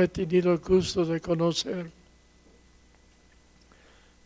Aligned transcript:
he 0.00 0.08
tenido 0.08 0.52
el 0.52 0.58
gusto 0.58 1.04
de 1.04 1.20
conocer. 1.20 1.90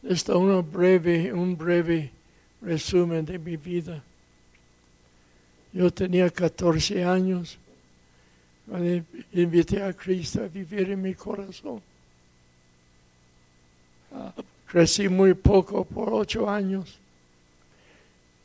Esta 0.03 0.37
una 0.37 0.61
breve, 0.61 1.33
un 1.33 1.57
breve 1.57 2.11
resumen 2.63 3.25
de 3.25 3.39
mi 3.39 3.57
vida. 3.57 4.03
Yo 5.73 5.91
tenía 5.93 6.31
14 6.31 7.05
años 7.05 7.59
cuando 8.67 9.05
invité 9.33 9.83
a 9.83 9.93
Cristo 9.93 10.43
a 10.43 10.49
vivir 10.49 10.91
en 10.91 11.03
mi 11.03 11.15
corazón. 11.15 11.83
Crecí 14.67 15.09
muy 15.09 15.35
poco 15.35 15.85
por 15.85 16.13
ocho 16.13 16.49
años 16.49 16.99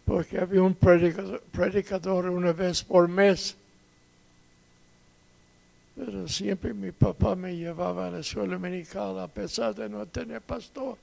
porque 0.06 0.38
había 0.38 0.62
un 0.62 0.76
predicador, 0.76 1.42
predicador 1.52 2.30
una 2.30 2.54
vez 2.54 2.84
por 2.84 3.08
mes. 3.08 3.56
Pero 5.96 6.28
siempre 6.28 6.74
mi 6.74 6.92
papá 6.92 7.36
me 7.36 7.56
llevaba 7.56 8.08
a 8.08 8.12
la 8.12 8.20
escuela 8.20 8.54
dominical 8.54 9.18
a 9.20 9.28
pesar 9.28 9.74
de 9.74 9.88
no 9.88 10.06
tener 10.06 10.42
pastor. 10.42 10.98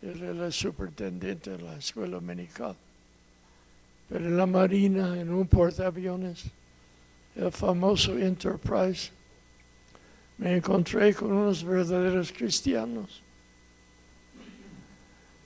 Era 0.00 0.46
el 0.46 0.52
superintendente 0.52 1.50
de 1.50 1.62
la 1.62 1.76
escuela 1.76 2.16
dominical. 2.16 2.76
Pero 4.08 4.26
en 4.26 4.36
la 4.36 4.46
marina, 4.46 5.18
en 5.18 5.32
un 5.32 5.48
portaaviones, 5.48 6.44
el 7.34 7.50
famoso 7.50 8.16
Enterprise, 8.16 9.10
me 10.38 10.56
encontré 10.56 11.14
con 11.14 11.32
unos 11.32 11.64
verdaderos 11.64 12.30
cristianos. 12.30 13.22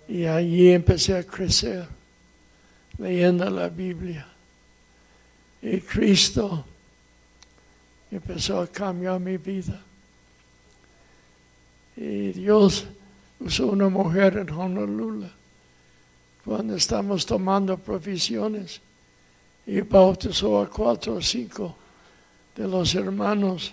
Y 0.06 0.24
allí 0.24 0.70
empecé 0.70 1.16
a 1.16 1.22
crecer, 1.22 1.86
leyendo 2.98 3.48
la 3.48 3.68
Biblia. 3.68 4.26
Y 5.62 5.80
Cristo 5.80 6.64
empezó 8.10 8.60
a 8.60 8.66
cambiar 8.66 9.20
mi 9.20 9.36
vida. 9.36 9.80
Y 11.96 12.32
Dios 12.32 12.86
usó 13.40 13.66
una 13.68 13.88
mujer 13.88 14.38
en 14.38 14.50
Honolulu 14.50 15.26
cuando 16.44 16.76
estamos 16.76 17.26
tomando 17.26 17.76
provisiones 17.76 18.80
y 19.66 19.80
bautizó 19.82 20.62
a 20.62 20.70
cuatro 20.70 21.14
o 21.14 21.22
cinco 21.22 21.76
de 22.56 22.66
los 22.66 22.94
hermanos 22.94 23.72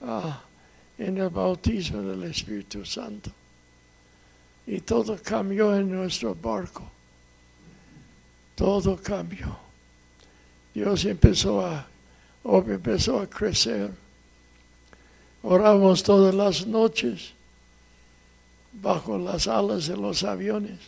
ah, 0.00 0.42
en 0.96 1.18
el 1.18 1.28
bautismo 1.28 2.00
del 2.02 2.24
Espíritu 2.24 2.84
Santo. 2.84 3.30
Y 4.66 4.80
todo 4.80 5.18
cambió 5.22 5.76
en 5.76 5.90
nuestro 5.90 6.34
barco. 6.34 6.88
Todo 8.54 8.96
cambió. 8.96 9.56
Dios 10.72 11.04
empezó 11.04 11.66
a, 11.66 11.86
empezó 12.44 13.20
a 13.20 13.26
crecer. 13.26 13.90
Oramos 15.42 16.02
todas 16.02 16.34
las 16.34 16.66
noches 16.66 17.32
bajo 18.72 19.18
las 19.18 19.46
alas 19.46 19.86
de 19.86 19.96
los 19.96 20.22
aviones. 20.22 20.78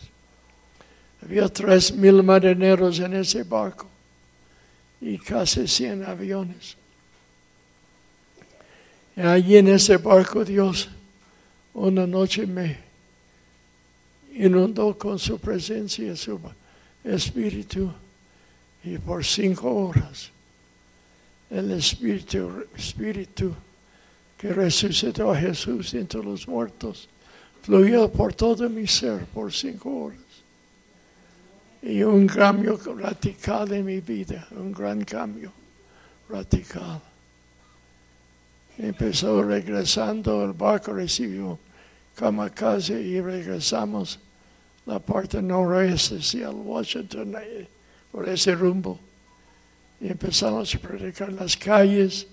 Había 1.21 1.47
tres 1.49 1.93
mil 1.93 2.23
marineros 2.23 2.99
en 2.99 3.13
ese 3.15 3.43
barco 3.43 3.87
y 5.01 5.17
casi 5.17 5.67
cien 5.67 6.03
aviones. 6.03 6.77
Y 9.15 9.21
allí 9.21 9.57
en 9.57 9.69
ese 9.69 9.97
barco 9.97 10.43
Dios 10.43 10.89
una 11.73 12.05
noche 12.05 12.45
me 12.45 12.77
inundó 14.33 14.97
con 14.97 15.19
su 15.19 15.39
presencia 15.39 16.11
y 16.11 16.17
su 16.17 16.39
espíritu 17.03 17.91
y 18.83 18.97
por 18.97 19.23
cinco 19.25 19.73
horas 19.73 20.31
el 21.49 21.71
espíritu, 21.71 22.65
espíritu 22.75 23.53
que 24.37 24.53
resucitó 24.53 25.31
a 25.31 25.37
Jesús 25.37 25.93
entre 25.93 26.23
los 26.23 26.47
muertos 26.47 27.07
fluyó 27.65 28.11
por 28.11 28.33
todo 28.33 28.69
mi 28.69 28.85
ser 28.85 29.25
por 29.25 29.51
cinco 29.51 30.03
horas. 30.03 30.19
Y 31.81 32.03
un 32.03 32.27
cambio 32.27 32.77
radical 32.77 33.73
en 33.73 33.85
mi 33.85 34.01
vida, 34.01 34.47
un 34.51 34.71
gran 34.71 35.03
cambio 35.03 35.51
radical. 36.29 37.01
Empezó 38.77 39.41
regresando, 39.43 40.43
el 40.43 40.53
barco 40.53 40.93
recibió 40.93 41.57
kamikaze 42.15 43.01
y 43.01 43.21
regresamos 43.21 44.19
la 44.85 44.99
parte 44.99 45.41
noroeste 45.41 46.17
hacia 46.17 46.49
Washington 46.49 47.35
eh, 47.41 47.67
por 48.11 48.27
ese 48.29 48.53
rumbo. 48.53 48.99
Y 50.05 50.09
empezamos 50.09 50.75
a 50.75 50.77
predicar 50.77 51.33
las 51.33 51.57
calles 51.57 52.27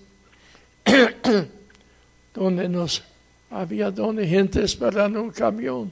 donde 2.35 2.69
nos 2.69 3.01
había 3.49 3.89
donde 3.89 4.27
gente 4.27 4.63
esperando 4.63 5.23
un 5.23 5.31
camión. 5.31 5.91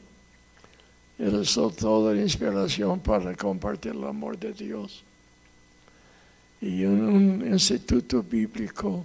Era 1.18 1.42
toda 1.76 2.14
la 2.14 2.22
inspiración 2.22 3.00
para 3.00 3.34
compartir 3.34 3.94
el 3.94 4.04
amor 4.04 4.38
de 4.38 4.54
Dios. 4.54 5.04
Y 6.62 6.84
en 6.84 7.02
un 7.02 7.48
instituto 7.52 8.22
bíblico 8.22 9.04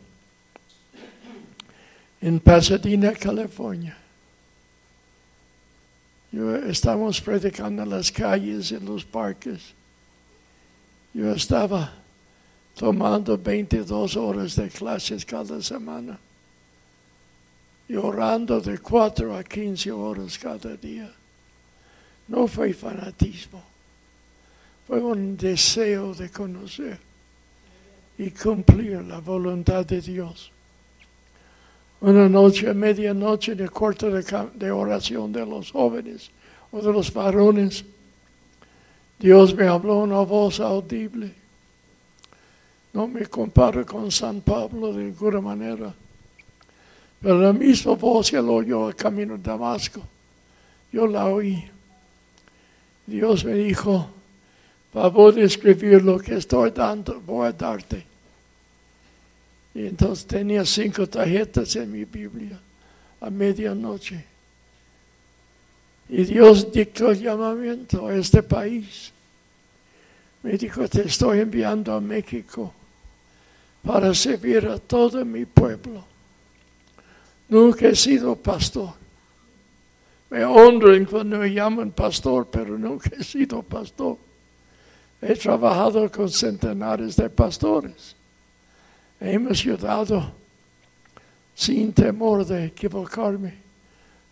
en 2.20 2.38
Pasadena, 2.38 3.14
California. 3.14 3.96
Yo, 6.30 6.56
estamos 6.56 7.22
predicando 7.22 7.84
en 7.84 7.88
las 7.88 8.12
calles, 8.12 8.70
en 8.70 8.84
los 8.84 9.02
parques. 9.02 9.72
Yo 11.14 11.32
estaba 11.32 12.02
tomando 12.76 13.38
22 13.38 14.16
horas 14.16 14.54
de 14.54 14.68
clases 14.68 15.24
cada 15.24 15.60
semana 15.62 16.18
y 17.88 17.96
orando 17.96 18.60
de 18.60 18.78
4 18.78 19.36
a 19.36 19.42
15 19.42 19.90
horas 19.92 20.38
cada 20.38 20.76
día. 20.76 21.10
No 22.28 22.46
fue 22.46 22.74
fanatismo, 22.74 23.62
fue 24.86 25.00
un 25.00 25.36
deseo 25.36 26.14
de 26.14 26.30
conocer 26.30 26.98
y 28.18 28.30
cumplir 28.30 29.02
la 29.02 29.20
voluntad 29.20 29.86
de 29.86 30.00
Dios. 30.00 30.50
Una 32.00 32.28
noche, 32.28 32.68
a 32.68 32.74
medianoche, 32.74 33.52
en 33.52 33.60
el 33.60 33.70
cuarto 33.70 34.10
de, 34.10 34.22
de 34.54 34.70
oración 34.70 35.32
de 35.32 35.46
los 35.46 35.70
jóvenes 35.70 36.30
o 36.70 36.82
de 36.82 36.92
los 36.92 37.12
varones, 37.12 37.84
Dios 39.18 39.54
me 39.54 39.66
habló 39.66 40.00
una 40.00 40.20
voz 40.20 40.60
audible. 40.60 41.45
No 42.96 43.06
me 43.06 43.26
comparo 43.26 43.84
con 43.84 44.10
San 44.10 44.40
Pablo 44.40 44.92
de 44.92 45.04
ninguna 45.04 45.40
manera 45.40 45.94
pero 47.20 47.40
la 47.40 47.52
misma 47.52 47.94
voz 47.94 48.30
que 48.30 48.36
lo 48.36 48.54
oyó 48.54 48.86
al 48.86 48.94
camino 48.94 49.36
de 49.36 49.42
Damasco, 49.42 50.00
yo 50.92 51.06
la 51.06 51.26
oí. 51.26 51.68
Dios 53.06 53.44
me 53.44 53.54
dijo, 53.54 54.08
para 54.92 55.10
escribir 55.42 56.02
lo 56.02 56.18
que 56.18 56.36
estoy 56.36 56.70
dando, 56.70 57.20
voy 57.20 57.48
a 57.48 57.52
darte. 57.52 58.04
Y 59.74 59.86
entonces 59.86 60.26
tenía 60.26 60.64
cinco 60.64 61.08
tarjetas 61.08 61.74
en 61.76 61.92
mi 61.92 62.04
Biblia 62.04 62.60
a 63.20 63.30
medianoche. 63.30 64.24
Y 66.08 66.24
Dios 66.24 66.70
dictó 66.72 67.10
el 67.10 67.20
llamamiento 67.20 68.06
a 68.06 68.14
este 68.14 68.42
país. 68.42 69.12
Me 70.42 70.52
dijo, 70.52 70.88
te 70.88 71.08
estoy 71.08 71.40
enviando 71.40 71.92
a 71.92 72.00
México 72.00 72.72
para 73.86 74.12
servir 74.12 74.66
a 74.66 74.78
todo 74.78 75.24
mi 75.24 75.46
pueblo. 75.46 76.04
Nunca 77.48 77.86
he 77.86 77.94
sido 77.94 78.34
pastor. 78.34 78.94
Me 80.28 80.44
honran 80.44 81.04
cuando 81.04 81.38
me 81.38 81.54
llaman 81.54 81.92
pastor, 81.92 82.48
pero 82.50 82.76
nunca 82.76 83.10
he 83.16 83.22
sido 83.22 83.62
pastor. 83.62 84.16
He 85.22 85.36
trabajado 85.36 86.10
con 86.10 86.28
centenares 86.28 87.14
de 87.14 87.30
pastores. 87.30 88.16
Hemos 89.20 89.60
ayudado 89.60 90.32
sin 91.54 91.92
temor 91.92 92.44
de 92.44 92.66
equivocarme 92.66 93.54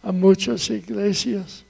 a 0.03 0.11
muchas 0.11 0.69
iglesias. 0.69 1.65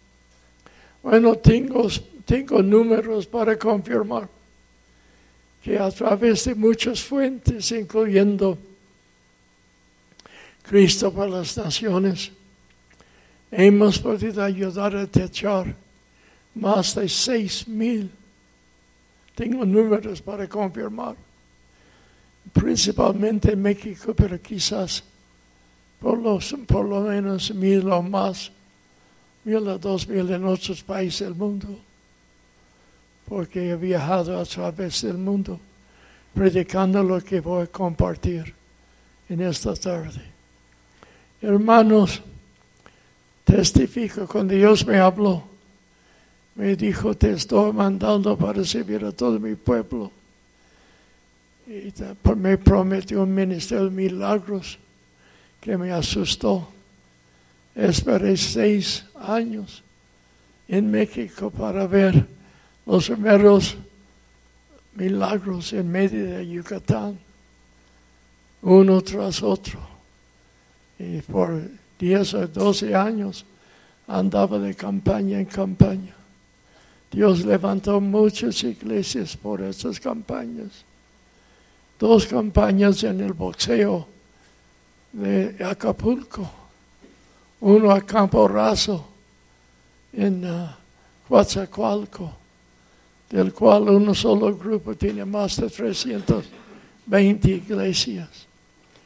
Bueno, 1.02 1.34
tengo, 1.34 1.86
tengo 2.25 2.62
números 2.62 3.26
para 3.26 3.58
confirmar 3.58 4.26
que 5.64 5.78
a 5.78 5.90
través 5.90 6.44
de 6.44 6.55
muchas 6.55 7.00
fuentes, 7.02 7.72
incluyendo 7.72 8.58
Cristo 10.62 11.11
para 11.11 11.31
las 11.31 11.56
naciones, 11.56 12.31
hemos 13.50 13.99
podido 13.99 14.44
ayudar 14.44 14.94
a 14.94 15.06
techar 15.06 15.75
más 16.55 16.94
de 16.94 17.08
seis 17.08 17.66
mil. 17.66 18.11
Tengo 19.34 19.64
números 19.64 20.20
para 20.20 20.46
confirmar, 20.46 21.16
principalmente 22.52 23.52
en 23.52 23.62
México, 23.62 24.12
pero 24.14 24.38
quizás 24.38 25.02
por, 25.99 26.19
los, 26.19 26.55
por 26.67 26.84
lo 26.84 27.00
menos 27.00 27.55
mil 27.55 27.90
o 27.90 28.02
más, 28.02 28.52
mil 29.44 29.67
o 29.67 29.78
dos 29.78 30.06
mil 30.06 30.31
en 30.31 30.44
otros 30.44 30.82
países 30.82 31.20
del 31.20 31.34
mundo, 31.34 31.81
porque 33.28 33.70
he 33.70 33.76
viajado 33.76 34.38
a 34.38 34.44
través 34.44 35.02
del 35.02 35.18
mundo 35.18 35.60
predicando 36.34 37.02
lo 37.02 37.20
que 37.22 37.40
voy 37.40 37.62
a 37.62 37.66
compartir 37.68 38.52
en 39.28 39.40
esta 39.40 39.74
tarde. 39.74 40.20
Hermanos, 41.40 42.20
testifico 43.44 44.26
cuando 44.26 44.54
Dios 44.54 44.84
me 44.84 44.98
habló. 44.98 45.44
Me 46.56 46.76
dijo, 46.76 47.14
te 47.14 47.32
estoy 47.32 47.72
mandando 47.72 48.36
para 48.36 48.64
servir 48.64 49.04
a 49.04 49.12
todo 49.12 49.38
mi 49.38 49.54
pueblo. 49.54 50.10
Y 51.66 51.92
me 52.36 52.58
prometió 52.58 53.22
un 53.22 53.34
ministerio 53.34 53.84
de 53.84 53.90
milagros 53.90 54.78
que 55.60 55.76
me 55.76 55.92
asustó. 55.92 56.68
Esperé 57.74 58.36
seis 58.36 59.04
años 59.14 59.82
en 60.68 60.90
México 60.90 61.50
para 61.50 61.86
ver 61.86 62.33
los 62.86 63.08
primeros 63.08 63.76
milagros 64.94 65.72
en 65.72 65.90
medio 65.90 66.25
de 66.25 66.48
Yucatán, 66.48 67.19
uno 68.62 69.00
tras 69.02 69.42
otro. 69.42 69.78
Y 70.98 71.20
por 71.22 71.62
10 71.98 72.34
o 72.34 72.48
12 72.48 72.94
años 72.94 73.44
andaba 74.06 74.58
de 74.58 74.75
campaña 74.75 75.40
en 75.40 75.46
campaña. 75.46 76.14
Dios 77.10 77.44
levantó 77.44 78.00
muchas 78.00 78.62
iglesias 78.64 79.36
por 79.36 79.62
estas 79.62 80.00
campañas. 80.00 80.84
Dos 81.98 82.26
campañas 82.26 83.02
en 83.04 83.20
el 83.20 83.32
boxeo 83.32 84.08
de 85.12 85.64
Acapulco, 85.64 86.50
uno 87.60 87.92
a 87.92 88.00
Campo 88.00 88.48
Raso 88.48 89.06
en 90.12 90.44
uh, 90.44 90.66
Coatzacoalco, 91.28 92.44
del 93.30 93.52
cual 93.52 93.88
un 93.88 94.14
solo 94.14 94.56
grupo 94.56 94.94
tiene 94.94 95.24
más 95.24 95.56
de 95.56 95.68
320 95.68 97.48
iglesias 97.48 98.46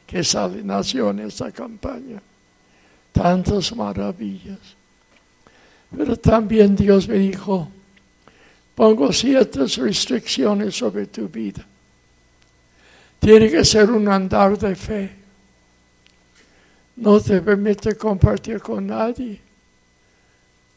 que 0.05 0.23
sale, 0.23 0.63
nació 0.63 1.11
en 1.11 1.19
esta 1.19 1.51
campaña. 1.51 2.21
Tantas 3.11 3.75
maravillas. 3.75 4.57
Pero 5.95 6.15
también 6.17 6.75
Dios 6.75 7.07
me 7.07 7.17
dijo, 7.17 7.69
pongo 8.75 9.11
ciertas 9.11 9.77
restricciones 9.77 10.75
sobre 10.75 11.07
tu 11.07 11.27
vida. 11.27 11.65
Tiene 13.19 13.49
que 13.49 13.65
ser 13.65 13.91
un 13.91 14.07
andar 14.07 14.57
de 14.57 14.75
fe. 14.75 15.15
No 16.95 17.19
te 17.19 17.41
permite 17.41 17.95
compartir 17.95 18.59
con 18.59 18.87
nadie 18.87 19.39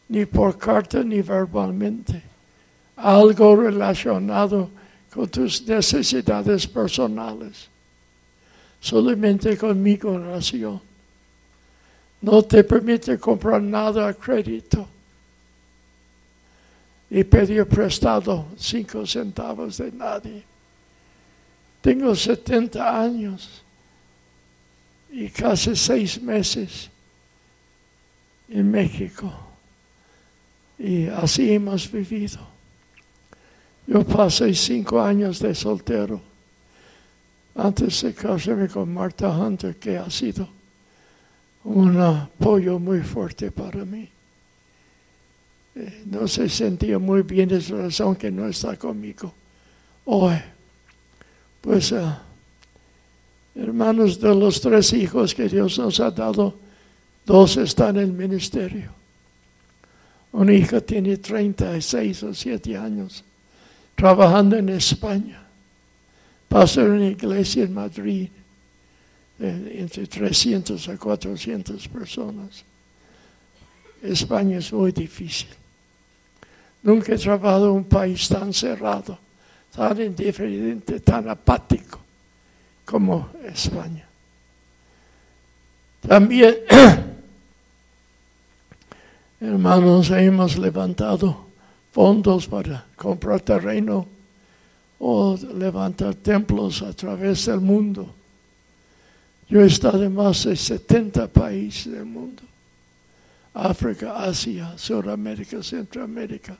ni 0.09 0.27
por 0.27 0.59
carta 0.59 1.03
ni 1.03 1.23
verbalmente, 1.23 2.23
algo 3.03 3.57
relacionado 3.57 4.71
con 5.13 5.29
tus 5.29 5.67
necesidades 5.67 6.67
personales, 6.67 7.69
solamente 8.81 9.57
con 9.57 9.83
mi 9.83 9.99
oración. 10.03 10.81
No 12.21 12.43
te 12.43 12.63
permite 12.63 13.19
comprar 13.19 13.61
nada 13.61 14.09
a 14.09 14.15
crédito 14.15 14.87
y 17.11 17.25
pedir 17.25 17.67
prestado 17.67 18.47
cinco 18.57 19.05
centavos 19.05 19.79
de 19.79 19.91
nadie. 19.91 20.45
Tengo 21.81 22.15
70 22.15 23.03
años 23.03 23.63
y 25.11 25.29
casi 25.29 25.75
seis 25.75 26.23
meses 26.23 26.89
en 28.49 28.71
México. 28.71 29.33
Y 30.79 31.09
así 31.09 31.53
hemos 31.53 31.91
vivido. 31.91 32.52
Yo 33.87 34.05
pasé 34.05 34.55
cinco 34.55 35.01
años 35.01 35.41
de 35.41 35.55
soltero 35.55 36.21
antes 37.55 38.03
de 38.03 38.15
casarme 38.15 38.69
con 38.69 38.93
Marta 38.93 39.29
Hunter, 39.29 39.77
que 39.77 39.99
ha 39.99 40.09
sido 40.09 40.49
un 41.65 42.01
apoyo 42.01 42.79
muy 42.79 43.01
fuerte 43.01 43.51
para 43.51 43.85
mí. 43.85 44.09
Eh, 45.75 46.03
no 46.07 46.29
se 46.29 46.49
sentía 46.49 46.99
muy 46.99 47.23
bien, 47.23 47.51
es 47.51 47.71
la 47.71 47.83
razón 47.83 48.17
que 48.17 48.31
no 48.31 48.47
está 48.47 48.77
conmigo 48.77 49.33
hoy. 50.05 50.37
Pues, 51.61 51.93
ah, 51.93 52.23
hermanos, 53.55 54.21
de 54.21 54.35
los 54.35 54.61
tres 54.61 54.93
hijos 54.93 55.35
que 55.35 55.49
Dios 55.49 55.79
nos 55.79 56.01
ha 56.01 56.11
dado, 56.11 56.55
dos 57.25 57.57
están 57.57 57.97
en 57.97 58.03
el 58.03 58.13
ministerio. 58.13 58.91
Una 60.33 60.53
hija 60.55 60.81
tiene 60.81 61.19
36 61.19 62.23
o 62.23 62.35
7 62.35 62.77
años 62.77 63.23
trabajando 63.95 64.57
en 64.57 64.69
España. 64.69 65.43
Pasa 66.49 66.83
en 66.83 66.91
una 66.91 67.07
iglesia 67.07 67.65
en 67.65 67.75
Madrid 67.75 68.29
entre 69.39 70.07
300 70.07 70.89
a 70.89 70.97
400 70.97 71.89
personas. 71.89 72.65
España 74.03 74.59
es 74.59 74.73
muy 74.73 74.93
difícil. 74.93 75.49
Nunca 76.83 77.15
he 77.15 77.19
trabajado 77.19 77.67
en 77.67 77.77
un 77.77 77.85
país 77.85 78.29
tan 78.29 78.53
cerrado, 78.53 79.19
tan 79.75 80.01
indiferente, 80.01 81.01
tan 81.01 81.29
apático 81.29 82.01
como 82.85 83.31
España. 83.45 84.07
También 86.07 86.57
Hermanos, 89.43 90.09
hemos 90.13 90.57
levantado 90.57 91.47
fondos 91.93 92.47
para 92.47 92.85
comprar 92.97 93.41
terreno 93.41 94.07
o 94.99 95.37
levantar 95.55 96.15
templos 96.15 96.83
a 96.83 96.93
través 96.93 97.47
del 97.47 97.61
mundo. 97.61 98.13
Yo 99.49 99.61
he 99.61 99.67
estado 99.67 100.03
en 100.03 100.15
más 100.15 100.45
de 100.45 100.57
70 100.57 101.29
países 101.29 101.93
del 101.93 102.07
mundo. 102.07 102.43
África, 103.55 104.25
Asia, 104.25 104.73
Sudamérica, 104.79 105.63
Centroamérica, 105.63 106.57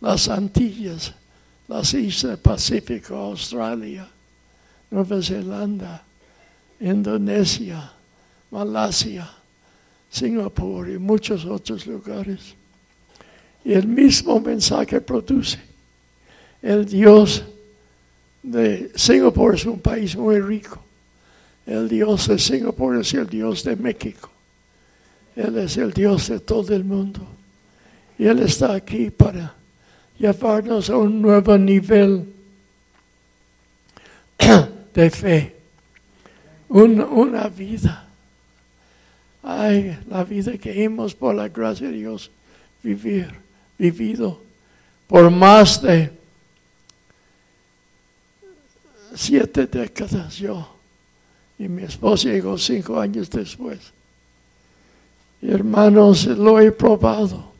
las 0.00 0.28
Antillas, 0.28 1.12
las 1.66 1.92
Islas 1.92 2.38
Pacífico, 2.38 3.16
Australia, 3.16 4.08
Nueva 4.90 5.20
Zelanda, 5.20 6.04
Indonesia, 6.78 7.90
Malasia 8.50 9.28
Singapur 10.10 10.88
y 10.90 10.98
muchos 10.98 11.44
otros 11.44 11.86
lugares. 11.86 12.54
Y 13.64 13.72
el 13.72 13.86
mismo 13.86 14.40
mensaje 14.40 15.00
produce. 15.00 15.58
El 16.62 16.86
Dios 16.86 17.44
de 18.42 18.90
Singapur 18.94 19.54
es 19.54 19.66
un 19.66 19.80
país 19.80 20.16
muy 20.16 20.40
rico. 20.40 20.82
El 21.66 21.88
Dios 21.88 22.28
de 22.28 22.38
Singapur 22.38 22.96
es 22.98 23.12
el 23.14 23.26
Dios 23.26 23.64
de 23.64 23.76
México. 23.76 24.30
Él 25.36 25.58
es 25.58 25.76
el 25.76 25.92
Dios 25.92 26.28
de 26.28 26.40
todo 26.40 26.74
el 26.74 26.84
mundo. 26.84 27.20
Y 28.18 28.26
Él 28.26 28.40
está 28.40 28.74
aquí 28.74 29.10
para 29.10 29.54
llevarnos 30.18 30.90
a 30.90 30.96
un 30.96 31.22
nuevo 31.22 31.56
nivel 31.56 32.32
de 34.94 35.10
fe. 35.10 35.56
una 36.68 37.48
vida 37.48 38.10
Ay, 39.42 39.98
la 40.08 40.24
vida 40.24 40.58
que 40.58 40.84
hemos 40.84 41.14
por 41.14 41.34
la 41.34 41.48
gracia 41.48 41.88
de 41.88 41.94
Dios 41.94 42.30
vivir, 42.82 43.28
vivido 43.80 44.38
por 45.08 45.30
más 45.30 45.80
de 45.80 46.12
siete 49.14 49.66
décadas 49.66 50.36
yo. 50.36 50.68
Y 51.58 51.66
mi 51.68 51.82
esposa 51.82 52.28
llegó 52.28 52.58
cinco 52.58 53.00
años 53.00 53.30
después. 53.30 53.80
hermanos, 55.42 56.26
lo 56.26 56.60
he 56.60 56.70
probado. 56.70 57.50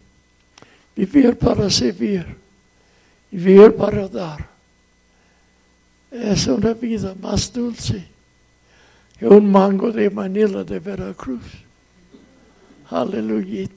Vivir 0.95 1.37
para 1.37 1.71
servir. 1.71 2.27
Vivir 3.31 3.75
para 3.75 4.07
dar. 4.09 4.49
Es 6.11 6.47
una 6.47 6.75
vida 6.75 7.15
más 7.21 7.53
dulce 7.53 8.05
que 9.19 9.27
un 9.27 9.51
mango 9.51 9.91
de 9.91 10.11
Manila 10.11 10.65
de 10.65 10.79
Veracruz. 10.81 11.45
Aleluya. 12.91 13.69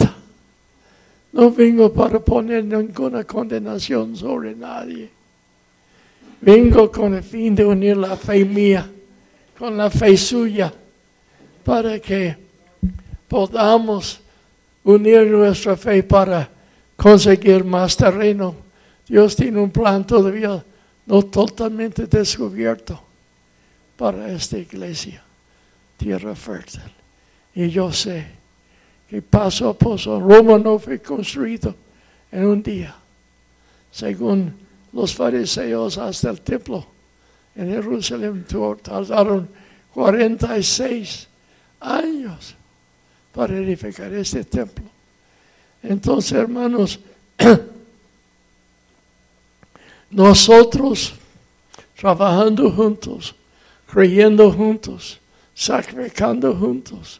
No 1.34 1.52
vengo 1.52 1.92
para 1.92 2.20
poner 2.20 2.64
ninguna 2.64 3.24
condenación 3.24 4.16
sobre 4.16 4.56
nadie. 4.56 5.10
Vengo 6.42 6.92
con 6.92 7.16
el 7.16 7.24
fin 7.24 7.56
de 7.56 7.66
unir 7.66 7.98
la 7.98 8.16
fe 8.16 8.46
mía 8.46 8.90
con 9.58 9.78
la 9.78 9.90
fe 9.90 10.18
suya 10.18 10.74
para 11.64 12.00
que 12.00 12.36
podamos 13.28 14.20
unir 14.84 15.28
nuestra 15.28 15.78
fe 15.78 16.04
para 16.04 16.50
conseguir 16.98 17.64
más 17.64 17.96
terreno. 17.96 18.56
Dios 19.08 19.36
tiene 19.36 19.60
un 19.60 19.72
plan 19.72 20.06
todavía 20.06 20.64
no 21.06 21.24
totalmente 21.24 22.08
descubierto 22.08 23.00
para 23.96 24.30
esta 24.32 24.58
iglesia, 24.58 25.24
tierra 25.98 26.36
fértil. 26.36 26.82
Y 27.56 27.70
yo 27.70 27.92
sé 27.92 28.26
y 29.14 29.22
paso 29.22 29.70
a 29.70 29.78
paso. 29.78 30.20
Roma 30.20 30.58
no 30.58 30.80
fue 30.80 31.00
construido 31.00 31.76
en 32.32 32.46
un 32.46 32.64
día, 32.64 32.96
según 33.92 34.56
los 34.92 35.14
fariseos 35.14 36.00
hasta 36.00 36.32
el 36.32 36.42
templo 36.42 36.88
en 37.56 37.70
Jerusalén 37.70 38.46
tardaron 38.82 39.48
46 39.94 41.28
años. 41.80 42.56
para 43.32 43.58
edificar 43.58 44.14
este 44.14 44.44
templo. 44.44 44.86
Entonces, 45.82 46.34
hermanos, 46.34 47.00
nosotros 50.12 51.16
trabajando 52.00 52.72
juntos, 52.72 53.34
creyendo 53.88 54.52
juntos, 54.52 55.20
sacrificando 55.56 56.56
juntos, 56.56 57.20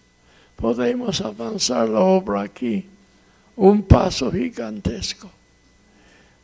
podemos 0.64 1.20
avanzar 1.20 1.90
la 1.90 2.00
obra 2.00 2.44
aquí, 2.44 2.88
un 3.58 3.84
paso 3.84 4.32
gigantesco. 4.32 5.30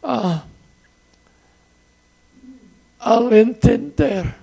Ah, 0.03 0.43
al 2.99 3.31
entender 3.31 4.35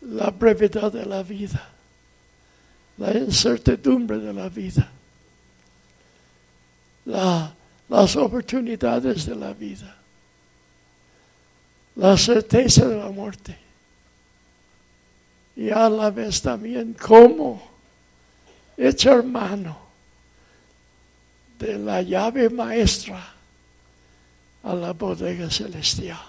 la 0.00 0.30
brevedad 0.30 0.90
de 0.90 1.04
la 1.04 1.22
vida, 1.22 1.68
la 2.96 3.12
incertidumbre 3.12 4.16
de 4.16 4.32
la 4.32 4.48
vida, 4.48 4.90
las 7.04 8.16
oportunidades 8.16 9.26
de 9.26 9.36
la 9.36 9.52
vida, 9.52 9.98
la 11.96 12.16
certeza 12.16 12.88
de 12.88 12.96
la 12.96 13.10
muerte 13.10 13.67
y 15.58 15.70
a 15.70 15.90
la 15.90 16.12
vez 16.12 16.40
también 16.40 16.94
cómo 16.94 17.60
echar 18.76 19.24
mano 19.24 19.76
de 21.58 21.76
la 21.76 22.00
llave 22.00 22.48
maestra 22.48 23.34
a 24.62 24.72
la 24.72 24.92
bodega 24.92 25.50
celestial. 25.50 26.22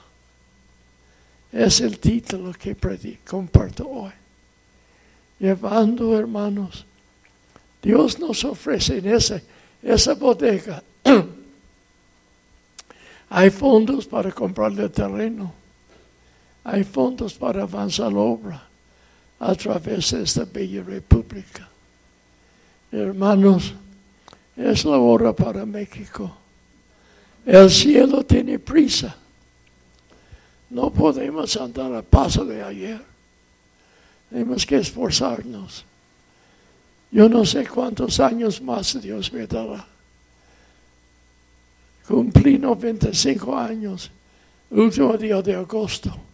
Es 1.51 1.79
el 1.81 2.00
título 2.00 2.53
que 2.53 2.75
comparto 3.24 3.88
hoy. 3.88 4.13
Llevando, 5.38 6.17
hermanos, 6.17 6.83
Dios 7.83 8.17
nos 8.17 8.43
ofrece 8.43 8.98
en 8.98 9.13
esa, 9.13 9.39
esa 9.83 10.15
bodega. 10.15 10.81
Hay 13.29 13.51
fondos 13.51 14.07
para 14.07 14.31
comprarle 14.31 14.86
el 14.86 14.91
terreno. 14.91 15.53
Hay 16.63 16.83
fondos 16.83 17.36
para 17.36 17.62
avanzar 17.62 18.12
la 18.12 18.19
obra 18.19 18.68
a 19.39 19.55
través 19.55 20.12
de 20.12 20.24
esta 20.24 20.46
bella 20.46 20.84
república. 20.84 21.67
Hermanos, 22.91 23.74
es 24.55 24.86
la 24.86 24.98
hora 24.98 25.34
para 25.34 25.65
México. 25.65 26.36
El 27.46 27.69
cielo 27.69 28.24
tiene 28.24 28.60
prisa. 28.60 29.15
No 30.69 30.91
podemos 30.91 31.55
andar 31.58 31.93
a 31.96 32.01
paso 32.01 32.46
de 32.46 32.62
ayer. 32.62 33.01
Tenemos 34.29 34.65
que 34.65 34.77
esforzarnos. 34.77 35.86
Yo 37.12 37.27
no 37.27 37.46
sé 37.46 37.65
cuántos 37.65 38.19
años 38.19 38.62
más 38.62 39.01
Dios 39.01 39.34
me 39.34 39.48
dará. 39.48 39.88
Cumplí 42.08 42.58
95 42.58 43.58
años, 43.58 44.12
último 44.72 45.17
día 45.17 45.41
de 45.41 45.55
agosto. 45.55 46.28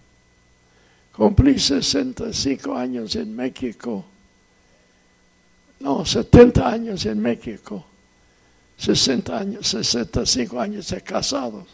Cumplí 1.15 1.57
65 1.57 2.75
años 2.75 3.15
en 3.15 3.35
México. 3.35 4.03
No, 5.79 6.05
70 6.05 6.67
años 6.67 7.05
en 7.05 7.21
México. 7.21 7.85
60 8.77 9.37
años, 9.37 9.67
65 9.67 10.59
años 10.59 10.89
de 10.89 11.01
casados 11.01 11.65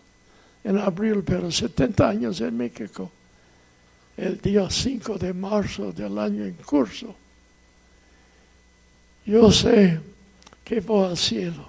en 0.63 0.77
abril, 0.77 1.23
pero 1.25 1.51
70 1.51 2.07
años 2.07 2.41
en 2.41 2.55
México, 2.55 3.09
el 4.17 4.39
día 4.39 4.69
5 4.69 5.17
de 5.17 5.33
marzo 5.33 5.91
del 5.91 6.19
año 6.19 6.45
en 6.45 6.53
curso. 6.53 7.15
Yo 9.25 9.51
sé 9.51 9.99
que 10.63 10.79
voy 10.81 11.09
al 11.09 11.17
cielo, 11.17 11.67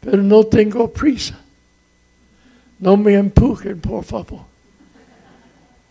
pero 0.00 0.22
no 0.22 0.44
tengo 0.44 0.90
prisa. 0.92 1.38
No 2.80 2.96
me 2.96 3.14
empujen, 3.14 3.80
por 3.80 4.04
favor. 4.04 4.51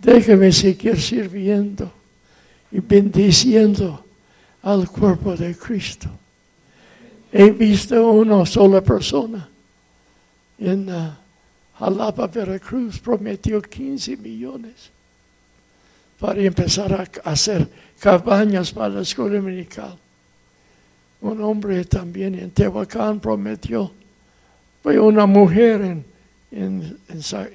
Déjenme 0.02 0.52
seguir 0.52 1.00
sirviendo 1.00 1.92
y 2.72 2.80
bendiciendo 2.80 4.04
al 4.64 4.90
cuerpo 4.90 5.36
de 5.36 5.56
Cristo. 5.56 6.10
He 7.32 7.52
visto 7.52 8.12
una 8.12 8.46
sola 8.46 8.82
persona 8.82 9.48
en 10.58 10.90
uh, 10.90 11.12
Jalapa, 11.78 12.28
Veracruz, 12.28 13.00
prometió 13.00 13.62
15 13.62 14.18
millones 14.18 14.92
para 16.20 16.42
empezar 16.42 16.94
a 16.94 17.30
hacer 17.30 17.68
cabañas 18.00 18.72
para 18.72 18.90
la 18.90 19.02
escuela 19.02 19.36
dominical. 19.36 19.98
Un 21.22 21.42
hombre 21.42 21.86
también 21.86 22.36
en 22.36 22.50
Tehuacán 22.52 23.20
prometió, 23.20 23.92
fue 24.82 25.00
una 25.00 25.28
mujer 25.28 25.82
en, 25.82 26.06
en, 26.52 26.98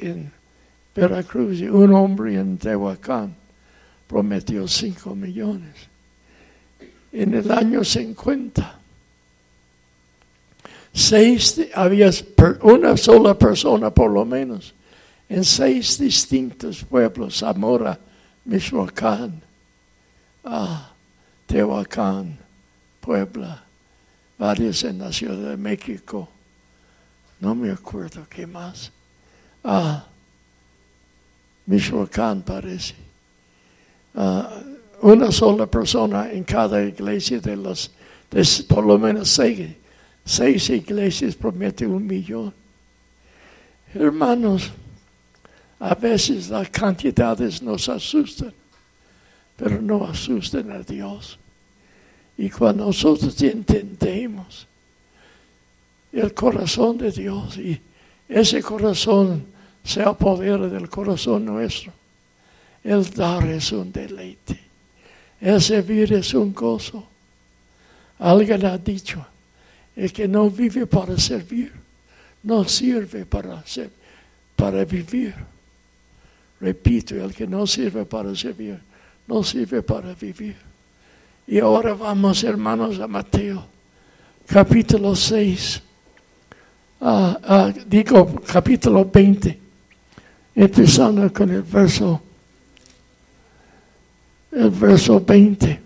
en, 0.00 0.32
Veracruz 0.96 1.60
y 1.60 1.68
un 1.68 1.92
hombre 1.92 2.34
en 2.34 2.58
Tehuacán 2.58 3.34
prometió 4.08 4.66
5 4.66 5.14
millones. 5.14 5.74
En 7.12 7.34
el 7.34 7.50
año 7.50 7.84
50 7.84 8.80
seis, 10.96 11.60
había 11.74 12.10
una 12.62 12.96
sola 12.96 13.38
persona 13.38 13.90
por 13.90 14.10
lo 14.10 14.24
menos, 14.24 14.74
en 15.28 15.44
seis 15.44 15.98
distintos 15.98 16.84
pueblos, 16.84 17.38
Zamora, 17.38 17.98
Michoacán, 18.46 19.42
ah, 20.44 20.90
Tehuacán, 21.46 22.38
Puebla, 23.00 23.62
varios 24.38 24.82
en 24.84 24.98
la 24.98 25.12
Ciudad 25.12 25.50
de 25.50 25.56
México, 25.56 26.28
no 27.40 27.54
me 27.54 27.70
acuerdo 27.70 28.26
qué 28.30 28.46
más, 28.46 28.90
ah, 29.64 30.06
Michoacán 31.66 32.42
parece. 32.42 32.94
Ah, 34.14 34.50
una 35.02 35.30
sola 35.30 35.66
persona 35.66 36.30
en 36.32 36.44
cada 36.44 36.82
iglesia 36.82 37.40
de 37.40 37.56
de 37.56 38.64
por 38.66 38.84
lo 38.84 38.98
menos 38.98 39.28
seis 39.28 39.76
Seis 40.28 40.70
iglesias 40.70 41.36
prometen 41.36 41.92
un 41.92 42.04
millón. 42.04 42.52
Hermanos, 43.94 44.72
a 45.78 45.94
veces 45.94 46.48
las 46.48 46.68
cantidades 46.68 47.62
nos 47.62 47.88
asustan, 47.88 48.52
pero 49.56 49.80
no 49.80 50.04
asustan 50.04 50.72
a 50.72 50.80
Dios. 50.80 51.38
Y 52.36 52.50
cuando 52.50 52.86
nosotros 52.86 53.40
entendemos 53.40 54.66
el 56.12 56.34
corazón 56.34 56.98
de 56.98 57.12
Dios 57.12 57.56
y 57.58 57.80
ese 58.28 58.60
corazón 58.62 59.46
se 59.86 60.02
apodera 60.02 60.66
del 60.66 60.90
corazón 60.90 61.44
nuestro, 61.44 61.92
el 62.82 63.08
dar 63.10 63.46
es 63.46 63.70
un 63.70 63.92
deleite, 63.92 64.58
el 65.40 65.62
servir 65.62 66.12
es 66.12 66.34
un 66.34 66.52
gozo. 66.52 67.06
Alguien 68.18 68.66
ha 68.66 68.76
dicho, 68.78 69.24
el 69.94 70.12
que 70.12 70.26
no 70.26 70.50
vive 70.50 70.86
para 70.86 71.16
servir, 71.18 71.72
no 72.42 72.64
sirve 72.64 73.24
para, 73.26 73.64
ser, 73.64 73.90
para 74.56 74.84
vivir. 74.84 75.34
Repito, 76.60 77.14
el 77.14 77.32
que 77.32 77.46
no 77.46 77.66
sirve 77.66 78.04
para 78.04 78.34
servir, 78.34 78.80
no 79.28 79.44
sirve 79.44 79.82
para 79.82 80.14
vivir. 80.14 80.56
Y 81.46 81.60
ahora 81.60 81.94
vamos, 81.94 82.42
hermanos, 82.42 82.98
a 82.98 83.06
Mateo, 83.06 83.64
capítulo 84.46 85.14
6. 85.14 85.82
Ah, 87.00 87.38
ah, 87.44 87.72
digo 87.86 88.40
capítulo 88.46 89.04
20, 89.04 89.65
empezando 90.56 91.30
con 91.32 91.50
el 91.50 91.62
verso, 91.62 92.20
el 94.50 94.70
verso 94.70 95.20
20. 95.20 95.80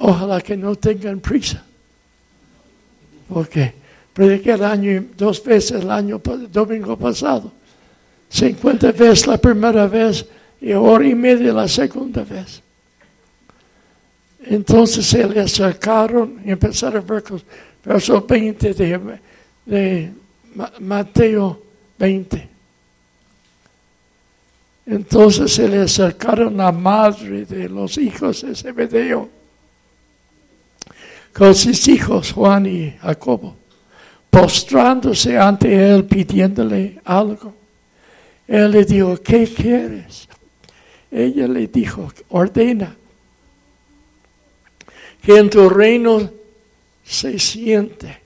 ojalá 0.00 0.40
que 0.40 0.56
no 0.56 0.74
tengan 0.74 1.20
prisa 1.20 1.64
porque 3.28 3.74
prediqué 4.12 4.52
el 4.52 4.64
año, 4.64 5.04
dos 5.16 5.42
veces 5.44 5.82
el 5.84 6.50
domingo 6.50 6.96
pasado. 6.96 7.52
50 8.30 8.92
veces 8.92 9.26
la 9.26 9.38
primera 9.38 9.86
vez 9.86 10.26
y 10.60 10.72
hora 10.72 11.06
y 11.06 11.14
media 11.14 11.52
la 11.52 11.68
segunda 11.68 12.24
vez. 12.24 12.62
Entonces 14.44 15.06
se 15.06 15.28
le 15.28 15.40
acercaron 15.40 16.40
y 16.44 16.50
empezaron 16.50 17.02
a 17.02 17.06
ver 17.06 17.24
verso 17.84 18.22
20 18.26 18.74
de, 18.74 19.18
de 19.66 20.12
Mateo 20.80 21.67
20. 21.98 22.48
Entonces 24.86 25.52
se 25.52 25.68
le 25.68 25.82
acercaron 25.82 26.56
la 26.56 26.72
madre 26.72 27.44
de 27.44 27.68
los 27.68 27.98
hijos 27.98 28.42
de 28.42 28.54
Zebedeo 28.54 29.28
con 31.32 31.54
sus 31.54 31.86
hijos 31.88 32.32
Juan 32.32 32.66
y 32.66 32.90
Jacobo, 33.00 33.54
postrándose 34.30 35.38
ante 35.38 35.90
él 35.90 36.04
pidiéndole 36.04 37.00
algo. 37.04 37.54
Él 38.46 38.70
le 38.70 38.84
dijo, 38.84 39.16
¿qué 39.22 39.46
quieres? 39.46 40.26
Ella 41.10 41.46
le 41.46 41.66
dijo, 41.68 42.12
ordena 42.30 42.96
que 45.22 45.36
en 45.36 45.50
tu 45.50 45.68
reino 45.68 46.30
se 47.04 47.38
siente, 47.38 48.18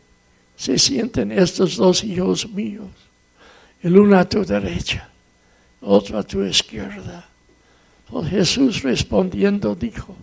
se 0.56 0.78
sienten 0.78 1.32
estos 1.32 1.76
dos 1.76 2.04
hijos 2.04 2.48
míos, 2.48 2.88
el 3.82 3.98
uno 3.98 4.18
a 4.18 4.28
tu 4.28 4.44
derecha, 4.44 5.08
otro 5.80 6.18
a 6.18 6.22
tu 6.22 6.42
izquierda. 6.44 7.28
Pues 8.08 8.28
Jesús 8.28 8.82
respondiendo 8.82 9.74
dijo, 9.74 10.14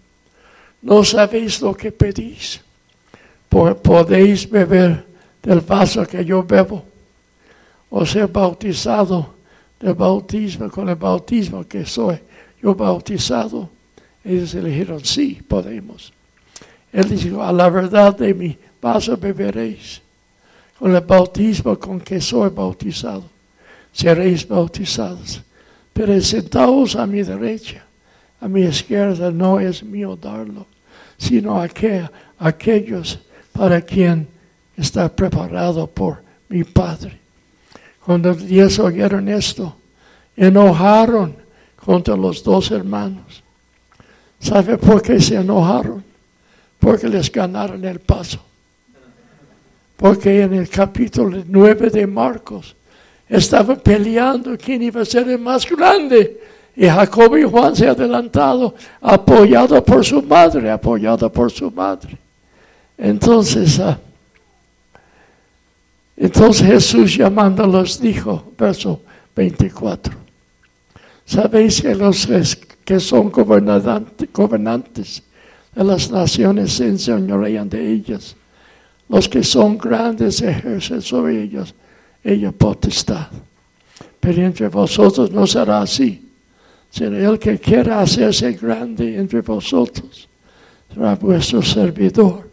no 0.81 1.03
sabéis 1.03 1.61
lo 1.61 1.75
que 1.75 1.91
pedís, 1.91 2.61
podéis 3.49 4.49
beber 4.49 5.05
del 5.41 5.61
vaso 5.61 6.05
que 6.05 6.23
yo 6.23 6.43
bebo, 6.43 6.85
o 7.89 8.05
ser 8.05 8.27
bautizado 8.27 9.33
del 9.79 9.93
bautismo 9.93 10.69
con 10.69 10.87
el 10.89 10.95
bautismo 10.95 11.67
que 11.67 11.85
soy 11.85 12.19
yo 12.61 12.75
bautizado. 12.75 13.69
Ellos 14.23 14.53
le 14.53 14.69
dijeron, 14.69 15.03
sí, 15.03 15.41
podemos. 15.47 16.11
Él 16.91 17.09
dijo, 17.09 17.41
a 17.41 17.51
la 17.51 17.69
verdad 17.69 18.15
de 18.15 18.33
mi 18.33 18.57
vaso 18.81 19.17
beberéis. 19.17 20.01
Con 20.77 20.95
el 20.95 21.01
bautismo 21.01 21.77
con 21.77 21.99
que 21.99 22.21
soy 22.21 22.49
bautizado, 22.49 23.23
seréis 23.91 24.48
bautizados. 24.48 25.41
Pero 25.93 26.19
sentados 26.22 26.96
a 26.96 27.05
mi 27.05 27.22
derecha, 27.24 27.84
a 28.39 28.48
mi 28.48 28.62
izquierda, 28.62 29.31
no 29.31 29.60
es 29.60 29.84
mío 29.84 30.15
darlo, 30.15 30.65
sino 31.17 31.60
aquel, 31.60 32.10
aquellos 32.38 33.19
para 33.51 33.81
quien 33.81 34.27
está 34.77 35.13
preparado 35.13 35.88
por 35.88 36.22
mi 36.48 36.63
Padre. 36.63 37.19
Cuando 38.05 38.31
ellos 38.31 38.79
oyeron 38.79 39.27
esto, 39.27 39.75
enojaron 40.36 41.36
contra 41.75 42.15
los 42.15 42.43
dos 42.43 42.72
hermanos. 42.72 43.43
¿Sabe 44.39 44.77
por 44.77 45.01
qué 45.01 45.19
se 45.19 45.36
enojaron? 45.36 46.03
Porque 46.79 47.10
les 47.10 47.29
ganaron 47.29 47.84
el 47.84 48.00
paso. 48.00 48.39
Porque 49.98 50.43
en 50.43 50.53
el 50.53 50.69
capítulo 50.69 51.43
9 51.46 51.89
de 51.89 52.08
Marcos 52.08 52.75
estaban 53.29 53.79
peleando 53.79 54.57
quién 54.57 54.81
iba 54.81 55.01
a 55.01 55.05
ser 55.05 55.29
el 55.29 55.39
más 55.39 55.69
grande. 55.69 56.41
Y 56.75 56.88
Jacob 56.88 57.38
y 57.38 57.43
Juan 57.43 57.75
se 57.75 57.88
adelantado, 57.88 58.74
apoyado 59.01 59.83
por 59.83 60.03
su 60.03 60.21
madre, 60.24 60.71
apoyado 60.71 61.31
por 61.31 61.51
su 61.51 61.69
madre. 61.69 62.17
Entonces, 62.98 63.79
ah, 63.79 64.00
entonces 66.17 66.67
Jesús 66.67 67.15
llamándolos 67.17 68.01
dijo, 68.01 68.51
verso 68.57 69.01
24, 69.36 70.13
sabéis 71.25 71.81
que 71.81 71.95
los 71.95 72.27
que 72.83 73.00
son 73.00 73.29
gobernantes 73.29 75.24
de 75.75 75.83
las 75.83 76.12
naciones 76.12 76.74
se 76.74 76.88
enseñorean 76.88 77.69
de 77.69 77.91
ellas, 77.93 78.36
los 79.07 79.29
que 79.29 79.43
son 79.43 79.77
grandes 79.77 80.41
ejercen 80.41 81.01
sobre 81.01 81.43
ellos 81.43 81.74
ella 82.23 82.51
potestad. 82.51 83.27
Pero 84.19 84.41
entre 84.43 84.67
vosotros 84.67 85.31
no 85.31 85.47
será 85.47 85.81
así. 85.81 86.25
Será 86.89 87.17
el 87.17 87.38
que 87.38 87.59
quiera 87.59 88.01
hacerse 88.01 88.53
grande 88.53 89.17
entre 89.17 89.41
vosotros, 89.41 90.27
será 90.93 91.15
vuestro 91.15 91.61
servidor. 91.61 92.49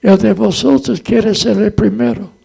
El 0.00 0.16
de 0.16 0.32
vosotros 0.32 1.00
quiere 1.02 1.34
ser 1.34 1.58
el 1.58 1.72
primero 1.72 2.40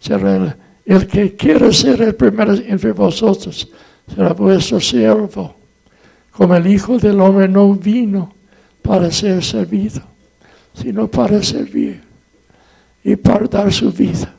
será 0.00 0.56
el, 0.84 1.06
que 1.06 1.34
quiere 1.34 1.72
ser 1.72 2.00
el 2.02 2.14
primero 2.14 2.54
entre 2.54 2.92
vosotros, 2.92 3.68
será 4.14 4.32
vuestro 4.32 4.80
siervo. 4.80 5.54
Como 6.30 6.54
el 6.54 6.66
Hijo 6.66 6.98
del 6.98 7.20
Hombre 7.20 7.48
no 7.48 7.74
vino 7.74 8.32
para 8.80 9.10
ser 9.10 9.42
servido, 9.44 10.02
sino 10.72 11.08
para 11.08 11.42
servir 11.42 12.00
y 13.02 13.16
para 13.16 13.46
dar 13.46 13.72
su 13.72 13.90
vida 13.90 14.34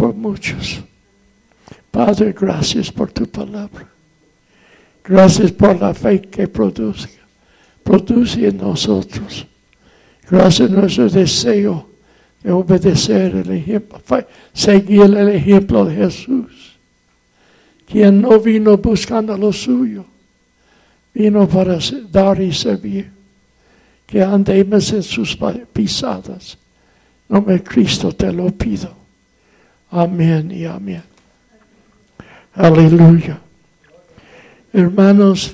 por 0.00 0.14
muchos. 0.14 0.80
Padre, 1.90 2.32
gracias 2.32 2.90
por 2.90 3.12
tu 3.12 3.26
palabra. 3.26 3.86
Gracias 5.04 5.52
por 5.52 5.78
la 5.78 5.92
fe 5.92 6.22
que 6.22 6.48
produce, 6.48 7.10
produce 7.84 8.48
en 8.48 8.56
nosotros. 8.56 9.46
Gracias 10.30 10.70
nuestro 10.70 11.10
deseo 11.10 11.86
de 12.42 12.50
obedecer 12.50 13.34
el 13.36 13.50
ejemplo, 13.50 14.00
seguir 14.54 15.02
el 15.02 15.28
ejemplo 15.28 15.84
de 15.84 15.96
Jesús, 15.96 16.78
quien 17.84 18.22
no 18.22 18.40
vino 18.40 18.78
buscando 18.78 19.36
lo 19.36 19.52
suyo, 19.52 20.06
vino 21.12 21.46
para 21.46 21.76
dar 22.10 22.40
y 22.40 22.54
servir, 22.54 23.10
que 24.06 24.22
andemos 24.22 24.92
en 24.94 25.02
sus 25.02 25.36
pisadas. 25.74 26.56
Nombre 27.28 27.62
Cristo 27.62 28.12
te 28.12 28.32
lo 28.32 28.50
pido. 28.50 28.99
Amén 29.90 30.50
y 30.52 30.64
amén. 30.64 31.02
Aleluya. 32.54 33.40
Hermanos, 34.72 35.52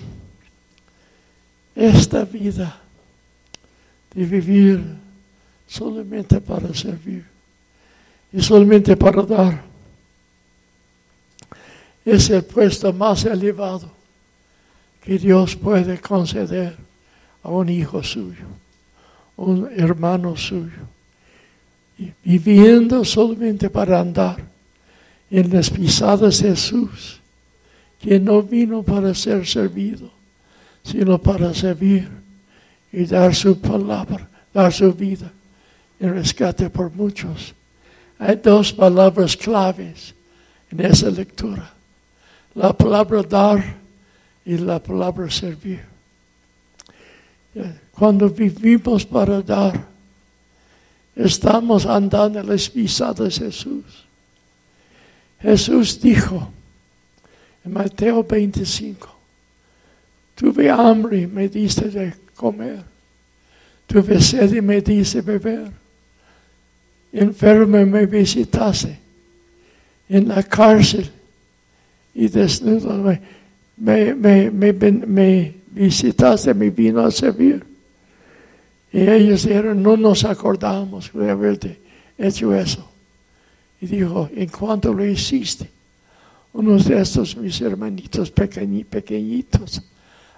esta 1.75 2.25
vida 2.25 2.79
de 4.15 4.25
vivir 4.25 4.83
solamente 5.67 6.41
para 6.41 6.73
servir 6.75 7.25
y 8.33 8.43
solamente 8.43 8.97
para 8.97 9.23
dar. 9.23 9.63
Es 12.05 12.31
el 12.31 12.45
puesto 12.45 12.93
más 12.93 13.25
elevado 13.25 13.91
que 15.03 15.19
Dios 15.19 15.57
puede 15.57 15.99
conceder 16.01 16.77
a 17.43 17.49
un 17.49 17.69
hijo 17.69 18.03
suyo, 18.03 18.47
un 19.37 19.69
hermano 19.77 20.37
suyo. 20.37 20.96
Viviendo 22.25 23.05
solamente 23.05 23.71
para 23.71 24.01
andar 24.01 24.37
en 25.31 25.53
las 25.53 25.71
pisadas 25.71 26.43
de 26.43 26.51
Jesús, 26.51 27.21
que 27.99 28.21
no 28.21 28.43
vino 28.43 28.83
para 28.83 29.15
ser 29.15 29.47
servido, 29.47 30.11
sino 30.83 31.19
para 31.19 31.55
servir 31.55 32.09
y 32.93 33.05
dar 33.07 33.35
su 33.35 33.59
palabra, 33.61 34.29
dar 34.53 34.73
su 34.73 34.93
vida 34.93 35.33
en 35.99 36.15
rescate 36.15 36.71
por 36.71 36.93
muchos. 36.93 37.55
Hay 38.19 38.37
dos 38.37 38.73
palabras 38.73 39.37
claves 39.37 40.15
en 40.71 40.81
esa 40.81 41.11
lectura. 41.11 41.73
La 42.55 42.73
palabra 42.73 43.23
dar 43.23 43.77
y 44.45 44.57
la 44.57 44.79
palabra 44.79 45.31
servir. 45.31 45.81
Cuando 47.93 48.29
vivimos 48.29 49.05
para 49.05 49.43
dar, 49.43 49.87
estamos 51.17 51.87
andando 51.87 52.39
en 52.39 52.47
las 52.47 52.69
pisadas 52.69 53.41
de 53.41 53.47
Jesús. 53.47 53.85
Jesús 55.41 56.01
dijo 56.01 56.53
en 57.65 57.73
Mateo 57.73 58.23
25, 58.23 59.09
tuve 60.35 60.71
hambre 60.71 61.23
y 61.23 61.27
me 61.27 61.49
diste 61.49 61.89
de 61.89 62.15
comer, 62.37 62.83
tuve 63.87 64.21
sed 64.21 64.55
y 64.55 64.61
me 64.61 64.81
diste 64.81 65.23
beber 65.23 65.73
enfermo 67.17 67.85
me 67.87 68.07
visitase 68.07 68.99
en 70.09 70.29
la 70.29 70.43
cárcel 70.43 71.11
y 72.15 72.29
desnudo 72.29 73.19
me, 73.77 74.15
me, 74.15 74.73
me 74.73 75.55
visitaste, 75.73 76.55
me 76.55 76.71
vino 76.71 77.01
a 77.01 77.11
servir. 77.11 77.65
Y 78.97 79.11
ellos 79.11 79.43
dijeron, 79.43 79.83
no 79.83 79.95
nos 79.99 80.25
acordamos 80.25 81.11
de 81.13 81.31
haberte 81.31 81.79
hecho 82.17 82.55
eso. 82.55 82.89
Y 83.79 83.85
dijo, 83.85 84.31
en 84.35 84.49
cuanto 84.49 84.95
lo 84.95 85.05
hiciste, 85.05 85.71
unos 86.55 86.87
de 86.87 87.03
estos 87.03 87.37
mis 87.37 87.61
hermanitos 87.61 88.31
pequeñitos, 88.31 89.83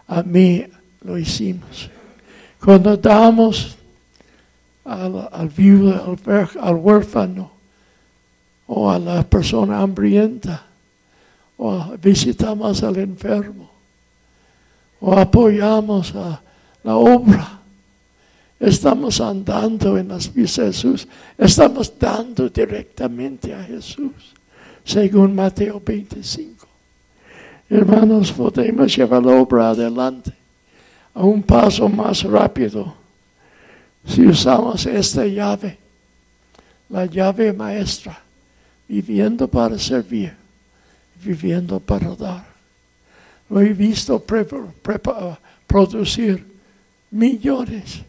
a 0.08 0.24
mí 0.24 0.64
lo 1.02 1.16
hicimos. 1.16 1.88
Cuando 2.60 2.96
damos 2.96 3.76
al, 4.84 5.28
al 5.30 5.48
viudo, 5.50 6.16
al, 6.60 6.74
huérfano, 6.74 7.52
o 8.66 8.90
a 8.90 8.98
la 8.98 9.22
persona 9.22 9.78
hambrienta, 9.78 10.66
o 11.58 11.96
visitamos 12.02 12.82
al 12.82 12.96
enfermo, 12.96 13.70
o 15.00 15.16
apoyamos 15.16 16.12
a 16.16 16.42
la 16.82 16.96
obra. 16.96 17.57
Estamos 18.60 19.20
andando 19.20 19.96
en 19.96 20.08
las 20.08 20.28
pies 20.28 20.56
de 20.56 20.66
Jesús, 20.66 21.06
estamos 21.36 21.92
dando 21.96 22.48
directamente 22.48 23.54
a 23.54 23.62
Jesús, 23.62 24.34
según 24.84 25.34
Mateo 25.34 25.80
25. 25.84 26.66
Hermanos, 27.70 28.32
podemos 28.32 28.96
llevar 28.96 29.24
la 29.24 29.32
obra 29.40 29.70
adelante 29.70 30.32
a 31.14 31.22
un 31.22 31.42
paso 31.42 31.88
más 31.88 32.24
rápido 32.24 32.94
si 34.04 34.26
usamos 34.26 34.86
esta 34.86 35.24
llave, 35.26 35.78
la 36.88 37.06
llave 37.06 37.52
maestra, 37.52 38.18
viviendo 38.88 39.46
para 39.46 39.78
servir, 39.78 40.34
viviendo 41.22 41.78
para 41.78 42.16
dar. 42.16 42.46
Lo 43.50 43.60
he 43.60 43.72
visto 43.72 44.24
producir 45.66 46.44
millones 47.10 48.07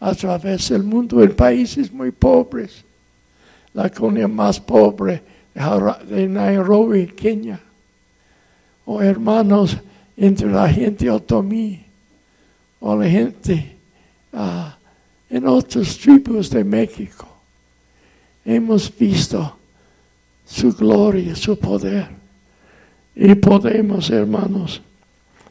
a 0.00 0.14
través 0.14 0.70
del 0.70 0.82
mundo 0.82 1.22
en 1.22 1.36
países 1.36 1.92
muy 1.92 2.10
pobres. 2.10 2.84
La 3.74 3.88
colonia 3.90 4.26
más 4.26 4.58
pobre 4.58 5.22
de 6.08 6.26
Nairobi, 6.26 7.06
Kenia. 7.08 7.60
O 8.86 9.00
hermanos 9.00 9.76
entre 10.16 10.50
la 10.50 10.68
gente 10.68 11.08
otomí 11.10 11.84
o 12.80 12.96
la 12.96 13.08
gente 13.08 13.76
ah, 14.32 14.76
en 15.28 15.46
otras 15.46 15.96
tribus 15.98 16.50
de 16.50 16.64
México. 16.64 17.28
Hemos 18.44 18.90
visto 18.96 19.56
su 20.46 20.72
gloria, 20.72 21.36
su 21.36 21.58
poder. 21.58 22.08
Y 23.14 23.34
podemos, 23.34 24.10
hermanos, 24.10 24.80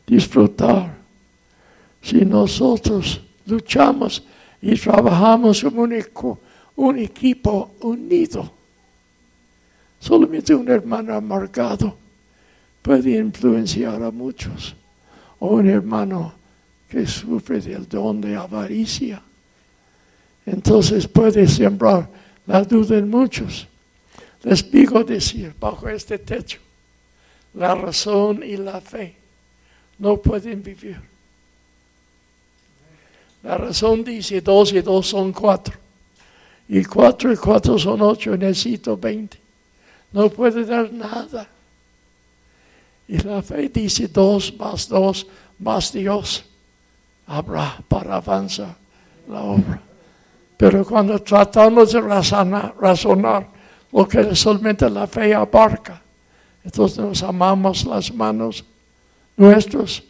disfrutar 0.05 0.97
si 2.01 2.25
nosotros 2.25 3.21
luchamos 3.45 4.23
y 4.62 4.76
trabajamos 4.76 5.62
como 5.63 5.84
un, 6.76 6.98
equipo 6.98 7.72
unido. 7.82 8.52
Solamente 10.00 10.54
un 10.54 10.69
hermano 10.69 11.13
amargado 11.13 11.95
puede 12.82 13.17
influenciar 13.17 14.02
a 14.04 14.12
muchos. 14.12 14.76
O 15.39 15.56
un 15.56 15.69
hermano 15.69 16.34
que 16.89 17.06
sufre 17.08 17.62
del 17.62 17.88
don 17.88 18.19
de 18.19 18.36
avaricia. 18.36 19.22
Entonces 20.45 21.08
puede 21.08 21.48
sembrar 21.48 22.10
la 22.45 22.63
duda 22.63 22.98
en 22.98 23.10
muchos. 23.10 23.67
Les 24.43 24.69
digo 24.69 25.04
decir, 25.04 25.54
bajo 25.60 25.88
este 25.88 26.17
techo, 26.17 26.60
la 27.54 27.76
razón 27.76 28.41
y 28.43 28.58
la 28.58 28.82
fe 28.82 29.15
no 29.98 30.17
pueden 30.17 30.63
vivir. 30.63 31.09
La 33.43 33.58
razón 33.58 34.04
dice 34.04 34.41
dos 34.41 34.73
y 34.73 34.82
dos 34.82 35.08
son 35.08 35.32
cuatro. 35.32 35.75
Y 36.67 36.84
cuatro 36.84 37.32
y 37.32 37.38
cuatro 37.38 37.80
son 37.80 38.02
ocho, 38.02 38.36
necesito 38.36 38.97
veinte. 38.97 39.38
No 40.12 40.30
puede 40.30 40.65
dar 40.65 40.91
nada. 40.91 41.47
Y 43.08 43.17
la 43.19 43.41
fe 43.41 43.69
dice 43.69 44.08
dos 44.08 44.54
más 44.58 44.88
dos 44.88 45.25
más 45.58 45.91
Dios 45.91 46.45
habrá 47.28 47.78
para 47.88 48.15
avanzar 48.15 48.75
la 49.28 49.41
obra. 49.41 49.82
Pero 50.58 50.86
cuando 50.86 51.19
tratamos 51.19 51.93
de 51.93 52.02
razonar, 52.02 52.75
razonar 52.80 53.47
lo 53.91 54.08
que 54.08 54.36
solamente 54.36 54.89
la 54.89 55.08
fe 55.08 55.34
abarca, 55.34 56.02
entonces 56.63 56.97
nos 56.99 57.23
amamos 57.23 57.86
las 57.86 58.13
manos 58.13 58.63
nuestras 59.38 60.04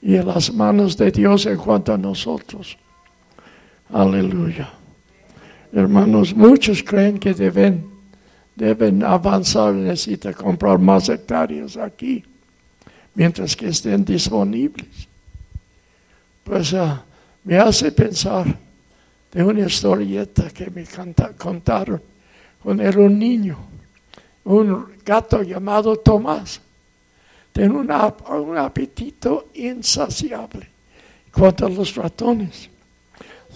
y 0.00 0.16
las 0.18 0.52
manos 0.52 0.96
de 0.96 1.10
Dios 1.10 1.46
en 1.46 1.56
cuanto 1.56 1.92
a 1.92 1.98
nosotros. 1.98 2.76
Aleluya. 3.92 4.70
Hermanos, 5.72 6.34
muchos 6.34 6.82
creen 6.82 7.18
que 7.18 7.34
deben, 7.34 7.88
deben 8.54 9.02
avanzar, 9.02 9.74
necesitan 9.74 10.32
comprar 10.32 10.78
más 10.78 11.08
hectáreas 11.08 11.76
aquí, 11.76 12.24
mientras 13.14 13.56
que 13.56 13.68
estén 13.68 14.04
disponibles. 14.04 15.08
Pues 16.44 16.72
ah, 16.74 17.02
me 17.44 17.58
hace 17.58 17.92
pensar 17.92 18.46
de 19.32 19.42
una 19.44 19.66
historieta 19.66 20.48
que 20.50 20.70
me 20.70 20.84
contaron 21.36 22.00
cuando 22.62 22.82
era 22.82 22.98
un 22.98 23.18
niño, 23.18 23.58
un 24.44 24.86
gato 25.04 25.42
llamado 25.42 25.96
Tomás 25.96 26.60
tiene 27.58 27.74
un 27.74 28.56
apetito 28.56 29.48
insaciable. 29.54 30.68
Cuanto 31.32 31.66
a 31.66 31.68
los 31.68 31.92
ratones, 31.96 32.70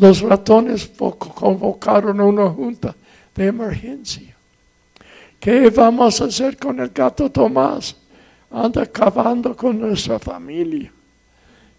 los 0.01 0.23
ratones 0.23 0.91
convocaron 0.99 2.21
una 2.21 2.49
junta 2.49 2.97
de 3.33 3.47
emergencia. 3.47 4.35
¿Qué 5.39 5.71
vamos 5.71 6.21
a 6.21 6.25
hacer 6.25 6.57
con 6.57 6.81
el 6.81 6.89
gato 6.89 7.31
Tomás? 7.31 7.95
Anda 8.51 8.83
acabando 8.83 9.57
con 9.57 9.79
nuestra 9.79 10.19
familia. 10.19 10.93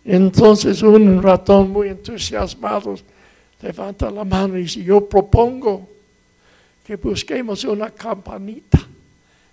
Entonces 0.06 0.82
un 0.82 1.22
ratón 1.22 1.72
muy 1.72 1.90
entusiasmado 1.90 2.96
levanta 3.62 4.10
la 4.10 4.24
mano 4.24 4.58
y 4.58 4.62
dice, 4.62 4.82
yo 4.82 5.10
propongo 5.10 5.90
que 6.86 6.96
busquemos 6.96 7.66
una 7.66 7.90
campanita, 7.90 8.80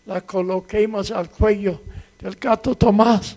la 0.06 0.20
coloquemos 0.20 1.10
al 1.10 1.30
cuello 1.30 1.80
del 2.20 2.36
gato 2.36 2.74
Tomás. 2.74 3.36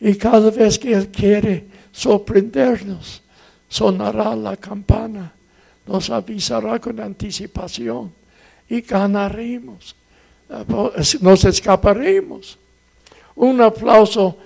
Y 0.00 0.14
cada 0.16 0.50
vez 0.50 0.78
que 0.78 0.92
Él 0.92 1.08
quiere 1.08 1.64
sorprendernos, 1.92 3.22
sonará 3.68 4.34
la 4.36 4.56
campana, 4.56 5.32
nos 5.86 6.10
avisará 6.10 6.78
con 6.78 7.00
anticipación 7.00 8.12
y 8.68 8.80
ganaremos, 8.80 9.94
nos 11.20 11.44
escaparemos. 11.44 12.58
Un 13.36 13.60
aplauso 13.60 14.36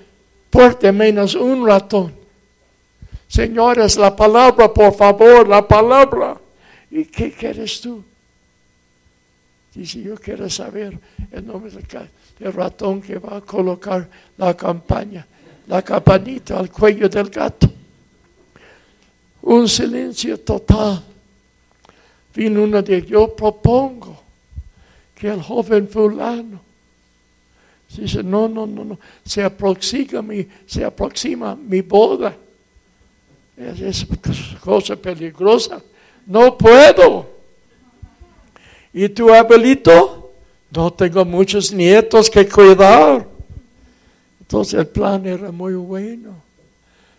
fuerte 0.51 0.91
menos 0.93 1.35
un 1.35 1.67
ratón. 1.67 2.15
Señores, 3.29 3.97
la 3.97 4.17
palabra, 4.17 4.73
por 4.73 4.95
favor, 4.95 5.47
la 5.47 5.67
palabra. 5.67 6.41
¿Y 6.91 7.05
qué 7.05 7.31
quieres 7.33 7.81
tú? 7.81 8.03
Dice, 9.75 10.01
yo 10.01 10.17
quiero 10.17 10.49
saber 10.49 10.99
el 11.31 11.47
nombre 11.47 11.71
del, 11.71 11.87
el 12.41 12.53
ratón 12.53 13.01
que 13.01 13.19
va 13.19 13.39
a 13.39 13.41
colocar 13.41 14.09
la 14.37 14.57
campaña, 14.57 15.27
la 15.67 15.83
campanita 15.83 16.59
al 16.59 16.71
cuello 16.71 17.09
del 17.09 17.29
gato. 17.31 17.69
Un 19.43 19.69
silencio 19.69 20.39
total. 20.41 21.03
Vino 22.35 22.63
uno 22.63 22.83
de 22.83 23.03
yo 23.03 23.35
propongo 23.35 24.23
que 25.15 25.29
el 25.29 25.43
joven 25.43 25.89
fulano 25.89 26.61
dice, 27.97 28.23
no, 28.23 28.49
no, 28.49 28.67
no, 28.67 28.85
no, 28.85 28.99
se 29.25 29.43
aproxima 29.43 30.23
mi, 30.23 30.47
se 30.67 30.85
aproxima 30.85 31.57
mi 31.57 31.81
boda. 31.81 32.37
Es, 33.57 33.81
es 33.81 34.07
cosa 34.61 34.95
peligrosa. 34.95 35.83
No 36.27 36.57
puedo. 36.57 37.27
¿Y 38.93 39.09
tu 39.09 39.33
abuelito? 39.33 40.18
No 40.71 40.93
tengo 40.93 41.25
muchos 41.25 41.73
nietos 41.73 42.29
que 42.29 42.47
cuidar. 42.49 43.27
Entonces 44.41 44.81
el 44.81 44.87
plan 44.87 45.27
era 45.27 45.51
muy 45.51 45.75
bueno, 45.75 46.35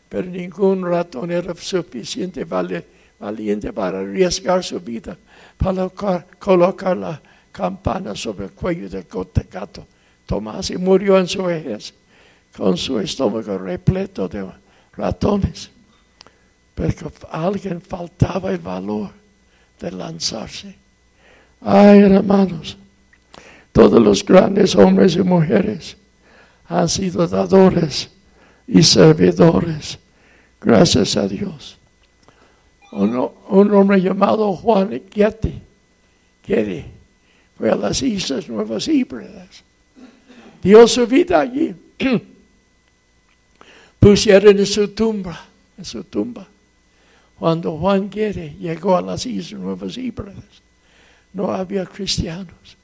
pero 0.08 0.28
ningún 0.28 0.84
ratón 0.84 1.32
era 1.32 1.54
suficiente 1.56 2.44
valiente 2.44 3.72
para 3.72 4.00
arriesgar 4.00 4.64
su 4.64 4.80
vida, 4.80 5.18
para 5.58 5.90
colocar, 6.40 6.98
la 6.98 7.22
campana 7.52 8.16
sobre 8.16 8.46
el 8.46 8.52
cuello 8.52 8.90
del 8.90 9.06
gato 9.52 9.86
Tomás 10.26 10.70
y 10.70 10.78
murió 10.78 11.18
en 11.18 11.28
su 11.28 11.44
vejez 11.44 11.94
con 12.56 12.78
su 12.78 13.00
estómago 13.00 13.58
repleto 13.58 14.28
de 14.28 14.48
ratones. 14.96 15.70
Pero 16.76 17.12
alguien 17.32 17.82
faltaba 17.82 18.52
el 18.52 18.60
valor 18.60 19.12
de 19.80 19.92
lanzarse. 19.92 20.76
Ay, 21.62 22.00
hermanos. 22.00 22.78
Todos 23.80 24.04
los 24.04 24.26
grandes 24.26 24.76
hombres 24.76 25.16
y 25.16 25.22
mujeres 25.22 25.96
han 26.68 26.90
sido 26.90 27.26
dadores 27.26 28.10
y 28.68 28.84
servidores. 28.84 29.98
Gracias 30.60 31.16
a 31.16 31.26
Dios. 31.26 31.78
Un, 32.92 33.16
hombre 33.74 34.02
llamado 34.02 34.52
Juan 34.52 35.02
Getty, 35.10 35.62
Getty 36.46 36.84
fue 37.58 37.72
a 37.72 37.76
las 37.78 38.02
Islas 38.02 38.50
Nuevas 38.50 38.86
Híbridas. 38.90 39.64
Dio 40.62 40.86
su 40.86 41.08
vida 41.08 41.40
allí. 41.40 41.74
Pusieron 43.98 44.60
en 44.60 44.66
su 44.66 44.90
tumba, 44.90 45.40
en 45.78 45.86
su 45.86 46.04
tumba. 46.04 46.46
Cuando 47.40 47.78
Juan 47.78 48.12
Getty 48.12 48.58
llegó 48.60 48.98
a 48.98 49.02
las 49.02 49.26
Islas 49.26 49.62
Nuevas 49.62 49.98
Híbridas, 49.98 50.44
no 51.32 51.54
había 51.54 51.86
cristianos 51.86 52.78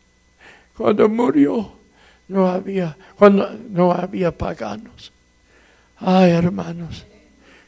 cuando 0.76 1.08
murió, 1.08 1.72
no 2.28 2.48
había, 2.48 2.96
cuando 3.18 3.50
no 3.70 3.92
había 3.92 4.36
paganos. 4.36 5.12
Ay, 5.98 6.32
hermanos, 6.32 7.06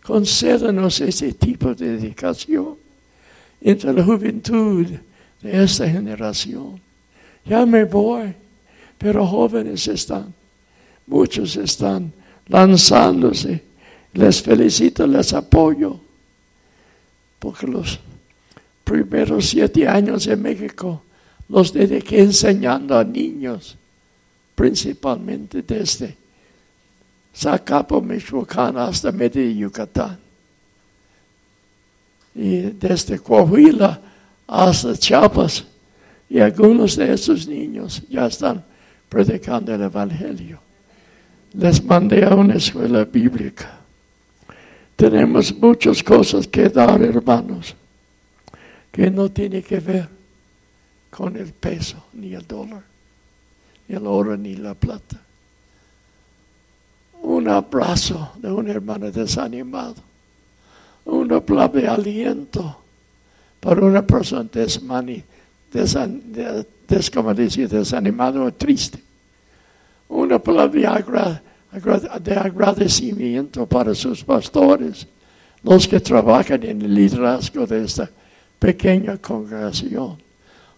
concédanos 0.04 1.00
ese 1.02 1.34
tipo 1.34 1.74
de 1.74 1.98
dedicación 1.98 2.76
entre 3.62 3.94
la 3.94 4.04
juventud 4.04 4.88
de 5.42 5.64
esta 5.64 5.90
generación. 5.90 6.80
Ya 7.46 7.66
me 7.66 7.86
voy, 7.86 8.34
pero 8.98 9.26
jóvenes 9.26 9.88
están, 9.88 10.34
muchos 11.06 11.56
están 11.56 12.12
lanzándose. 12.48 13.64
Les 14.14 14.42
felicito, 14.42 15.06
les 15.06 15.34
apoyo, 15.34 16.00
porque 17.40 17.68
los 17.68 18.00
primeros 18.84 19.48
siete 19.48 19.88
años 19.88 20.28
en 20.28 20.42
México 20.42 21.04
los 21.50 21.72
dediqué 21.72 22.20
enseñando 22.22 22.98
a 22.98 23.04
niños, 23.04 23.78
principalmente 24.56 25.62
desde 25.62 26.16
Zacapo, 27.36 28.02
Michoacán 28.02 28.78
hasta 28.78 29.12
Medellín, 29.12 29.60
Yucatán. 29.60 30.18
y 32.34 32.62
desde 32.72 33.18
Coahuila 33.20 34.00
hasta 34.48 34.96
Chiapas. 34.96 35.66
Y 36.30 36.40
algunos 36.40 36.96
de 36.96 37.14
esos 37.14 37.48
niños 37.48 38.04
ya 38.10 38.28
están 38.28 38.64
predicando 39.10 39.74
el 39.74 39.82
Evangelio. 39.82 40.60
Les 41.54 41.84
mandé 41.84 42.26
a 42.26 42.36
una 42.36 42.56
escuela 42.56 43.06
bíblica. 43.06 43.80
Tenemos 44.96 45.56
muchas 45.56 46.04
cosas 46.04 46.48
que 46.48 46.70
dar, 46.70 47.02
hermanos, 47.02 47.76
que 48.92 49.10
no 49.10 49.30
tiene 49.30 49.62
que 49.62 49.80
ver 49.80 50.17
con 51.18 51.36
el 51.36 51.52
peso, 51.52 52.06
ni 52.14 52.36
el 52.36 52.46
dólar, 52.46 52.84
ni 53.88 53.96
el 53.96 54.06
oro, 54.06 54.38
ni 54.38 54.56
la 54.56 54.76
plata. 54.76 55.20
Un 57.24 57.48
abrazo 57.48 58.34
de 58.38 58.52
un 58.52 58.70
hermano 58.70 59.10
desanimado 59.10 60.08
una 61.08 61.40
palabra 61.40 61.82
de 61.82 61.88
aliento 61.88 62.78
para 63.60 63.82
una 63.82 64.06
persona 64.06 64.50
desmani, 64.52 65.24
desan, 65.72 66.22
desanimado 66.88 68.44
o 68.44 68.54
triste. 68.54 69.00
Una 70.10 70.40
palabra 70.40 71.42
de, 72.22 72.34
agradecimiento 72.36 73.66
para 73.66 73.96
sus 73.96 74.24
pastores, 74.24 75.08
los 75.64 75.88
que 75.88 76.00
trabajan 76.00 76.64
en 76.64 76.82
el 76.82 76.94
liderazgo 76.94 77.66
de 77.66 77.86
esta 77.86 78.10
pequeña 78.60 79.18
congregación. 79.18 80.27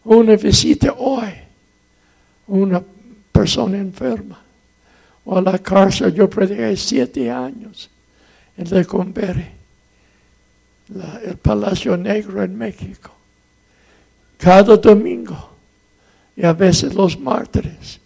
Una 0.10 0.36
visita 0.36 0.92
hoy, 0.98 1.32
una 2.48 2.82
persona 3.32 3.78
enferma, 3.78 4.40
o 5.24 5.38
a 5.38 5.42
la 5.42 5.60
cárcel. 5.60 6.12
Yo 6.12 6.28
prediqué 6.28 6.76
siete 6.76 7.30
años 7.30 7.92
en 8.58 8.68
Lecumberri 8.72 9.46
el 11.24 11.38
Palacio 11.38 11.96
Negro 11.96 12.42
en 12.42 12.58
México. 12.58 13.12
Cada 14.40 14.76
domingo 14.78 15.52
y 16.36 16.44
a 16.44 16.54
veces 16.54 16.96
los 16.96 17.20
martes. 17.20 18.00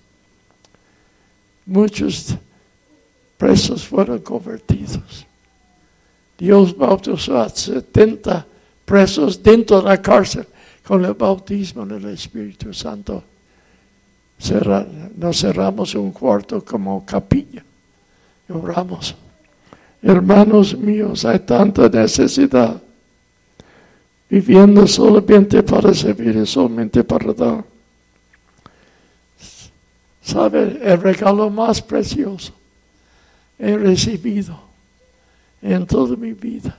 Muchos 1.66 2.36
presos 3.38 3.88
fueron 3.88 4.20
convertidos. 4.20 5.26
Dios 6.38 6.76
bautizó 6.76 7.40
a 7.40 7.48
70 7.48 8.46
presos 8.84 9.42
dentro 9.42 9.82
de 9.82 9.88
la 9.88 10.02
cárcel 10.02 10.46
con 10.86 11.04
el 11.06 11.14
bautismo 11.14 11.86
del 11.86 12.06
Espíritu 12.10 12.74
Santo. 12.74 13.24
nos 15.16 15.40
cerramos 15.40 15.96
un 15.96 16.12
cuarto 16.12 16.64
como 16.64 17.06
capilla 17.06 17.64
y 18.48 18.52
oramos. 18.52 19.16
Hermanos 20.02 20.78
míos, 20.78 21.24
hay 21.24 21.40
tanta 21.40 21.88
necesidad. 21.88 22.82
Viviendo 24.30 24.88
solamente 24.88 25.64
para 25.64 25.94
servir 25.94 26.36
y 26.36 26.46
solamente 26.46 27.04
para 27.04 27.34
dar. 27.34 27.64
¿Sabe? 30.22 30.80
El 30.82 31.02
regalo 31.02 31.50
más 31.50 31.82
precioso 31.82 32.54
he 33.60 33.78
recibido 33.78 34.60
en 35.62 35.86
toda 35.86 36.16
mi 36.16 36.34
vida. 36.34 36.78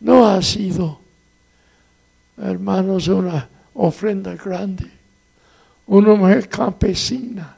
No 0.00 0.26
ha 0.26 0.40
sido, 0.40 0.98
hermanos, 2.50 3.08
una 3.08 3.48
ofrenda 3.74 4.34
grande. 4.34 4.90
Una 5.86 6.14
mujer 6.14 6.48
campesina 6.48 7.56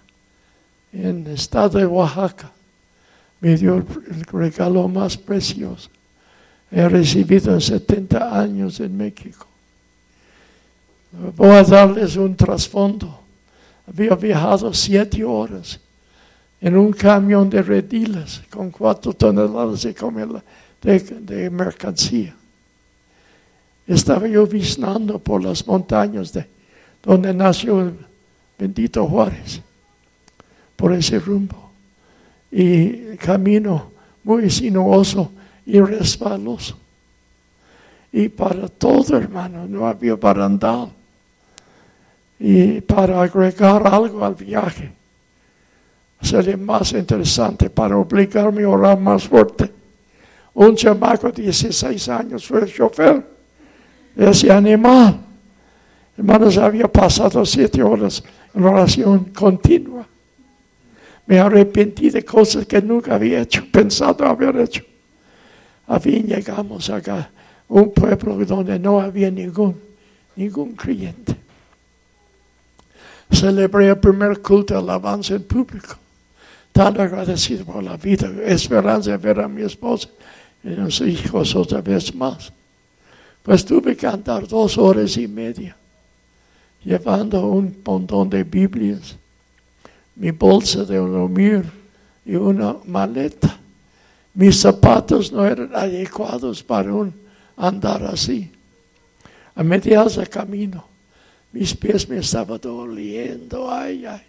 en 0.92 1.26
el 1.26 1.34
estado 1.34 1.78
de 1.78 1.86
Oaxaca 1.86 2.50
me 3.40 3.56
dio 3.56 3.76
el 3.76 4.24
regalo 4.24 4.88
más 4.88 5.16
precioso. 5.16 5.90
He 6.70 6.88
recibido 6.88 7.52
en 7.52 7.60
70 7.60 8.40
años 8.40 8.80
en 8.80 8.96
México. 8.96 9.46
Voy 11.36 11.50
a 11.50 11.62
darles 11.62 12.16
un 12.16 12.34
trasfondo. 12.34 13.20
Había 13.86 14.14
viajado 14.14 14.72
siete 14.72 15.22
horas 15.22 15.78
en 16.60 16.76
un 16.76 16.92
camión 16.92 17.50
de 17.50 17.62
redilas 17.62 18.42
con 18.50 18.70
cuatro 18.70 19.12
toneladas 19.12 19.82
de, 19.82 20.98
de 20.98 21.50
mercancía. 21.50 22.34
Estaba 23.86 24.26
yo 24.26 24.46
visitando 24.46 25.18
por 25.18 25.42
las 25.42 25.66
montañas 25.66 26.32
de 26.32 26.46
donde 27.02 27.34
nació 27.34 27.82
el 27.82 27.94
bendito 28.58 29.06
Juárez, 29.06 29.60
por 30.74 30.92
ese 30.92 31.18
rumbo 31.18 31.70
y 32.50 33.16
camino 33.16 33.90
muy 34.22 34.48
sinuoso 34.48 35.30
y 35.66 35.80
resbaloso. 35.80 36.78
Y 38.10 38.28
para 38.28 38.68
todo, 38.68 39.16
hermano, 39.18 39.66
no 39.66 39.86
había 39.86 40.14
barandal. 40.14 40.90
Y 42.38 42.80
para 42.80 43.20
agregar 43.20 43.86
algo 43.86 44.24
al 44.24 44.34
viaje, 44.34 44.92
sería 46.22 46.56
más 46.56 46.92
interesante 46.92 47.68
para 47.68 47.96
obligarme 47.96 48.62
a 48.62 48.68
orar 48.68 48.98
más 48.98 49.26
fuerte. 49.26 49.70
Un 50.54 50.76
chamaco 50.76 51.30
de 51.32 51.42
16 51.42 52.08
años 52.08 52.46
fue 52.46 52.62
el 52.62 52.72
chofer 52.72 53.33
ese 54.16 54.50
animal. 54.50 55.20
Hermanos, 56.16 56.56
había 56.58 56.86
pasado 56.86 57.44
siete 57.44 57.82
horas 57.82 58.22
en 58.54 58.64
oración 58.64 59.24
continua. 59.34 60.06
Me 61.26 61.38
arrepentí 61.38 62.10
de 62.10 62.24
cosas 62.24 62.66
que 62.66 62.80
nunca 62.80 63.14
había 63.14 63.40
hecho, 63.40 63.64
pensado 63.70 64.24
haber 64.26 64.56
hecho. 64.58 64.82
A 65.86 65.98
fin 65.98 66.26
llegamos 66.26 66.88
acá, 66.90 67.30
un 67.68 67.92
pueblo 67.92 68.44
donde 68.44 68.78
no 68.78 69.00
había 69.00 69.30
ningún, 69.30 69.76
ningún 70.36 70.74
creyente. 70.74 71.36
Celebré 73.30 73.88
el 73.88 73.98
primer 73.98 74.40
culto 74.40 74.74
de 74.74 74.80
alabanza 74.80 75.34
en 75.34 75.42
público. 75.42 75.96
Tan 76.72 77.00
agradecido 77.00 77.64
por 77.64 77.82
la 77.82 77.96
vida, 77.96 78.30
esperanza 78.44 79.10
de 79.12 79.16
ver 79.16 79.40
a 79.40 79.48
mi 79.48 79.62
esposa 79.62 80.08
y 80.62 80.72
a 80.72 80.76
los 80.76 81.00
hijos 81.00 81.54
otra 81.54 81.80
vez 81.80 82.14
más. 82.14 82.52
Pues 83.44 83.64
tuve 83.64 83.96
que 83.96 84.06
andar 84.06 84.48
dos 84.48 84.76
horas 84.76 85.16
y 85.16 85.28
media 85.28 85.76
llevando 86.82 87.46
un 87.46 87.80
montón 87.84 88.28
de 88.28 88.42
Biblias 88.42 89.16
mi 90.16 90.30
bolsa 90.30 90.84
de 90.84 90.96
dormir 90.96 91.64
y 92.24 92.34
una 92.36 92.76
maleta. 92.84 93.58
Mis 94.34 94.60
zapatos 94.60 95.32
no 95.32 95.44
eran 95.44 95.70
adecuados 95.74 96.62
para 96.62 96.92
un 96.92 97.12
andar 97.56 98.04
así. 98.04 98.50
A 99.54 99.62
mediados 99.62 100.16
de 100.16 100.26
camino, 100.26 100.84
mis 101.52 101.74
pies 101.74 102.08
me 102.08 102.18
estaban 102.18 102.60
doliendo, 102.60 103.70
ay, 103.70 104.06
ay. 104.06 104.22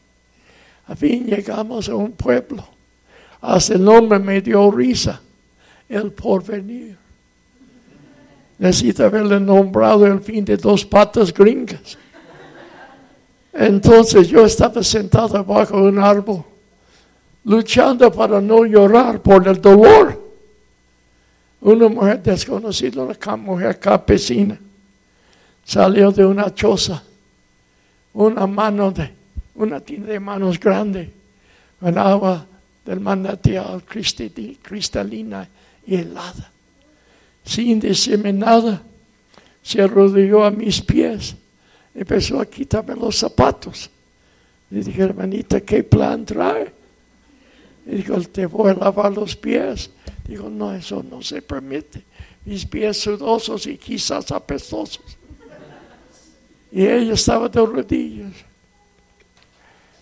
A 0.87 0.95
fin 0.95 1.25
llegamos 1.25 1.89
a 1.89 1.95
un 1.95 2.11
pueblo. 2.11 2.67
Hasta 3.41 3.73
el 3.73 3.83
nombre 3.83 4.19
me 4.19 4.41
dio 4.41 4.69
risa, 4.69 5.21
el 5.89 6.11
porvenir. 6.11 7.04
Necesita 8.57 9.05
haberle 9.05 9.39
nombrado 9.39 10.05
el 10.05 10.21
fin 10.21 10.45
de 10.45 10.55
dos 10.55 10.85
patas 10.85 11.33
gringas. 11.33 11.97
Entonces 13.53 14.27
yo 14.27 14.45
estaba 14.45 14.83
sentado 14.83 15.43
bajo 15.43 15.77
un 15.81 15.99
árbol, 15.99 16.43
luchando 17.45 18.11
para 18.11 18.41
no 18.41 18.65
llorar 18.65 19.21
por 19.21 19.47
el 19.47 19.61
dolor. 19.61 20.21
Una 21.61 21.87
mujer 21.87 22.21
desconocida, 22.21 23.01
una 23.01 23.37
mujer 23.37 23.79
campesina, 23.79 24.59
salió 25.63 26.11
de 26.11 26.25
una 26.25 26.53
choza, 26.53 27.01
una 28.13 28.45
mano 28.45 28.91
de, 28.91 29.11
una 29.55 29.79
tienda 29.79 30.11
de 30.11 30.19
manos 30.19 30.59
grande, 30.59 31.11
con 31.79 31.97
agua 31.97 32.45
del 32.85 32.99
manantial 32.99 33.83
cristalina 33.83 35.47
y 35.87 35.95
helada. 35.95 36.51
Sin 37.45 37.79
decirme 37.79 38.33
nada, 38.33 38.81
se 39.61 39.81
arrodilló 39.81 40.43
a 40.43 40.51
mis 40.51 40.81
pies 40.81 41.35
empezó 41.95 42.39
a 42.39 42.45
quitarme 42.45 42.93
los 42.95 43.15
zapatos. 43.15 43.89
Le 44.69 44.83
dije, 44.83 45.01
hermanita, 45.01 45.61
¿qué 45.61 45.83
plan 45.83 46.25
trae? 46.25 46.71
Y 47.85 47.95
dijo, 47.95 48.19
te 48.21 48.45
voy 48.45 48.71
a 48.71 48.73
lavar 48.73 49.13
los 49.13 49.35
pies. 49.35 49.89
Digo, 50.27 50.49
no, 50.49 50.73
eso 50.73 51.03
no 51.03 51.21
se 51.21 51.41
permite. 51.41 52.03
Mis 52.43 52.65
pies 52.65 52.99
sudosos 52.99 53.65
y 53.67 53.77
quizás 53.77 54.31
apestosos. 54.31 55.17
Y 56.71 56.85
ella 56.85 57.13
estaba 57.13 57.47
de 57.47 57.65
rodillas. 57.65 58.33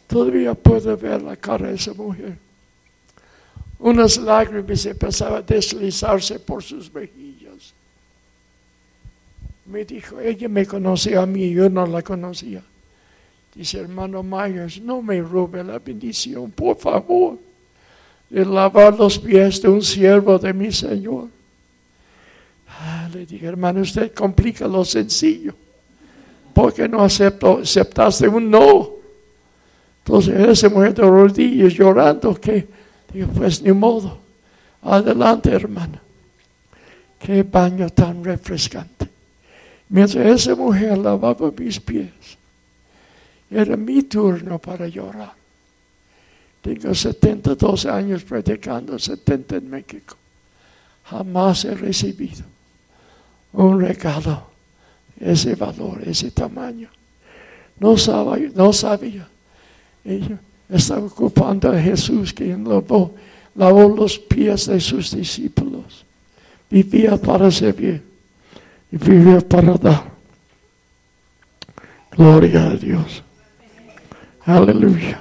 Todavía 0.07 0.53
puedo 0.53 0.97
ver 0.97 1.21
la 1.21 1.35
cara 1.35 1.67
de 1.67 1.75
esa 1.75 1.93
mujer. 1.93 2.37
Unas 3.79 4.17
lágrimas 4.17 4.85
empezaban 4.85 5.39
a 5.39 5.41
deslizarse 5.41 6.39
por 6.39 6.63
sus 6.63 6.91
mejillas 6.91 7.32
me 9.73 9.85
dijo, 9.85 10.19
ella 10.19 10.47
me 10.47 10.67
conocía 10.67 11.23
a 11.23 11.25
mí, 11.25 11.49
yo 11.49 11.67
no 11.67 11.87
la 11.87 12.03
conocía. 12.03 12.61
Dice, 13.55 13.79
hermano 13.79 14.21
Myers, 14.21 14.79
no 14.79 15.01
me 15.01 15.19
robe 15.19 15.63
la 15.63 15.79
bendición, 15.79 16.51
por 16.51 16.77
favor, 16.77 17.39
de 18.29 18.45
lavar 18.45 18.95
los 18.95 19.17
pies 19.17 19.59
de 19.63 19.69
un 19.69 19.81
siervo 19.81 20.37
de 20.37 20.53
mi 20.53 20.71
Señor. 20.71 21.27
Ah, 22.69 23.09
le 23.11 23.25
dije, 23.25 23.47
hermano, 23.47 23.81
usted 23.81 24.13
complica 24.13 24.67
lo 24.67 24.85
sencillo. 24.85 25.55
porque 26.53 26.87
no 26.87 27.01
aceptó, 27.01 27.57
aceptaste 27.63 28.27
un 28.27 28.51
no? 28.51 28.91
Entonces 30.05 30.49
ese 30.49 30.69
mujer 30.69 30.93
de 30.93 31.01
rodillas 31.01 31.73
llorando 31.73 32.35
que, 32.35 32.67
digo, 33.11 33.27
pues 33.35 33.59
ni 33.63 33.71
modo. 33.71 34.19
Adelante, 34.83 35.49
hermana. 35.49 35.99
Qué 37.17 37.41
baño 37.41 37.89
tan 37.89 38.23
refrescante. 38.23 39.12
Mientras 39.93 40.25
esa 40.25 40.55
mujer 40.55 40.97
lavaba 40.97 41.51
mis 41.55 41.79
pies, 41.79 42.09
era 43.51 43.77
mi 43.77 44.01
turno 44.01 44.57
para 44.57 44.87
llorar. 44.87 45.33
Tengo 46.63 46.95
72 46.95 47.85
años 47.85 48.23
predicando, 48.23 48.97
70 48.97 49.57
en 49.57 49.69
México. 49.69 50.17
Jamás 51.03 51.65
he 51.65 51.75
recibido 51.75 52.41
un 53.51 53.79
regalo, 53.81 54.47
ese 55.19 55.53
valor, 55.53 56.01
ese 56.07 56.31
tamaño. 56.31 56.89
No 57.79 57.95
sabía, 57.95 58.49
no 58.55 58.73
sabía. 58.73 59.27
Ella 60.03 60.39
estaba 60.69 61.05
ocupando 61.05 61.71
a 61.71 61.79
Jesús, 61.79 62.33
quien 62.33 62.67
lavó, 62.67 63.13
lavó 63.53 63.89
los 63.89 64.17
pies 64.17 64.65
de 64.65 64.79
sus 64.79 65.15
discípulos. 65.15 66.03
Vivía 66.67 67.15
para 67.15 67.51
servir 67.51 68.12
y 68.93 68.97
vivía 68.97 69.39
para 69.41 69.73
dar. 69.73 70.03
Gloria 72.11 72.69
a 72.69 72.75
Dios. 72.75 73.23
Aleluya. 74.45 75.19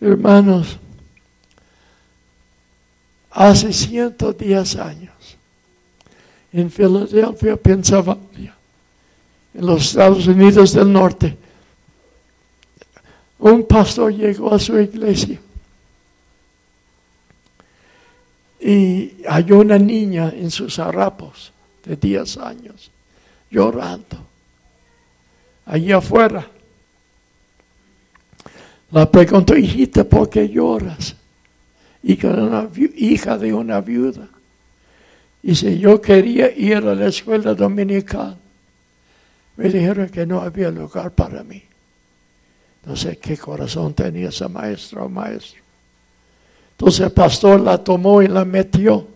Hermanos, 0.00 0.76
hace 3.30 3.72
110 3.72 4.76
años, 4.76 5.36
en 6.52 6.68
Filadelfia, 6.68 7.56
Pensilvania, 7.56 8.56
en 9.54 9.66
los 9.66 9.90
Estados 9.90 10.26
Unidos 10.26 10.72
del 10.72 10.92
Norte, 10.92 11.38
un 13.38 13.64
pastor 13.68 14.12
llegó 14.12 14.52
a 14.52 14.58
su 14.58 14.76
iglesia 14.80 15.40
y 18.60 19.22
halló 19.28 19.60
una 19.60 19.78
niña 19.78 20.32
en 20.34 20.50
sus 20.50 20.80
harapos 20.80 21.52
de 21.84 21.96
10 21.96 22.36
años 22.38 22.90
llorando 23.50 24.32
allí 25.66 25.92
afuera. 25.92 26.46
La 28.90 29.10
preguntó, 29.10 29.56
hijita, 29.56 30.04
¿por 30.04 30.28
qué 30.28 30.48
lloras? 30.48 31.16
Hija 32.02 32.28
de 32.28 32.42
una, 32.42 32.68
hija 32.96 33.38
de 33.38 33.54
una 33.54 33.80
viuda. 33.80 34.28
Dice, 35.42 35.78
yo 35.78 36.00
quería 36.00 36.50
ir 36.56 36.76
a 36.76 36.94
la 36.94 37.06
escuela 37.06 37.54
dominical. 37.54 38.36
Me 39.56 39.68
dijeron 39.68 40.08
que 40.08 40.26
no 40.26 40.40
había 40.40 40.70
lugar 40.70 41.10
para 41.12 41.42
mí. 41.42 41.62
No 42.84 42.96
sé 42.96 43.16
qué 43.16 43.36
corazón 43.36 43.94
tenía 43.94 44.28
esa 44.28 44.48
maestra 44.48 45.04
o 45.04 45.08
maestro. 45.08 45.60
Entonces 46.72 47.00
el 47.00 47.12
pastor 47.12 47.60
la 47.60 47.78
tomó 47.78 48.22
y 48.22 48.28
la 48.28 48.44
metió. 48.44 49.06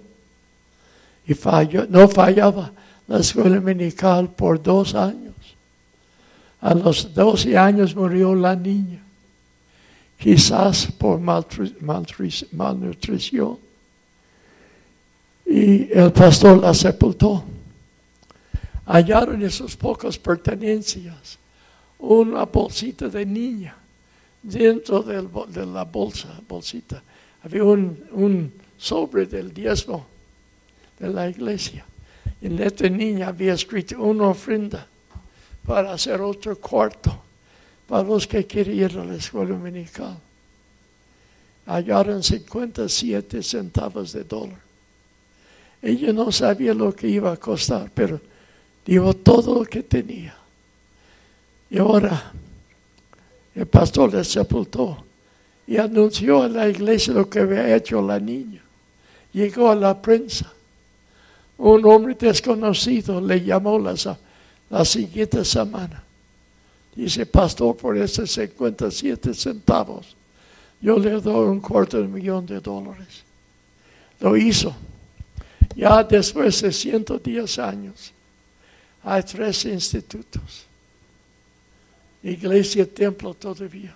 Y 1.26 1.34
falló, 1.34 1.86
no 1.88 2.08
fallaba 2.08 2.72
la 3.08 3.18
escuela 3.18 3.56
dominical 3.56 4.30
por 4.30 4.62
dos 4.62 4.94
años. 4.94 5.34
A 6.60 6.74
los 6.74 7.14
12 7.14 7.56
años 7.56 7.94
murió 7.94 8.34
la 8.34 8.56
niña 8.56 9.06
quizás 10.18 10.88
por 10.98 11.20
malnutrición. 11.20 13.58
Y 15.44 15.92
el 15.92 16.10
pastor 16.12 16.58
la 16.58 16.72
sepultó. 16.74 17.44
Hallaron 18.86 19.40
en 19.42 19.50
sus 19.50 19.76
pocas 19.76 20.18
pertenencias 20.18 21.38
una 21.98 22.44
bolsita 22.44 23.08
de 23.08 23.26
niña 23.26 23.76
dentro 24.42 25.02
de 25.02 25.66
la 25.66 25.84
bolsa, 25.84 26.40
bolsita. 26.48 27.02
Había 27.42 27.64
un, 27.64 27.98
un 28.12 28.52
sobre 28.76 29.26
del 29.26 29.52
diezmo 29.52 30.06
de 30.98 31.08
la 31.08 31.28
iglesia. 31.28 31.84
En 32.40 32.60
esta 32.62 32.88
niña 32.88 33.28
había 33.28 33.54
escrito 33.54 34.02
una 34.02 34.28
ofrenda 34.28 34.86
para 35.66 35.92
hacer 35.92 36.20
otro 36.20 36.56
cuarto 36.58 37.22
para 37.88 38.02
los 38.02 38.26
que 38.26 38.46
querían 38.46 38.90
ir 38.90 38.98
a 38.98 39.04
la 39.04 39.14
escuela 39.14 39.50
dominical. 39.50 40.16
Hallaron 41.66 42.22
57 42.22 43.42
centavos 43.42 44.12
de 44.12 44.24
dólar. 44.24 44.60
Ella 45.82 46.12
no 46.12 46.30
sabía 46.32 46.74
lo 46.74 46.94
que 46.94 47.08
iba 47.08 47.32
a 47.32 47.36
costar, 47.36 47.90
pero 47.94 48.20
dio 48.84 49.12
todo 49.14 49.60
lo 49.60 49.64
que 49.64 49.82
tenía. 49.82 50.36
Y 51.70 51.78
ahora 51.78 52.32
el 53.54 53.66
pastor 53.66 54.14
le 54.14 54.24
sepultó 54.24 55.04
y 55.66 55.76
anunció 55.76 56.42
a 56.42 56.48
la 56.48 56.68
iglesia 56.68 57.14
lo 57.14 57.28
que 57.28 57.40
había 57.40 57.74
hecho 57.74 58.00
la 58.00 58.20
niña. 58.20 58.62
Llegó 59.32 59.70
a 59.70 59.74
la 59.74 60.00
prensa. 60.00 60.52
Un 61.58 61.84
hombre 61.86 62.14
desconocido 62.14 63.20
le 63.20 63.42
llamó 63.42 63.78
la, 63.78 64.84
siguiente 64.84 65.44
semana 65.44 66.02
Dice, 66.94 67.26
pastor, 67.26 67.76
por 67.76 67.96
esos 67.98 68.30
57 68.32 69.34
centavos, 69.34 70.16
yo 70.80 70.98
le 70.98 71.20
doy 71.20 71.48
un 71.48 71.60
cuarto 71.60 72.00
de 72.00 72.08
millón 72.08 72.46
de 72.46 72.58
dólares. 72.58 73.22
Lo 74.18 74.34
hizo. 74.34 74.74
Ya 75.74 76.02
después 76.02 76.62
de 76.62 76.72
110 76.72 77.58
años, 77.58 78.12
hay 79.02 79.22
tres 79.22 79.66
institutos. 79.66 80.64
Iglesia, 82.22 82.86
templo 82.90 83.34
todavía. 83.34 83.94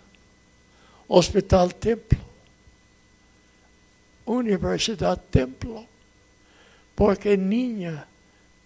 Hospital, 1.09 1.75
templo. 1.75 2.18
Universidad, 4.27 5.20
templo. 5.31 5.87
Porque 7.00 7.34
niña 7.34 8.04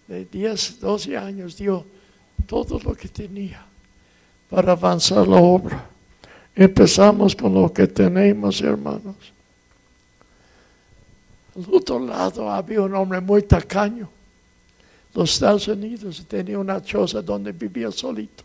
de 0.09 0.25
10, 0.25 0.81
12 0.81 1.15
años 1.15 1.55
dio 1.55 1.85
todo 2.45 2.77
lo 2.83 2.93
que 2.93 3.07
tenía 3.07 3.65
para 4.49 4.73
avanzar 4.73 5.25
la 5.25 5.37
obra. 5.37 5.87
Empezamos 6.53 7.33
con 7.33 7.53
lo 7.53 7.71
que 7.71 7.87
tenemos, 7.87 8.59
hermanos. 8.59 9.15
Al 11.55 11.73
otro 11.73 11.97
lado 11.97 12.51
había 12.51 12.81
un 12.81 12.93
hombre 12.93 13.21
muy 13.21 13.41
tacaño. 13.43 14.09
Los 15.13 15.35
Estados 15.35 15.69
Unidos 15.69 16.25
tenía 16.27 16.59
una 16.59 16.83
choza 16.83 17.21
donde 17.21 17.53
vivía 17.53 17.89
solito. 17.89 18.43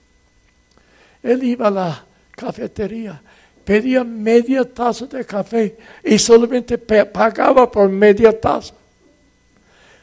Él 1.20 1.42
iba 1.42 1.66
a 1.66 1.70
la 1.72 2.04
cafetería, 2.30 3.20
pedía 3.64 4.04
media 4.04 4.64
taza 4.72 5.06
de 5.06 5.24
café 5.24 5.76
y 6.04 6.16
solamente 6.16 6.78
pagaba 6.78 7.68
por 7.68 7.88
media 7.88 8.40
taza. 8.40 8.74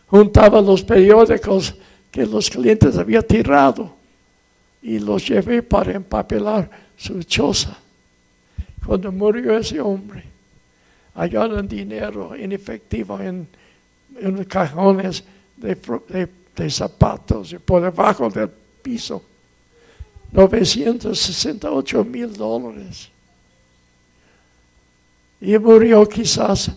Juntaba 0.07 0.61
los 0.61 0.83
periódicos 0.83 1.75
que 2.11 2.25
los 2.25 2.49
clientes 2.49 2.97
habían 2.97 3.23
tirado 3.23 3.93
y 4.81 4.99
los 4.99 5.27
llevé 5.27 5.61
para 5.61 5.93
empapelar 5.93 6.69
su 6.95 7.21
choza. 7.23 7.77
Cuando 8.85 9.11
murió 9.11 9.57
ese 9.57 9.81
hombre, 9.81 10.23
hallaron 11.13 11.67
dinero 11.67 12.33
en 12.35 12.53
efectivo 12.53 13.19
en, 13.19 13.47
en 14.19 14.43
cajones 14.45 15.23
de, 15.57 15.75
de, 16.55 16.69
zapatos 16.69 17.51
y 17.51 17.59
por 17.59 17.81
debajo 17.81 18.29
del 18.29 18.49
piso. 18.81 19.21
968 20.31 22.03
mil 22.05 22.33
dólares. 22.33 23.09
Y 25.41 25.57
murió 25.57 26.07
quizás 26.07 26.71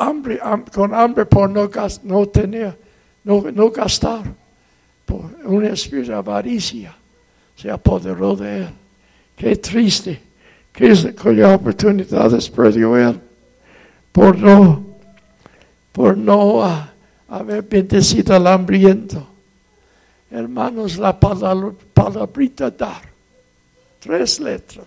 hambre, 0.00 0.40
con 0.72 0.94
hambre 0.94 1.26
por 1.26 1.50
no, 1.50 1.70
no 2.02 2.26
tener, 2.26 2.76
no, 3.24 3.42
no 3.52 3.70
gastar 3.70 4.40
un 5.44 5.64
espíritu 5.64 6.10
de 6.10 6.16
avaricia 6.16 6.94
se 7.56 7.70
apoderó 7.70 8.36
de 8.36 8.58
él. 8.58 8.68
Qué 9.36 9.56
triste, 9.56 10.20
qué 10.72 11.44
oportunidades 11.44 12.48
perdió 12.48 12.96
él 12.96 13.20
por 14.12 14.38
no, 14.38 14.84
por 15.92 16.16
no 16.16 16.62
haber 17.28 17.62
bendecido 17.62 18.34
al 18.34 18.46
hambriento. 18.46 19.26
Hermanos, 20.30 20.96
la 20.96 21.18
palabra, 21.18 21.72
palabrita 21.92 22.70
dar, 22.70 23.02
tres 23.98 24.38
letras, 24.38 24.86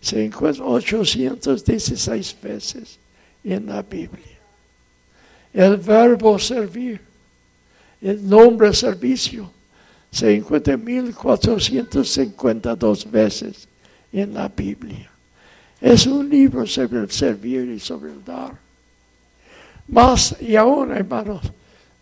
se 0.00 0.24
encuentra 0.24 0.64
816 0.64 2.36
veces 2.42 2.98
en 3.54 3.66
la 3.66 3.82
Biblia. 3.82 4.38
El 5.52 5.76
verbo 5.76 6.38
servir 6.38 7.08
el 8.00 8.28
nombre 8.28 8.72
servicio 8.72 9.50
se 10.10 10.34
encuentra 10.34 10.74
1452 10.76 13.10
veces 13.10 13.68
en 14.12 14.34
la 14.34 14.48
Biblia. 14.48 15.10
Es 15.80 16.06
un 16.06 16.28
libro 16.28 16.64
sobre 16.66 17.00
el 17.00 17.10
servir 17.10 17.68
y 17.68 17.80
sobre 17.80 18.12
el 18.12 18.24
dar. 18.24 18.56
Más 19.88 20.36
y 20.40 20.54
aún, 20.56 20.92
hermanos, 20.92 21.42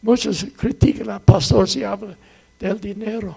muchos 0.03 0.47
critican 0.57 1.11
al 1.11 1.22
pastor 1.22 1.68
si 1.68 1.82
habla 1.82 2.16
del 2.59 2.80
dinero. 2.80 3.36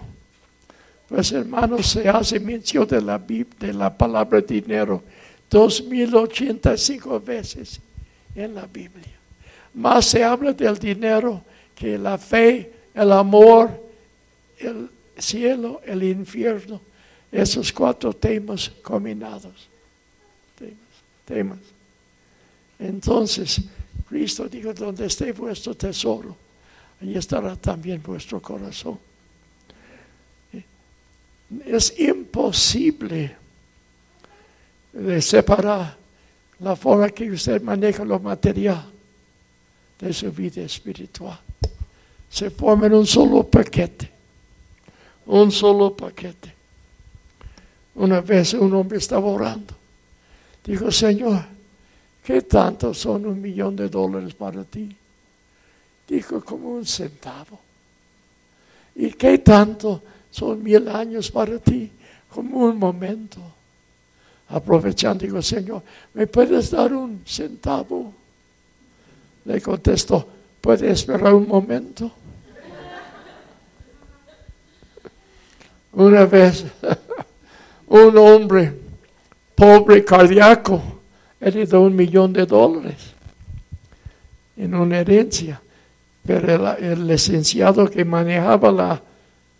Pues 1.08 1.32
hermanos, 1.32 1.88
se 1.88 2.08
hace 2.08 2.38
mención 2.38 2.86
de 2.86 3.02
la, 3.02 3.18
de 3.18 3.72
la 3.72 3.92
palabra 3.96 4.40
dinero 4.40 5.02
2085 5.50 7.20
veces 7.20 7.80
en 8.34 8.54
la 8.54 8.66
Biblia. 8.66 9.18
Más 9.74 10.06
se 10.06 10.24
habla 10.24 10.52
del 10.52 10.78
dinero 10.78 11.42
que 11.74 11.96
la 11.96 12.18
fe, 12.18 12.72
el 12.94 13.12
amor, 13.12 13.70
el 14.58 14.90
cielo, 15.16 15.80
el 15.84 16.02
infierno. 16.02 16.80
Esos 17.30 17.72
cuatro 17.72 18.12
temas 18.12 18.70
combinados. 18.82 19.68
Temas, 20.58 20.76
temas. 21.24 21.58
Entonces, 22.78 23.60
Cristo 24.08 24.48
dijo, 24.48 24.74
donde 24.74 25.06
esté 25.06 25.32
vuestro 25.32 25.74
tesoro, 25.74 26.36
ahí 27.00 27.16
estará 27.16 27.54
también 27.54 28.02
vuestro 28.02 28.40
corazón. 28.40 28.98
Es 31.64 31.98
imposible 31.98 33.36
de 34.92 35.22
separar 35.22 35.99
la 36.60 36.76
forma 36.76 37.08
que 37.10 37.30
usted 37.30 37.62
maneja 37.62 38.04
lo 38.04 38.18
material 38.18 38.84
de 39.98 40.12
su 40.12 40.30
vida 40.30 40.62
espiritual. 40.62 41.38
Se 42.28 42.50
forma 42.50 42.86
en 42.86 42.94
un 42.94 43.06
solo 43.06 43.44
paquete, 43.44 44.10
un 45.26 45.50
solo 45.50 45.96
paquete. 45.96 46.54
Una 47.94 48.20
vez 48.20 48.54
un 48.54 48.72
hombre 48.74 48.98
estaba 48.98 49.26
orando. 49.26 49.74
Dijo, 50.64 50.90
Señor, 50.92 51.44
¿qué 52.22 52.42
tanto 52.42 52.94
son 52.94 53.26
un 53.26 53.40
millón 53.40 53.74
de 53.74 53.88
dólares 53.88 54.34
para 54.34 54.62
ti? 54.64 54.94
Dijo, 56.06 56.44
como 56.44 56.70
un 56.70 56.86
centavo. 56.86 57.58
¿Y 58.94 59.12
qué 59.12 59.38
tanto 59.38 60.02
son 60.30 60.62
mil 60.62 60.88
años 60.88 61.30
para 61.30 61.58
ti? 61.58 61.90
Como 62.28 62.58
un 62.58 62.78
momento 62.78 63.40
aprovechando, 64.50 65.24
digo, 65.24 65.40
Señor, 65.40 65.82
¿me 66.14 66.26
puedes 66.26 66.70
dar 66.70 66.92
un 66.92 67.22
centavo? 67.24 68.12
Le 69.44 69.60
contestó, 69.60 70.26
¿puede 70.60 70.90
esperar 70.90 71.34
un 71.34 71.48
momento? 71.48 72.10
Una 75.92 76.24
vez, 76.24 76.64
un 77.88 78.18
hombre 78.18 78.72
pobre 79.54 80.04
cardíaco 80.04 80.82
heredó 81.40 81.82
un 81.82 81.94
millón 81.96 82.32
de 82.32 82.46
dólares 82.46 83.14
en 84.56 84.74
una 84.74 84.98
herencia, 84.98 85.60
pero 86.24 86.76
el, 86.76 87.06
licenciado 87.06 87.88
que 87.88 88.04
manejaba 88.04 88.70
la 88.70 89.02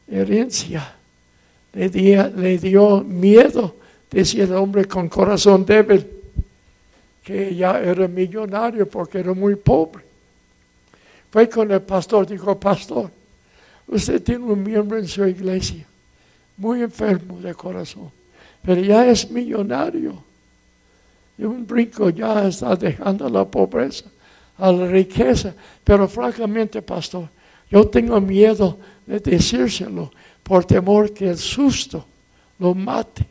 herencia 0.09 0.95
le, 1.72 1.88
le 1.88 2.59
dio 2.59 3.03
miedo 3.03 3.76
decía 4.11 4.44
el 4.44 4.54
hombre 4.54 4.86
con 4.86 5.08
corazón 5.08 5.64
débil, 5.64 6.06
que 7.22 7.54
ya 7.54 7.80
era 7.80 8.08
millonario 8.08 8.88
porque 8.88 9.18
era 9.18 9.32
muy 9.32 9.56
pobre. 9.56 10.04
Fue 11.30 11.48
con 11.48 11.70
el 11.70 11.82
pastor, 11.82 12.26
dijo, 12.26 12.58
pastor, 12.58 13.11
usted 13.86 14.22
tiene 14.22 14.44
un 14.44 14.62
miembro 14.62 14.98
en 14.98 15.06
su 15.06 15.24
iglesia, 15.24 15.86
muy 16.56 16.82
enfermo 16.82 17.40
de 17.40 17.54
corazón, 17.54 18.11
pero 18.62 18.80
ya 18.80 19.06
es 19.06 19.30
millonario. 19.30 20.22
Y 21.38 21.44
un 21.44 21.66
brinco 21.66 22.11
ya 22.11 22.46
está 22.46 22.76
dejando 22.76 23.28
la 23.28 23.44
pobreza 23.46 24.04
a 24.58 24.70
la 24.70 24.86
riqueza. 24.86 25.54
Pero 25.82 26.06
francamente, 26.06 26.82
pastor, 26.82 27.28
yo 27.70 27.88
tengo 27.88 28.20
miedo 28.20 28.78
de 29.06 29.20
decírselo 29.20 30.11
por 30.42 30.64
temor 30.64 31.12
que 31.12 31.30
el 31.30 31.38
susto 31.38 32.04
lo 32.58 32.74
mate. 32.74 33.26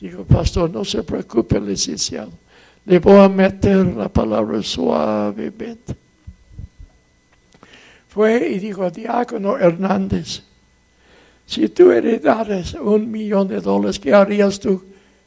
Digo, 0.00 0.24
pastor, 0.24 0.70
no 0.70 0.84
se 0.84 1.02
preocupe, 1.02 1.60
licenciado. 1.60 2.30
Le 2.84 3.00
voy 3.00 3.18
a 3.18 3.28
meter 3.28 3.84
la 3.86 4.08
palabra 4.08 4.62
suavemente. 4.62 5.94
Fue 8.08 8.48
y 8.48 8.58
dijo, 8.58 8.90
diácono 8.90 9.58
Hernández, 9.58 10.42
si 11.46 11.68
tú 11.68 11.90
heredaras 11.90 12.74
un 12.74 13.10
millón 13.10 13.48
de 13.48 13.60
dólares, 13.60 13.98
¿qué 13.98 14.14
harías 14.14 14.60
tú 14.60 14.82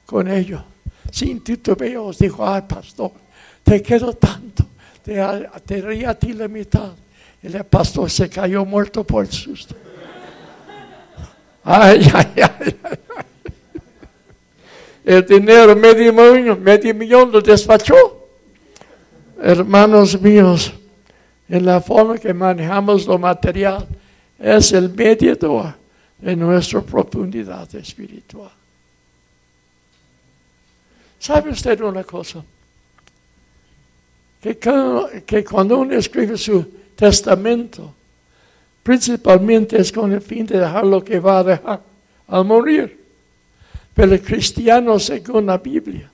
con 0.06 0.30
ello? 0.30 0.64
Sin 1.12 1.42
titubeos, 1.42 2.18
dijo, 2.18 2.48
ay, 2.48 2.64
pastor, 2.68 3.12
te 3.64 3.82
quedo 3.82 4.14
tanto, 4.14 4.66
te, 5.04 5.16
te 5.66 6.06
a 6.06 6.14
ti 6.14 6.34
la 6.34 6.48
mitad. 6.48 6.94
El 7.44 7.64
pastor 7.66 8.10
se 8.10 8.30
cayó 8.30 8.64
muerto 8.66 9.04
por 9.04 9.26
el 9.26 9.32
susto. 9.32 9.76
Ay, 11.64 12.10
ay, 12.14 12.26
ay, 12.38 12.76
ay 12.84 13.26
el 15.04 15.26
dinero, 15.26 15.76
medio 15.76 16.14
millón, 16.14 16.64
medio 16.64 16.94
millón 16.94 17.32
lo 17.32 17.42
despachó. 17.42 18.28
Hermanos 19.42 20.20
míos, 20.22 20.72
en 21.50 21.66
la 21.66 21.82
forma 21.82 22.18
que 22.18 22.34
manejamos 22.34 23.08
lo 23.08 23.18
material, 23.18 23.88
es 24.38 24.72
el 24.72 24.90
mediador 24.90 25.74
de 26.20 26.36
nuestra 26.36 26.82
profundidad 26.82 27.74
espiritual. 27.76 28.52
¿Sabe 31.20 31.52
usted 31.52 31.80
una 31.82 32.04
cosa? 32.04 32.44
Que, 34.42 34.58
que 35.26 35.44
cuando 35.44 35.78
uno 35.80 35.96
escribe 35.96 36.38
su 36.38 36.64
testamento, 36.96 37.94
principalmente 38.82 39.80
es 39.80 39.92
con 39.92 40.12
el 40.12 40.22
fin 40.22 40.46
de 40.46 40.60
dejar 40.60 40.86
lo 40.86 41.04
que 41.04 41.20
va 41.20 41.40
a 41.40 41.44
dejar 41.44 41.82
al 42.28 42.46
morir. 42.46 43.01
Pero 43.94 44.14
el 44.14 44.22
cristiano, 44.22 44.98
según 45.00 45.48
la 45.48 45.58
Biblia, 45.58 46.10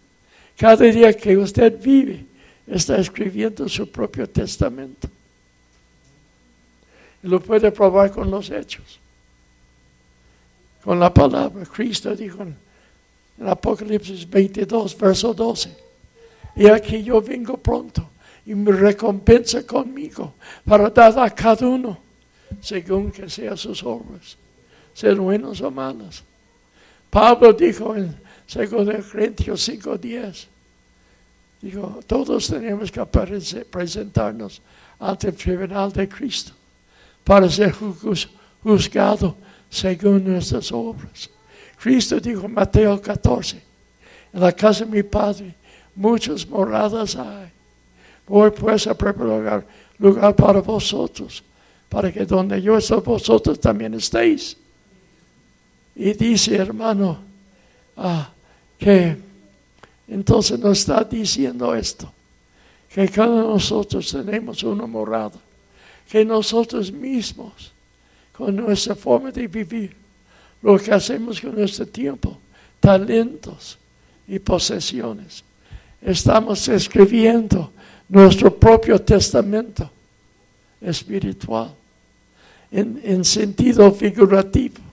cada 0.57 0.85
día 0.85 1.13
que 1.13 1.37
usted 1.37 1.79
vive, 1.79 2.25
está 2.65 2.97
escribiendo 2.97 3.69
su 3.69 3.89
propio 3.89 4.27
testamento. 4.27 5.07
Y 7.23 7.27
lo 7.27 7.39
puede 7.39 7.71
probar 7.71 8.11
con 8.11 8.29
los 8.29 8.49
hechos. 8.49 8.99
Con 10.83 10.99
la 10.99 11.13
palabra. 11.13 11.65
Cristo 11.65 12.15
dijo 12.15 12.43
en, 12.43 12.55
Apocalipsis 13.45 14.27
22, 14.27 14.97
verso 14.97 15.33
12. 15.33 15.69
Y 16.55 16.67
aquí 16.67 17.03
yo 17.03 17.21
vengo 17.21 17.57
pronto 17.57 18.09
y 18.47 18.55
mi 18.55 18.71
recompensa 18.71 19.65
conmigo 19.67 20.33
para 20.65 20.89
dar 20.89 21.19
a 21.19 21.29
cada 21.29 21.67
uno 21.67 21.99
según 22.61 23.11
que 23.11 23.29
sean 23.29 23.57
sus 23.57 23.83
obras, 23.83 24.37
sean 24.93 25.17
buenos 25.17 25.61
o 25.61 25.69
malas. 25.69 26.23
Pablo 27.09 27.53
dijo 27.53 27.95
en 27.95 28.15
2 28.53 29.05
Corintios 29.11 29.67
5:10, 29.67 30.47
dijo, 31.61 31.99
todos 32.05 32.47
tenemos 32.47 32.91
que 32.91 33.05
presentarnos 33.69 34.61
ante 34.99 35.29
el 35.29 35.35
tribunal 35.35 35.91
de 35.91 36.07
Cristo 36.07 36.53
para 37.23 37.49
ser 37.49 37.73
juzgado 38.63 39.35
según 39.69 40.23
nuestras 40.23 40.71
obras. 40.71 41.29
Cristo 41.79 42.19
dijo 42.19 42.45
en 42.45 42.53
Mateo 42.53 43.01
14, 43.01 43.61
en 44.33 44.39
la 44.39 44.51
casa 44.51 44.85
de 44.85 44.91
mi 44.91 45.03
Padre 45.03 45.53
muchas 45.95 46.47
moradas 46.47 47.15
hay. 47.15 47.51
Voy 48.27 48.51
pues 48.51 48.87
a 48.87 48.97
preparar 48.97 49.65
lugar 49.97 50.35
para 50.35 50.61
vosotros, 50.61 51.43
para 51.89 52.11
que 52.11 52.25
donde 52.25 52.61
yo 52.61 52.77
estoy 52.77 53.01
vosotros 53.01 53.59
también 53.59 53.93
estéis. 53.93 54.57
Y 55.99 56.13
dice, 56.13 56.55
hermano, 56.55 57.17
ah, 57.97 58.29
que 58.77 59.17
entonces 60.07 60.59
nos 60.59 60.77
está 60.77 61.03
diciendo 61.03 61.73
esto, 61.73 62.13
que 62.87 63.09
cada 63.09 63.41
nosotros 63.41 64.11
tenemos 64.11 64.61
una 64.61 64.85
morada, 64.85 65.39
que 66.07 66.23
nosotros 66.23 66.91
mismos, 66.91 67.71
con 68.31 68.55
nuestra 68.55 68.93
forma 68.93 69.31
de 69.31 69.47
vivir, 69.47 69.95
lo 70.61 70.77
que 70.77 70.93
hacemos 70.93 71.41
con 71.41 71.55
nuestro 71.55 71.87
tiempo, 71.87 72.37
talentos 72.79 73.79
y 74.27 74.37
posesiones, 74.37 75.43
estamos 75.99 76.67
escribiendo 76.67 77.71
nuestro 78.07 78.55
propio 78.55 79.01
testamento 79.01 79.89
espiritual 80.79 81.73
en 82.71 83.25
sentido 83.25 83.91
figurativo 83.91 84.86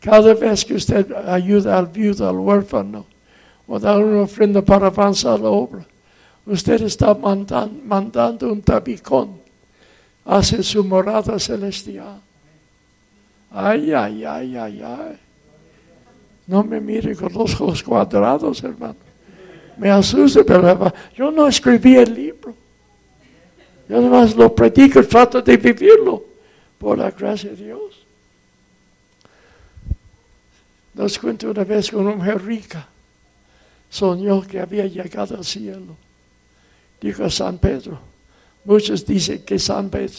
cada 0.00 0.34
vez 0.34 0.64
que 0.64 0.74
usted 0.74 1.12
ayuda 1.26 1.78
al 1.78 1.86
viudo, 1.86 2.28
al 2.28 2.36
huérfano, 2.36 3.04
o 3.66 3.78
da 3.78 3.98
una 3.98 4.22
ofrenda 4.22 4.62
para 4.62 4.86
avanzar 4.86 5.38
la 5.40 5.50
obra, 5.50 5.84
usted 6.46 6.82
está 6.82 7.14
mandando, 7.14 8.52
un 8.52 8.62
tabicón 8.62 9.38
hacia 10.24 10.62
su 10.62 10.84
morada 10.84 11.38
celestial. 11.38 12.20
Ay, 13.50 13.92
ay, 13.92 14.24
ay, 14.24 14.56
ay, 14.56 14.82
ay. 14.82 15.18
No 16.46 16.62
me 16.64 16.80
mire 16.80 17.14
con 17.14 17.32
los 17.32 17.60
ojos 17.60 17.82
cuadrados, 17.82 18.62
hermano. 18.62 18.96
Me 19.76 19.90
asusta, 19.90 20.42
pero 20.44 20.92
yo 21.14 21.30
no 21.30 21.46
escribí 21.46 21.96
el 21.96 22.14
libro. 22.14 22.54
Yo 23.88 23.96
además 23.96 24.34
lo 24.36 24.54
predico 24.54 25.02
trato 25.04 25.40
de 25.40 25.56
vivirlo 25.56 26.24
por 26.78 26.98
la 26.98 27.10
gracia 27.10 27.50
de 27.50 27.64
Dios. 27.64 28.07
Nos 30.98 31.16
cuento 31.16 31.48
una 31.48 31.62
vez 31.62 31.92
con 31.92 32.04
una 32.04 32.16
mujer 32.16 32.44
rica. 32.44 32.88
Soñó 33.88 34.42
que 34.42 34.58
había 34.58 34.84
llegado 34.84 35.36
al 35.36 35.44
cielo. 35.44 35.96
Dijo 37.00 37.30
San 37.30 37.58
Pedro. 37.58 38.00
Muchos 38.64 39.06
dicen 39.06 39.42
que 39.42 39.60
San 39.60 39.88
Pedro, 39.90 40.18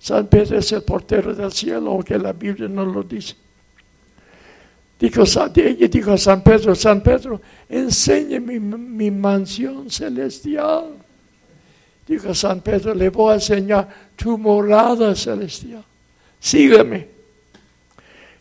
San 0.00 0.26
Pedro 0.26 0.58
es 0.58 0.72
el 0.72 0.82
portero 0.82 1.34
del 1.34 1.52
cielo 1.52 1.92
o 1.92 2.02
que 2.02 2.18
la 2.18 2.32
Biblia 2.32 2.66
no 2.68 2.86
lo 2.86 3.02
dice. 3.02 3.34
Dijo, 4.98 5.24
ella 5.56 5.88
dijo 5.88 6.12
a 6.12 6.18
San 6.18 6.42
Pedro, 6.42 6.74
San 6.74 7.02
Pedro, 7.02 7.42
enséñame 7.68 8.58
mi, 8.58 9.10
mansión 9.10 9.90
celestial. 9.90 10.94
Dijo 12.08 12.34
San 12.34 12.62
Pedro, 12.62 12.94
le 12.94 13.10
voy 13.10 13.32
a 13.32 13.34
enseñar 13.34 13.88
tu 14.16 14.38
morada 14.38 15.14
celestial. 15.14 15.84
Sígueme. 16.40 17.08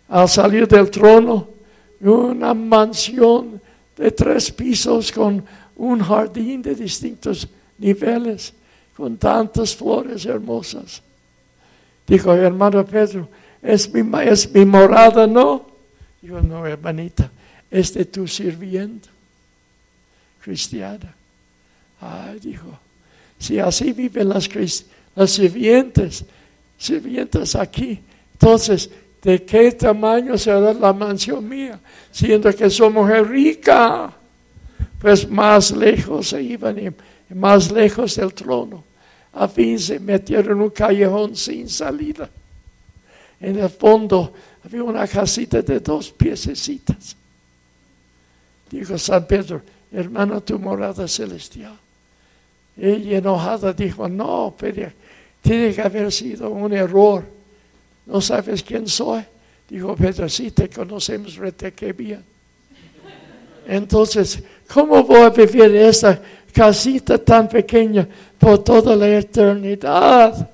Al 0.08 0.30
salir 0.30 0.66
del 0.66 0.90
trono, 0.90 1.53
una 2.10 2.54
mansión 2.54 3.62
de 3.96 4.12
tres 4.12 4.52
pisos 4.52 5.12
con 5.12 5.44
un 5.76 6.00
jardín 6.02 6.62
de 6.62 6.76
distintos 6.76 7.48
niveles, 7.78 8.54
con 8.96 9.18
tantas 9.18 9.76
flores 9.76 10.26
hermosas. 10.26 11.02
Dijo, 12.08 12.34
hermano 12.34 12.86
Pedro, 12.86 13.28
¿es 13.62 13.92
mi, 13.92 14.02
es 14.24 14.52
mi 14.54 14.66
morada? 14.66 15.26
No. 15.26 15.66
Dijo, 16.22 16.42
no, 16.42 16.66
hermanita, 16.66 17.30
es 17.70 17.94
de 17.94 18.06
tu 18.06 18.28
sirviente 18.28 19.10
cristiana. 20.44 21.16
Ay, 22.02 22.40
dijo, 22.40 22.78
si 23.40 23.60
así 23.60 23.94
viven 23.94 24.30
las, 24.30 24.50
las 25.16 25.32
sirvientes, 25.32 26.26
sirvientes 26.78 27.56
aquí, 27.56 28.00
entonces 28.34 28.90
¿De 29.24 29.44
qué 29.44 29.72
tamaño 29.72 30.38
será 30.38 30.74
la 30.74 30.92
mansión 30.92 31.48
mía? 31.48 31.80
Siendo 32.12 32.54
que 32.54 32.68
mujer 32.90 33.28
rica. 33.28 34.14
Pues 35.00 35.28
más 35.30 35.72
lejos 35.72 36.30
se 36.30 36.42
iban 36.42 36.78
y 36.78 37.34
más 37.34 37.72
lejos 37.72 38.16
del 38.18 38.34
trono. 38.34 38.84
A 39.34 39.48
fin 39.48 39.80
se 39.80 40.00
metieron 40.00 40.58
en 40.58 40.64
un 40.64 40.70
callejón 40.70 41.36
sin 41.36 41.70
salida. 41.70 42.30
En 43.40 43.58
el 43.58 43.70
fondo 43.70 44.34
había 44.64 44.84
una 44.84 45.08
casita 45.08 45.62
de 45.62 45.80
dos 45.80 46.12
piececitas. 46.12 47.16
Dijo 48.70 48.98
San 48.98 49.26
Pedro, 49.26 49.62
hermano, 49.92 50.42
tu 50.42 50.60
morada 50.60 51.08
celestial. 51.08 51.78
Ella 52.76 53.18
enojada 53.20 53.72
dijo, 53.72 54.10
no, 54.10 54.54
pero 54.58 54.92
tiene 55.42 55.74
que 55.74 55.82
haber 55.82 56.12
sido 56.12 56.50
un 56.50 56.74
error 56.74 57.33
¿No 58.06 58.22
sabes 58.22 58.64
quién 58.64 58.88
soy? 58.88 59.24
Dijo 59.70 59.96
Pedro, 59.96 60.28
sí, 60.28 60.52
te 60.52 60.70
conocemos 60.70 61.36
rete 61.36 61.72
que 61.72 61.94
bien. 61.94 62.24
Entonces, 63.66 64.44
¿cómo 64.72 65.04
voy 65.04 65.22
a 65.22 65.30
vivir 65.30 65.64
en 65.64 65.76
esta 65.78 66.22
casita 66.52 67.18
tan 67.18 67.48
pequeña 67.48 68.08
por 68.38 68.64
toda 68.64 68.96
la 68.96 69.08
eternidad? 69.08 70.50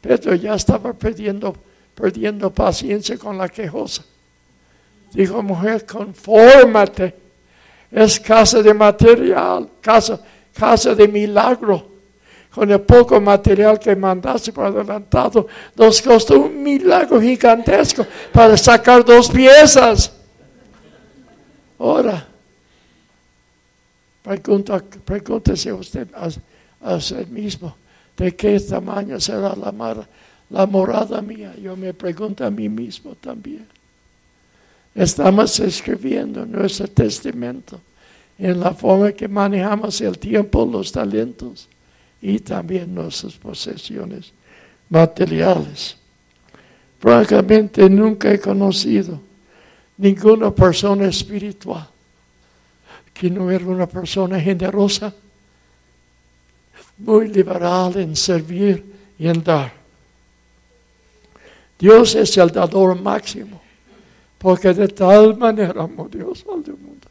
Pedro 0.00 0.34
ya 0.34 0.54
estaba 0.54 0.92
perdiendo, 0.92 1.56
perdiendo 1.94 2.50
paciencia 2.50 3.16
con 3.16 3.38
la 3.38 3.48
quejosa. 3.48 4.04
Dijo, 5.12 5.42
mujer, 5.42 5.86
confórmate. 5.86 7.14
Es 7.90 8.20
casa 8.20 8.62
de 8.62 8.72
material, 8.72 9.68
casa, 9.80 10.20
casa 10.54 10.94
de 10.94 11.08
milagro 11.08 11.89
con 12.54 12.70
el 12.70 12.80
poco 12.80 13.20
material 13.20 13.78
que 13.78 13.94
mandaste 13.94 14.52
por 14.52 14.66
adelantado, 14.66 15.46
nos 15.76 16.02
costó 16.02 16.40
un 16.40 16.62
milagro 16.62 17.20
gigantesco 17.20 18.04
para 18.32 18.56
sacar 18.56 19.04
dos 19.04 19.30
piezas. 19.30 20.12
Ahora, 21.78 22.26
pregunta, 24.22 24.82
pregúntese 25.04 25.72
usted 25.72 26.08
a, 26.82 26.94
usted 26.94 27.28
mismo, 27.28 27.74
¿de 28.16 28.34
qué 28.34 28.58
tamaño 28.58 29.20
será 29.20 29.54
la, 29.54 30.06
la 30.50 30.66
morada 30.66 31.22
mía? 31.22 31.54
Yo 31.56 31.76
me 31.76 31.94
pregunto 31.94 32.44
a 32.44 32.50
mí 32.50 32.68
mismo 32.68 33.14
también. 33.14 33.66
Estamos 34.92 35.60
escribiendo 35.60 36.44
nuestro 36.44 36.88
testamento 36.88 37.80
en 38.36 38.58
la 38.58 38.74
forma 38.74 39.12
que 39.12 39.28
manejamos 39.28 40.00
el 40.00 40.18
tiempo, 40.18 40.66
los 40.66 40.90
talentos 40.90 41.68
y 42.22 42.38
también 42.40 42.94
nuestras 42.94 43.34
posesiones 43.34 44.32
materiales. 44.88 45.96
Francamente, 46.98 47.88
nunca 47.88 48.30
he 48.32 48.38
conocido 48.38 49.20
ninguna 49.96 50.50
persona 50.50 51.06
espiritual 51.06 51.88
que 53.14 53.30
no 53.30 53.50
era 53.50 53.66
una 53.66 53.86
persona 53.86 54.40
generosa, 54.40 55.12
muy 56.98 57.28
liberal 57.28 57.96
en 57.96 58.16
servir 58.16 58.84
y 59.18 59.28
en 59.28 59.42
dar. 59.42 59.72
Dios 61.78 62.14
es 62.14 62.36
el 62.36 62.50
dador 62.50 62.98
máximo, 63.00 63.60
porque 64.38 64.72
de 64.72 64.88
tal 64.88 65.36
manera 65.36 65.82
amó 65.82 66.08
Dios 66.08 66.44
al 66.48 66.58
mundo, 66.76 67.08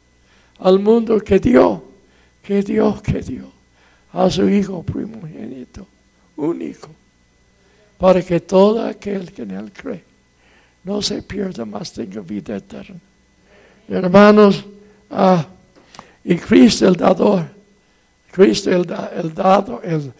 al 0.58 0.78
mundo 0.78 1.20
que 1.20 1.38
dio, 1.38 1.82
que 2.42 2.62
dio, 2.62 3.00
que 3.02 3.20
dio 3.20 3.59
a 4.12 4.30
su 4.30 4.48
Hijo 4.48 4.82
primogénito, 4.82 5.86
único, 6.36 6.88
para 7.98 8.22
que 8.22 8.40
todo 8.40 8.84
aquel 8.84 9.32
que 9.32 9.42
en 9.42 9.50
Él 9.52 9.72
cree 9.72 10.04
no 10.84 11.02
se 11.02 11.22
pierda 11.22 11.64
más, 11.64 11.92
tenga 11.92 12.20
vida 12.20 12.56
eterna. 12.56 12.98
Hermanos, 13.88 14.64
ah, 15.10 15.44
y 16.24 16.36
Cristo 16.36 16.88
el 16.88 16.96
dador, 16.96 17.44
Cristo 18.30 18.70
el, 18.70 18.86
el 19.16 19.34
dado, 19.34 19.82
el, 19.82 20.12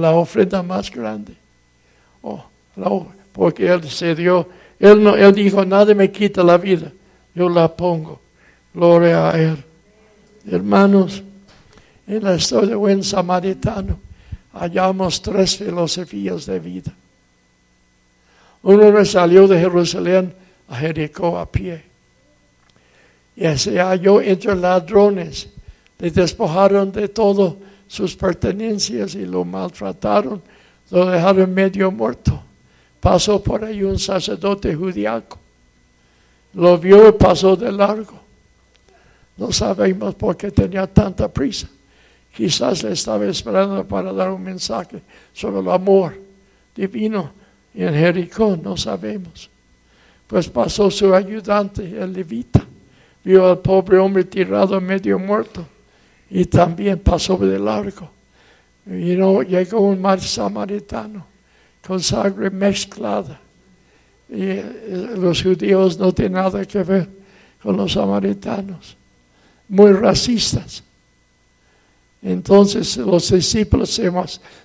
la 0.00 0.12
ofrenda 0.12 0.62
más 0.62 0.90
grande. 0.90 1.34
Oh, 2.22 2.44
porque 3.32 3.66
Él 3.66 3.88
se 3.88 4.14
dio, 4.14 4.46
él, 4.78 5.02
no, 5.02 5.16
él 5.16 5.34
dijo, 5.34 5.64
nadie 5.64 5.94
me 5.94 6.10
quita 6.10 6.42
la 6.42 6.58
vida, 6.58 6.92
yo 7.34 7.48
la 7.48 7.74
pongo. 7.74 8.20
Gloria 8.72 9.30
a 9.30 9.40
Él. 9.40 9.64
Hermanos, 10.46 11.22
en 12.16 12.24
la 12.24 12.34
historia 12.34 12.70
de 12.70 12.74
buen 12.74 13.04
samaritano 13.04 13.98
hallamos 14.52 15.22
tres 15.22 15.56
filosofías 15.56 16.46
de 16.46 16.58
vida. 16.58 16.92
Uno 18.62 19.04
salió 19.04 19.46
de 19.46 19.58
Jerusalén 19.58 20.34
a 20.68 20.76
Jericó 20.76 21.38
a 21.38 21.50
pie. 21.50 21.84
Y 23.36 23.56
se 23.56 23.78
halló 23.78 24.20
entre 24.20 24.54
ladrones. 24.54 25.48
Le 25.98 26.10
despojaron 26.10 26.92
de 26.92 27.08
todo 27.08 27.56
sus 27.86 28.14
pertenencias 28.16 29.14
y 29.14 29.24
lo 29.24 29.44
maltrataron. 29.44 30.42
Lo 30.90 31.06
dejaron 31.06 31.54
medio 31.54 31.90
muerto. 31.90 32.42
Pasó 33.00 33.42
por 33.42 33.64
ahí 33.64 33.82
un 33.82 33.98
sacerdote 33.98 34.74
judiaco. 34.74 35.38
Lo 36.54 36.76
vio 36.76 37.08
y 37.08 37.12
pasó 37.12 37.56
de 37.56 37.72
largo. 37.72 38.18
No 39.36 39.52
sabemos 39.52 40.14
por 40.16 40.36
qué 40.36 40.50
tenía 40.50 40.86
tanta 40.86 41.28
prisa. 41.28 41.68
Quizás 42.34 42.82
le 42.82 42.92
estaba 42.92 43.26
esperando 43.26 43.84
para 43.86 44.12
dar 44.12 44.30
un 44.30 44.42
mensaje 44.42 45.02
sobre 45.32 45.60
el 45.60 45.68
amor 45.68 46.18
divino 46.74 47.32
en 47.74 47.94
Jericó, 47.94 48.56
no 48.56 48.76
sabemos. 48.76 49.50
Pues 50.26 50.48
pasó 50.48 50.90
su 50.90 51.14
ayudante, 51.14 51.82
el 51.82 52.12
levita, 52.12 52.64
vio 53.24 53.50
al 53.50 53.58
pobre 53.58 53.98
hombre 53.98 54.24
tirado 54.24 54.80
medio 54.80 55.18
muerto 55.18 55.66
y 56.30 56.44
también 56.44 56.98
pasó 57.00 57.36
de 57.36 57.58
largo. 57.58 58.10
Y 58.86 59.16
no, 59.16 59.42
llegó 59.42 59.80
un 59.80 60.00
mar 60.00 60.20
samaritano 60.20 61.26
con 61.86 62.00
sangre 62.00 62.50
mezclada. 62.50 63.40
Eh, 64.28 65.14
los 65.16 65.42
judíos 65.42 65.98
no 65.98 66.12
tienen 66.12 66.34
nada 66.34 66.64
que 66.64 66.82
ver 66.84 67.08
con 67.60 67.76
los 67.76 67.92
samaritanos, 67.92 68.96
muy 69.68 69.92
racistas. 69.92 70.84
Entonces 72.22 72.98
los 72.98 73.30
discípulos 73.30 73.98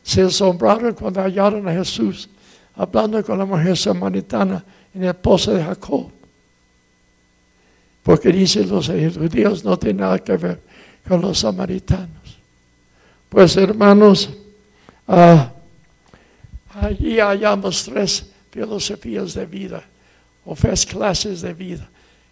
se, 0.03 0.21
asombraron 0.21 0.93
cuando 0.93 1.21
hallaron 1.21 1.67
a 1.67 1.73
Jesús 1.73 2.29
hablando 2.75 3.23
con 3.23 3.37
la 3.37 3.45
mujer 3.45 3.77
samaritana 3.77 4.63
en 4.93 5.05
el 5.05 5.13
pozo 5.13 5.53
de 5.53 5.63
Jacob. 5.63 6.11
Porque 8.03 8.29
dicen 8.29 8.69
los 8.69 8.87
judíos 8.87 9.63
no 9.63 9.79
tienen 9.79 10.01
nada 10.01 10.19
que 10.19 10.35
ver 10.35 10.61
con 11.07 11.21
los 11.21 11.39
samaritanos. 11.39 12.09
Pues 13.29 13.55
hermanos, 13.55 14.29
ah, 15.07 15.51
allí 16.81 17.19
hallamos 17.19 17.85
tres 17.85 18.25
filosofías 18.51 19.33
de 19.33 19.45
vida 19.45 19.83
o 20.45 20.55
tres 20.55 20.85
clases 20.85 21.41
de 21.41 21.53
vida. 21.53 21.89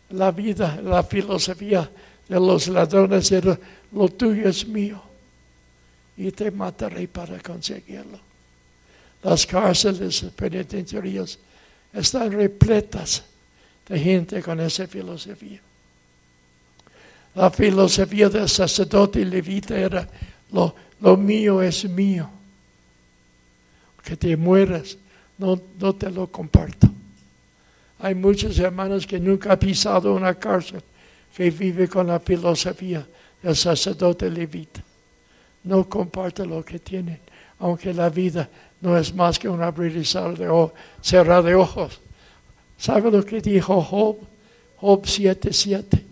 La 0.09 0.32
vida, 0.32 0.80
la 0.84 1.01
filosofía 1.01 1.89
de 2.28 2.39
los 2.39 2.67
ladrones 2.67 3.32
era, 3.32 3.57
lo 3.93 4.09
tuyo 4.09 4.47
es 4.49 4.67
mío 4.67 5.12
y 6.18 6.32
te 6.32 6.51
mataré 6.51 7.07
para 7.07 7.39
conseguirlo. 7.39 8.20
Las 9.24 9.45
cárceles 9.45 10.26
penitenciarias 10.36 11.39
están 11.93 12.32
repletas 12.32 13.24
de 13.88 13.99
gente 13.99 14.41
con 14.41 14.59
esa 14.59 14.88
filosofía. 14.88 15.61
La 17.36 17.49
filosofía 17.49 18.30
del 18.30 18.47
sacerdote 18.47 19.26
levita 19.26 19.78
era 19.78 20.07
lo, 20.51 21.18
mío 21.18 21.61
es 21.61 21.89
mío. 21.89 22.30
Que 24.03 24.16
te 24.18 24.36
mueras, 24.38 24.97
no, 25.38 25.59
no 25.80 25.95
te 25.95 26.11
lo 26.11 26.28
comparto. 26.28 26.89
Hay 27.99 28.14
muchos 28.14 28.59
hermanos 28.59 29.07
que 29.07 29.20
nunca 29.20 29.53
han 29.53 29.59
pisado 29.59 30.14
una 30.14 30.36
cárcel 30.36 30.84
que 31.36 31.49
vive 31.49 31.88
con 31.88 32.07
la 32.07 32.20
filosofía 32.20 33.07
del 33.41 33.55
sacerdote 33.55 34.30
levita. 34.30 34.84
No 35.64 35.88
comparte 35.88 36.45
lo 36.45 36.64
que 36.64 36.80
tienen, 36.80 37.20
aunque 37.59 37.93
la 37.93 38.09
vida 38.09 38.49
no 38.82 38.97
es 38.97 39.14
más 39.14 39.39
que 39.39 39.47
un 39.47 39.61
abrir 39.61 39.95
y 39.95 40.03
cerrar 40.03 40.36
de, 41.43 41.55
ojos. 41.55 41.99
¿Sabe 42.78 43.09
lo 43.09 43.24
que 43.24 43.39
dijo 43.39 43.82
Job? 43.82 44.18
Job 44.78 45.03
7:7. 45.03 46.03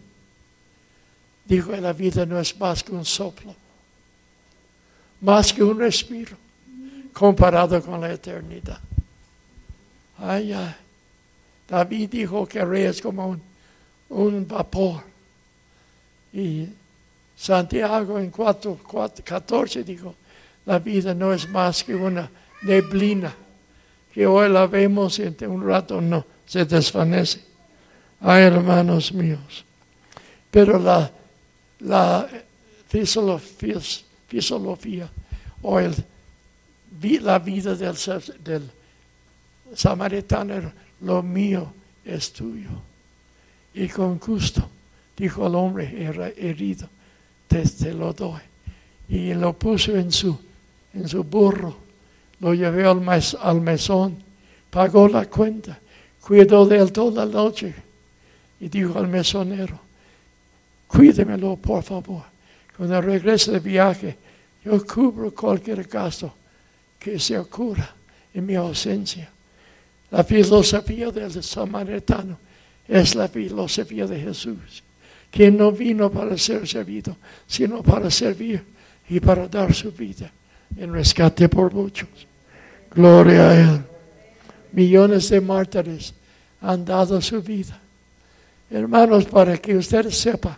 Dijo 1.45 1.71
que 1.71 1.81
la 1.81 1.91
vida 1.91 2.25
no 2.25 2.39
es 2.39 2.57
más 2.57 2.81
que 2.81 2.93
un 2.93 3.03
soplo, 3.03 3.53
más 5.19 5.51
que 5.51 5.61
un 5.61 5.77
respiro, 5.77 6.37
comparado 7.11 7.81
con 7.81 7.99
la 7.99 8.13
eternidad. 8.13 8.79
Ay, 10.17 10.53
ay. 10.53 10.75
David 11.67 12.09
dijo 12.09 12.45
que 12.45 12.63
rey 12.63 12.83
es 12.83 13.01
como 13.01 13.27
un, 13.27 13.41
un 14.09 14.47
vapor. 14.47 15.03
Y 16.33 16.67
Santiago 17.41 18.19
en 18.19 18.29
4, 18.29 18.79
14 19.23 19.83
dijo, 19.83 20.13
la 20.67 20.77
vida 20.77 21.15
no 21.15 21.33
es 21.33 21.49
más 21.49 21.83
que 21.83 21.95
una 21.95 22.29
neblina, 22.61 23.33
que 24.13 24.27
hoy 24.27 24.47
la 24.47 24.67
vemos 24.67 25.17
y 25.17 25.23
en 25.23 25.35
un 25.49 25.65
rato 25.65 25.99
no 25.99 26.23
se 26.45 26.65
desvanece. 26.65 27.41
Ay, 28.19 28.43
hermanos 28.43 29.11
míos. 29.11 29.65
Pero 30.51 30.77
la, 30.77 31.11
la 31.79 32.29
filosofía, 32.87 35.09
o 35.63 35.79
el, 35.79 35.95
la 37.23 37.39
vida 37.39 37.73
del, 37.73 37.95
del 38.43 38.69
samaritano, 39.73 40.71
lo 40.99 41.23
mío 41.23 41.73
es 42.05 42.31
tuyo. 42.31 42.69
Y 43.73 43.87
con 43.87 44.19
gusto, 44.19 44.69
dijo 45.17 45.47
el 45.47 45.55
hombre 45.55 46.07
herido, 46.37 46.87
te, 47.59 47.93
lo 47.93 48.13
doy. 48.13 48.41
Y 49.09 49.33
lo 49.33 49.53
puso 49.53 49.95
en 49.95 50.11
su, 50.11 50.37
en 50.93 51.07
su 51.07 51.23
burro, 51.23 51.75
lo 52.39 52.53
llevé 52.53 52.85
al, 52.85 53.01
al 53.41 53.61
mesón, 53.61 54.17
pagó 54.69 55.07
la 55.07 55.25
cuenta 55.25 55.77
cuidó 56.21 56.65
de 56.65 56.77
él 56.77 56.91
toda 56.91 57.25
la 57.25 57.31
noche 57.31 57.73
y 58.59 58.69
dijo 58.69 58.97
al 58.97 59.07
mesonero, 59.07 59.79
cuídemelo 60.87 61.57
por 61.57 61.83
favor. 61.83 62.23
Cuando 62.77 63.01
regrese 63.01 63.51
de 63.51 63.59
viaje, 63.59 64.17
yo 64.63 64.85
cubro 64.85 65.33
cualquier 65.33 65.83
gasto 65.83 66.33
que 66.99 67.19
se 67.19 67.37
ocurra 67.37 67.93
en 68.33 68.45
mi 68.45 68.55
ausencia. 68.55 69.29
La 70.11 70.23
filosofía 70.23 71.11
del 71.11 71.43
samaritano 71.43 72.37
es 72.87 73.15
la 73.15 73.27
filosofía 73.27 74.05
de 74.05 74.19
Jesús, 74.19 74.83
quien 75.31 75.57
no 75.57 75.71
vino 75.71 76.11
para 76.11 76.37
ser 76.37 76.67
servido, 76.67 77.15
sino 77.47 77.81
para 77.81 78.11
servir 78.11 78.63
y 79.09 79.19
para 79.19 79.47
dar 79.47 79.73
su 79.73 79.91
vida 79.91 80.31
en 80.77 80.93
rescate 80.93 81.49
por 81.49 81.73
muchos. 81.73 82.09
Gloria 82.93 83.49
a 83.49 83.59
Él. 83.59 83.81
Millones 84.73 85.29
de 85.29 85.41
mártires 85.41 86.13
han 86.61 86.85
dado 86.85 87.21
su 87.21 87.41
vida. 87.41 87.79
Hermanos, 88.69 89.25
para 89.25 89.57
que 89.57 89.75
usted 89.75 90.09
sepa 90.09 90.57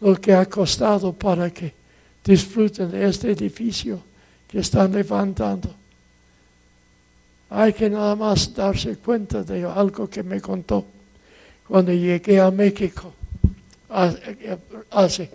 lo 0.00 0.16
que 0.16 0.34
ha 0.34 0.46
costado 0.46 1.12
para 1.12 1.50
que 1.50 1.72
disfruten 2.24 2.90
de 2.90 3.08
este 3.08 3.30
edificio 3.30 4.02
que 4.48 4.58
están 4.58 4.92
levantando. 4.92 5.74
Hay 7.50 7.72
que 7.72 7.88
nada 7.90 8.16
más 8.16 8.54
darse 8.54 8.96
cuenta 8.96 9.42
de 9.42 9.64
algo 9.64 10.08
que 10.08 10.22
me 10.22 10.40
contó 10.40 10.84
cuando 11.66 11.92
llegué 11.92 12.40
a 12.40 12.50
México 12.50 13.12
hace 14.90 15.30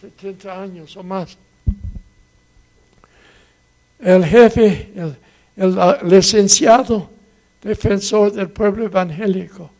70 0.00 0.62
años 0.62 0.96
o 0.96 1.02
más. 1.02 1.36
El 3.98 4.24
jefe, 4.24 4.92
el, 4.94 5.16
el 5.56 5.76
licenciado 6.02 7.10
defensor 7.62 8.32
del 8.32 8.50
pueblo 8.50 8.84
evangélico, 8.84 9.70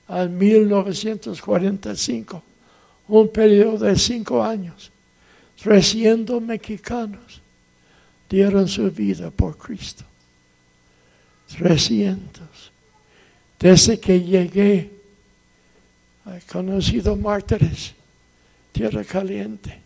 al 0.07 0.29
1945, 0.29 2.43
un 3.07 3.27
periodo 3.29 3.85
de 3.85 3.97
cinco 3.97 4.43
años, 4.43 4.91
300 5.63 6.39
mexicanos 6.41 7.41
dieron 8.29 8.67
su 8.67 8.89
vida 8.91 9.31
por 9.31 9.57
Cristo. 9.57 10.03
300. 11.57 12.71
Desde 13.59 13.99
que 13.99 14.21
llegué, 14.21 14.91
he 16.25 16.41
conocido 16.51 17.15
mártires, 17.15 17.93
tierra 18.71 19.03
caliente 19.03 19.79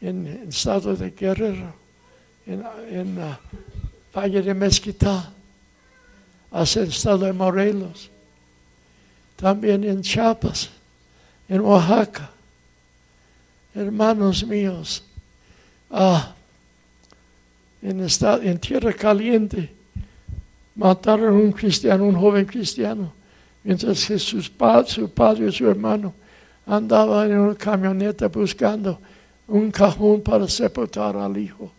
en 0.00 0.26
el 0.26 0.48
estado 0.48 0.94
de 0.94 1.10
Guerrero, 1.10 1.74
en, 2.46 3.18
uh, 3.18 3.36
Valle 4.14 4.42
de 4.42 4.54
Mezquital, 4.54 5.32
hacia 6.52 6.82
el 6.82 6.88
estado 6.88 7.18
de 7.24 7.32
Morelos, 7.32 8.10
también 9.36 9.82
en 9.84 10.02
Chiapas, 10.02 10.70
en 11.48 11.60
Oaxaca. 11.60 12.30
Hermanos 13.74 14.46
míos, 14.46 15.02
ah, 15.90 16.34
en, 17.84 18.00
en 18.00 18.58
tierra 18.58 18.92
caliente 18.94 19.70
mataron 20.74 21.28
a 21.28 21.32
un 21.32 21.52
cristiano, 21.52 22.04
un 22.04 22.16
joven 22.16 22.46
cristiano, 22.46 23.12
mientras 23.62 24.06
que 24.06 24.18
sus 24.18 24.50
su 24.86 25.10
padre 25.10 25.48
y 25.48 25.52
su 25.52 25.68
hermano 25.68 26.14
andaban 26.66 27.30
en 27.30 27.38
una 27.38 27.54
camioneta 27.54 28.28
buscando 28.28 28.98
un 29.46 29.70
cajón 29.70 30.22
para 30.22 30.48
sepultar 30.48 31.14
al 31.16 31.36
hijo. 31.36 31.70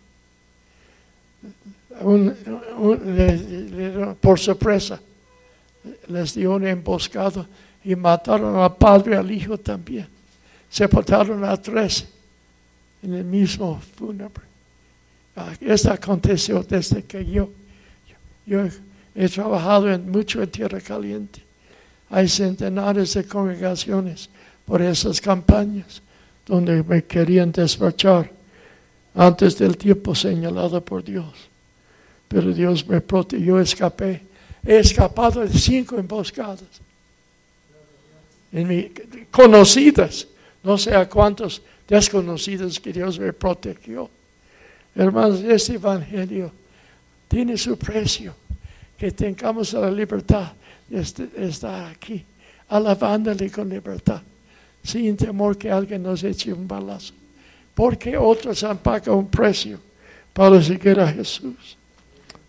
por 4.22 4.40
sorpresa, 4.40 5.02
les 6.08 6.36
dio 6.36 6.54
una 6.54 6.70
emboscada 6.70 7.48
y 7.84 7.96
mataron 7.96 8.58
al 8.58 8.76
padre 8.76 9.16
y 9.16 9.18
al 9.18 9.32
hijo 9.32 9.58
también. 9.58 10.08
Sepultaron 10.70 11.44
a 11.44 11.58
tres 11.58 12.06
en 13.02 13.14
el 13.16 13.24
mismo 13.24 13.82
fúnebre. 13.96 14.55
Esto 15.60 15.92
aconteció 15.92 16.64
desde 16.64 17.04
que 17.04 17.26
yo, 17.26 17.50
yo 18.46 18.68
he 19.14 19.28
trabajado 19.28 19.92
en, 19.92 20.10
mucho 20.10 20.42
en 20.42 20.50
Tierra 20.50 20.80
Caliente. 20.80 21.44
Hay 22.10 22.30
centenares 22.30 23.14
de 23.14 23.26
congregaciones 23.26 24.30
por 24.66 24.82
esas 24.82 25.20
campañas 25.20 26.02
donde 26.46 26.84
me 26.84 27.04
querían 27.04 27.52
despachar 27.52 28.32
antes 29.14 29.58
del 29.58 29.78
tiempo 29.78 30.14
señalado 30.16 30.84
por 30.84 31.04
Dios. 31.04 31.34
Pero 32.28 32.54
Dios 32.54 32.88
me 32.88 33.02
protegió, 33.02 33.60
escapé. 33.60 34.22
He 34.66 34.80
escapado 34.80 35.42
de 35.42 35.58
cinco 35.58 35.98
emboscadas. 35.98 36.64
Conocidas, 39.32 40.28
no 40.64 40.78
sé 40.78 40.96
a 40.96 41.10
cuántos 41.10 41.62
desconocidos 41.88 42.80
que 42.80 42.94
Dios 42.94 43.20
me 43.20 43.34
protegió. 43.34 44.10
Hermanos, 44.96 45.42
este 45.42 45.74
evangelio 45.74 46.52
tiene 47.28 47.58
su 47.58 47.78
precio. 47.78 48.34
Que 48.98 49.12
tengamos 49.12 49.74
la 49.74 49.92
libertad 49.92 50.54
de 50.88 51.02
estar 51.02 51.92
aquí, 51.92 52.24
alabándole 52.70 53.52
con 53.52 53.68
libertad 53.68 54.22
sin 54.86 55.18
temor 55.18 55.58
que 55.58 55.72
alguien 55.72 56.04
nos 56.04 56.24
eche 56.24 56.54
un 56.54 56.68
balazo. 56.68 57.14
Porque 57.74 58.16
otros 58.16 58.64
han 58.64 58.78
pagado 58.78 59.18
un 59.18 59.28
precio 59.28 59.80
para 60.32 60.62
seguir 60.62 61.00
a 61.00 61.08
Jesús. 61.08 61.78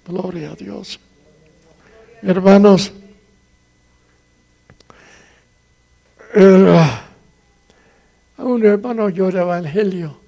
Gloria 0.07 0.53
a 0.53 0.55
Dios. 0.55 1.01
Hermanos, 2.22 2.92
un 8.38 8.64
hermano 8.64 9.09
yo 9.09 9.30
de 9.30 9.40
evangelio 9.40 10.20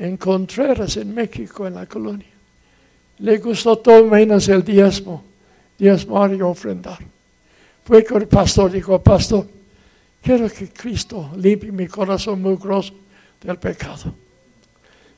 en 0.00 0.16
Contreras, 0.16 0.96
en 0.96 1.14
México, 1.14 1.66
en 1.66 1.74
la 1.74 1.84
colonia. 1.84 2.26
Le 3.18 3.36
gustó 3.36 3.76
todo 3.76 4.06
menos 4.06 4.48
el 4.48 4.64
diezmo, 4.64 5.22
diezmar 5.78 6.34
y 6.34 6.40
ofrendar. 6.40 6.98
Fue 7.84 8.02
con 8.02 8.22
el 8.22 8.28
pastor, 8.28 8.72
dijo, 8.72 8.98
pastor, 9.02 9.46
quiero 10.22 10.48
que 10.48 10.70
Cristo 10.70 11.30
limpie 11.36 11.70
mi 11.70 11.86
corazón 11.86 12.40
muy 12.40 12.56
grosso 12.56 12.94
del 13.42 13.58
pecado. 13.58 14.14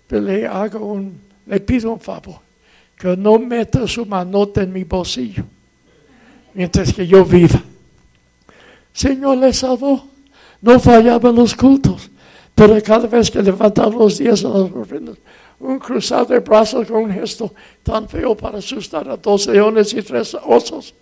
Pero 0.08 0.22
le 0.22 0.48
hago 0.48 0.84
un, 0.84 1.20
le 1.46 1.60
pido 1.60 1.92
un 1.92 2.00
favor, 2.00 2.40
que 2.98 3.16
no 3.16 3.38
meta 3.38 3.86
su 3.86 4.04
manota 4.04 4.62
en 4.62 4.72
mi 4.72 4.82
bolsillo 4.82 5.44
mientras 6.54 6.92
que 6.92 7.06
yo 7.06 7.24
viva. 7.24 7.62
Señor 8.92 9.38
le 9.38 9.52
salvó. 9.52 10.08
No 10.60 10.78
fallaban 10.78 11.34
los 11.34 11.56
cultos, 11.56 12.08
pero 12.55 12.80
cada 12.82 13.07
vez 13.07 13.30
que 13.30 13.42
levantaba 13.42 13.90
los 13.90 14.18
días 14.18 14.44
a 14.44 14.48
las 14.48 14.70
ofrendas, 14.70 15.16
un 15.61 15.78
cruzado 15.78 16.26
de 16.26 16.40
brazos 16.40 16.86
con 16.88 17.05
un 17.05 17.12
gesto 17.12 17.55
tan 17.82 18.09
feo 18.09 18.36
para 18.36 18.59
asustar 18.59 19.09
a 19.09 19.16
dos 19.16 19.46
leones 19.46 19.94
y 19.94 20.03
tres 20.03 20.34
osos. 20.34 20.94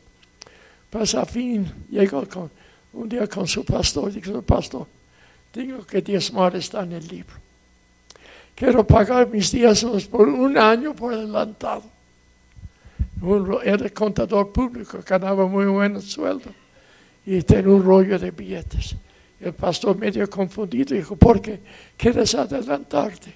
Pues 0.91 1.15
a 1.15 1.25
fin 1.25 1.71
llegó 1.91 2.27
con, 2.29 2.51
un 2.93 3.09
día 3.09 3.27
con 3.27 3.47
su 3.47 3.65
pastor, 3.65 4.13
dijo, 4.13 4.43
pastor, 4.43 4.87
tengo 5.51 5.85
que 5.85 6.03
diezmar 6.03 6.57
está 6.57 6.83
en 6.83 6.93
el 6.93 7.07
libro. 7.07 7.35
Quiero 8.55 8.87
pagar 8.87 9.29
mis 9.29 9.51
diezmos 9.51 10.07
por 10.07 10.29
un 10.29 10.59
año 10.59 10.95
por 10.95 11.15
adelantado. 11.15 11.85
Era 13.65 13.89
contador 13.91 14.53
público, 14.53 14.99
ganaba 15.07 15.47
muy 15.47 15.67
buen 15.67 16.01
sueldo 16.01 16.51
y 17.25 17.43
tenía 17.43 17.73
un 17.73 17.83
rollo 17.83 18.19
de 18.19 18.31
billetes. 18.31 18.97
El 19.41 19.55
pastor 19.55 19.97
medio 19.97 20.29
confundido 20.29 20.95
dijo, 20.95 21.17
¿por 21.17 21.41
qué 21.41 21.61
quieres 21.97 22.35
adelantarte? 22.35 23.33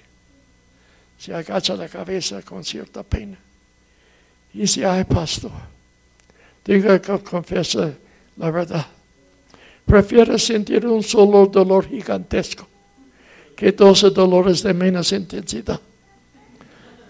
Se 1.18 1.34
agacha 1.34 1.74
la 1.74 1.88
cabeza 1.88 2.42
con 2.42 2.62
cierta 2.62 3.02
pena. 3.02 3.38
Y 4.52 4.60
dice, 4.60 4.84
ay 4.84 5.04
pastor, 5.04 5.50
diga 6.64 7.00
que 7.00 7.18
confiesa 7.20 7.92
la 8.36 8.50
verdad. 8.50 8.86
Prefiero 9.86 10.38
sentir 10.38 10.86
un 10.86 11.02
solo 11.02 11.46
dolor 11.46 11.88
gigantesco 11.88 12.66
que 13.56 13.72
doce 13.72 14.10
dolores 14.10 14.62
de 14.62 14.74
menos 14.74 15.12
intensidad. 15.12 15.80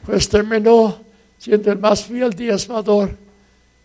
Pues 0.05 0.29
terminó 0.29 1.01
siendo 1.39 1.73
el 1.73 1.79
más 1.79 2.05
fiel 2.05 2.31
diezmador 2.31 3.17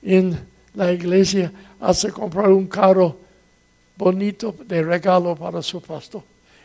en 0.03 0.37
la 0.75 0.91
iglesia 0.91 1.51
hasta 1.79 2.11
comprar 2.11 2.49
un 2.49 2.67
carro 2.67 3.17
bonito 3.99 4.55
de 4.65 4.81
regalo 4.81 5.35
para 5.35 5.61
su 5.61 5.81
pastor. 5.81 6.23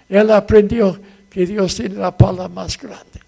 Él 0.09 0.31
aprendió 0.31 0.97
que 1.29 1.45
Dios 1.45 1.75
tiene 1.75 1.97
la 1.97 2.17
pala 2.17 2.49
más 2.49 2.79
grande. 2.79 3.21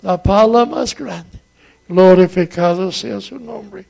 La 0.00 0.22
pala 0.22 0.64
más 0.64 0.94
grande. 0.94 1.38
Glorificado 1.86 2.90
sea 2.90 3.20
su 3.20 3.38
nombre. 3.38 3.84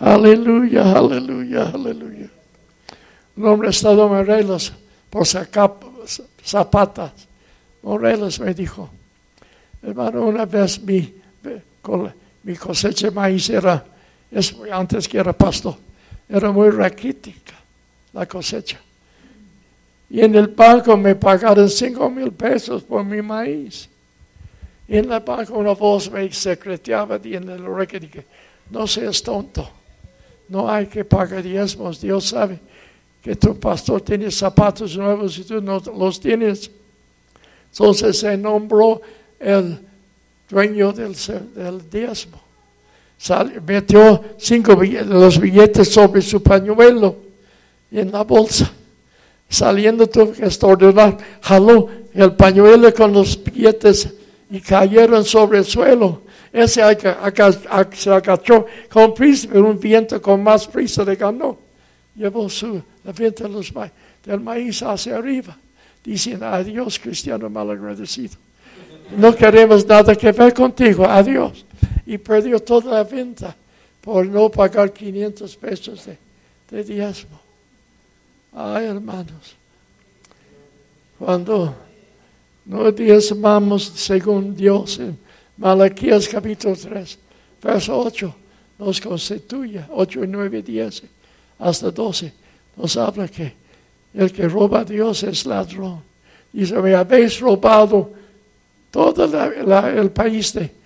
Aleluya, 0.00 0.92
aleluya, 0.92 1.70
aleluya. 1.72 2.28
Un 3.36 3.46
hombre 3.46 3.70
estado 3.70 4.08
Morelos 4.08 4.72
por 5.08 5.24
zapatas. 5.24 7.12
Morelos 7.82 8.40
me 8.40 8.52
dijo, 8.52 8.90
hermano, 9.82 10.26
una 10.26 10.46
vez 10.46 10.82
mi, 10.82 11.14
mi 12.42 12.56
cosecha 12.56 13.06
de 13.06 13.12
maíz 13.12 13.48
era, 13.50 13.84
es, 14.32 14.54
antes 14.72 15.06
que 15.06 15.18
era 15.18 15.32
pasto, 15.32 15.78
era 16.28 16.50
muy 16.50 16.70
raquítica 16.70 17.59
la 18.12 18.26
cosecha. 18.26 18.80
Y 20.08 20.20
en 20.20 20.34
el 20.34 20.48
banco 20.48 20.96
me 20.96 21.14
pagaron 21.14 21.68
cinco 21.70 22.10
mil 22.10 22.32
pesos 22.32 22.82
por 22.82 23.04
mi 23.04 23.22
maíz. 23.22 23.88
Y 24.88 24.96
en 24.96 25.12
el 25.12 25.20
banco 25.20 25.54
una 25.54 25.72
voz 25.72 26.10
me 26.10 26.30
secreteaba 26.32 27.20
en 27.22 27.48
el 27.48 27.64
oreja 27.64 27.98
dije, 27.98 28.26
no 28.70 28.86
seas 28.86 29.22
tonto, 29.22 29.70
no 30.48 30.68
hay 30.68 30.86
que 30.86 31.04
pagar 31.04 31.42
diezmos, 31.42 32.00
Dios 32.00 32.24
sabe 32.24 32.58
que 33.22 33.36
tu 33.36 33.58
pastor 33.58 34.00
tiene 34.00 34.30
zapatos 34.30 34.96
nuevos 34.96 35.38
y 35.38 35.44
tú 35.44 35.60
no 35.60 35.80
los 35.96 36.18
tienes. 36.18 36.70
Entonces 37.70 38.18
se 38.18 38.36
nombró 38.36 39.00
el 39.38 39.78
dueño 40.48 40.92
del, 40.92 41.14
del 41.54 41.88
diezmo. 41.88 42.40
metió 43.64 44.24
cinco 44.38 44.74
los 44.74 45.38
billetes 45.38 45.92
sobre 45.92 46.20
su 46.20 46.42
pañuelo 46.42 47.29
en 47.90 48.12
la 48.12 48.22
bolsa. 48.22 48.70
Saliendo 49.48 50.06
tuve 50.06 50.32
que 50.32 50.46
estornudar, 50.46 51.18
jaló 51.40 51.88
el 52.14 52.32
pañuelo 52.34 52.92
con 52.94 53.12
los 53.12 53.42
billetes 53.42 54.08
y 54.50 54.60
cayeron 54.60 55.24
sobre 55.24 55.58
el 55.58 55.64
suelo. 55.64 56.22
Ese 56.52 56.82
se 57.92 58.10
agachó 58.10 58.66
con 58.88 59.14
prisa, 59.14 59.48
pero 59.50 59.68
un 59.68 59.78
viento 59.78 60.20
con 60.20 60.42
más 60.42 60.66
prisa 60.66 61.04
le 61.04 61.16
ganó. 61.16 61.58
Llevó 62.14 62.48
su, 62.48 62.82
la 63.04 63.12
viento 63.12 63.48
del 64.24 64.40
maíz 64.40 64.82
hacia 64.82 65.16
arriba. 65.16 65.56
Dicen, 66.04 66.42
adiós, 66.42 66.98
cristiano 66.98 67.48
malagradecido. 67.50 68.36
No 69.16 69.34
queremos 69.34 69.86
nada 69.86 70.14
que 70.14 70.32
ver 70.32 70.54
contigo, 70.54 71.04
adiós. 71.04 71.64
Y 72.06 72.18
perdió 72.18 72.60
toda 72.60 72.94
la 72.94 73.04
venta 73.04 73.54
por 74.00 74.26
no 74.26 74.48
pagar 74.48 74.92
500 74.92 75.56
pesos 75.56 76.06
de, 76.06 76.16
de 76.70 76.84
diezmo. 76.84 77.49
Ay, 78.52 78.86
hermanos, 78.86 79.54
cuando 81.18 81.74
no 82.64 82.90
diezmamos 82.90 83.84
según 83.84 84.56
Dios 84.56 84.98
en 84.98 85.16
Malaquías 85.56 86.28
capítulo 86.28 86.74
3, 86.74 87.18
verso 87.62 87.98
8, 87.98 88.34
nos 88.78 89.00
constituye, 89.00 89.84
8 89.88 90.24
y 90.24 90.26
9, 90.26 90.62
10, 90.62 91.02
hasta 91.60 91.90
12, 91.90 92.32
nos 92.76 92.96
habla 92.96 93.28
que 93.28 93.54
el 94.14 94.32
que 94.32 94.48
roba 94.48 94.80
a 94.80 94.84
Dios 94.84 95.22
es 95.22 95.46
ladrón. 95.46 96.02
Dice, 96.52 96.74
me 96.76 96.94
habéis 96.94 97.38
robado 97.38 98.10
todo 98.90 99.24
el 99.24 100.10
país 100.10 100.52
de 100.52 100.80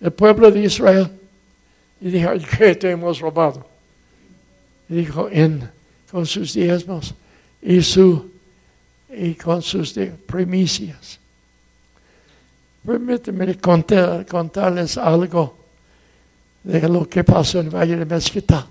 el 0.00 0.12
pueblo 0.12 0.50
de 0.50 0.64
Israel. 0.64 1.08
Y 2.00 2.10
dijo, 2.10 2.30
¿qué 2.58 2.74
te 2.74 2.90
hemos 2.90 3.20
robado? 3.20 3.71
Dijo, 4.92 5.28
en, 5.30 5.68
con 6.10 6.26
sus 6.26 6.52
diezmos 6.52 7.14
y, 7.62 7.80
su, 7.82 8.30
y 9.10 9.34
con 9.34 9.62
sus 9.62 9.94
primicias. 10.26 11.18
Permíteme 12.84 13.56
contar, 13.56 14.26
contarles 14.26 14.98
algo 14.98 15.56
de 16.62 16.88
lo 16.88 17.08
que 17.08 17.24
pasó 17.24 17.60
en 17.60 17.66
el 17.66 17.74
Valle 17.74 17.96
de 17.96 18.04
Mezquita. 18.04 18.66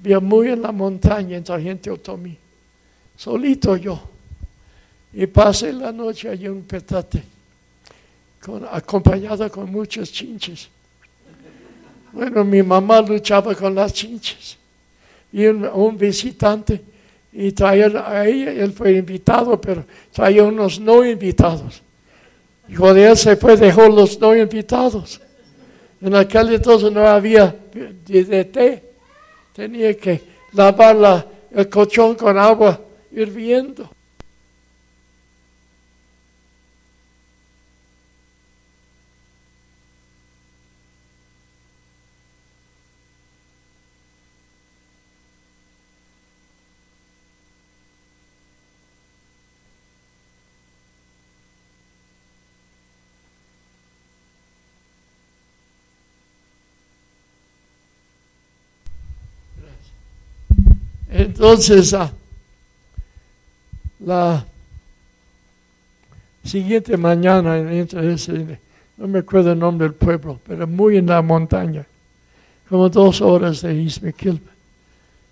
Había 0.00 0.20
muy 0.20 0.48
en 0.48 0.62
la 0.62 0.72
montaña 0.72 1.36
en 1.36 1.44
Sargento 1.44 1.92
Otomí, 1.92 2.36
solito 3.16 3.76
yo. 3.76 4.00
Y 5.12 5.26
pasé 5.26 5.72
la 5.72 5.90
noche 5.90 6.28
allí 6.28 6.46
en 6.46 6.52
un 6.52 6.62
petate, 6.62 7.22
con, 8.40 8.64
acompañado 8.70 9.50
con 9.50 9.70
muchos 9.70 10.12
chinches. 10.12 10.68
Bueno, 12.12 12.44
mi 12.44 12.62
mamá 12.62 13.00
luchaba 13.00 13.54
con 13.54 13.74
las 13.74 13.92
chinches 13.92 14.57
y 15.32 15.46
un, 15.46 15.96
visitante 15.96 16.80
y 17.32 17.52
traía 17.52 17.86
a 18.06 18.26
ella, 18.26 18.52
él 18.52 18.72
fue 18.72 18.92
invitado, 18.92 19.60
pero 19.60 19.84
traía 20.12 20.44
unos 20.44 20.80
no 20.80 21.04
invitados. 21.04 21.82
Y 22.68 22.74
cuando 22.74 23.00
él 23.00 23.16
se 23.16 23.36
fue, 23.36 23.56
dejó 23.56 23.88
los 23.88 24.18
no 24.20 24.34
invitados. 24.36 25.20
En 26.00 26.14
aquel 26.14 26.54
entonces 26.54 26.90
no 26.92 27.06
había 27.06 27.54
de, 27.72 28.44
té. 28.44 28.82
Tenía 29.54 29.94
que 29.96 30.22
lavar 30.52 31.26
el 31.50 31.68
colchón 31.68 32.14
con 32.14 32.38
agua 32.38 32.80
hirviendo. 33.12 33.90
Entonces, 61.28 61.92
ah, 61.92 62.10
la 64.00 64.46
siguiente 66.42 66.96
mañana, 66.96 67.58
no 68.96 69.08
me 69.08 69.18
acuerdo 69.18 69.52
el 69.52 69.58
nombre 69.58 69.88
del 69.88 69.94
pueblo, 69.94 70.40
pero 70.46 70.66
muy 70.66 70.96
en 70.96 71.06
la 71.06 71.20
montaña, 71.20 71.84
como 72.66 72.88
dos 72.88 73.20
horas 73.20 73.60
de 73.60 73.74
Ismequil, 73.74 74.40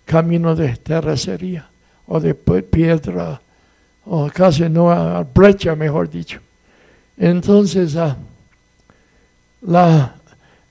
camino 0.04 0.54
de 0.54 0.76
terracería 0.76 1.66
o 2.06 2.20
de 2.20 2.34
piedra, 2.34 3.40
o 4.04 4.28
casi 4.28 4.68
no 4.68 5.24
brecha, 5.32 5.74
mejor 5.74 6.10
dicho. 6.10 6.40
Entonces, 7.16 7.96
ah, 7.96 8.14
la, 9.62 10.14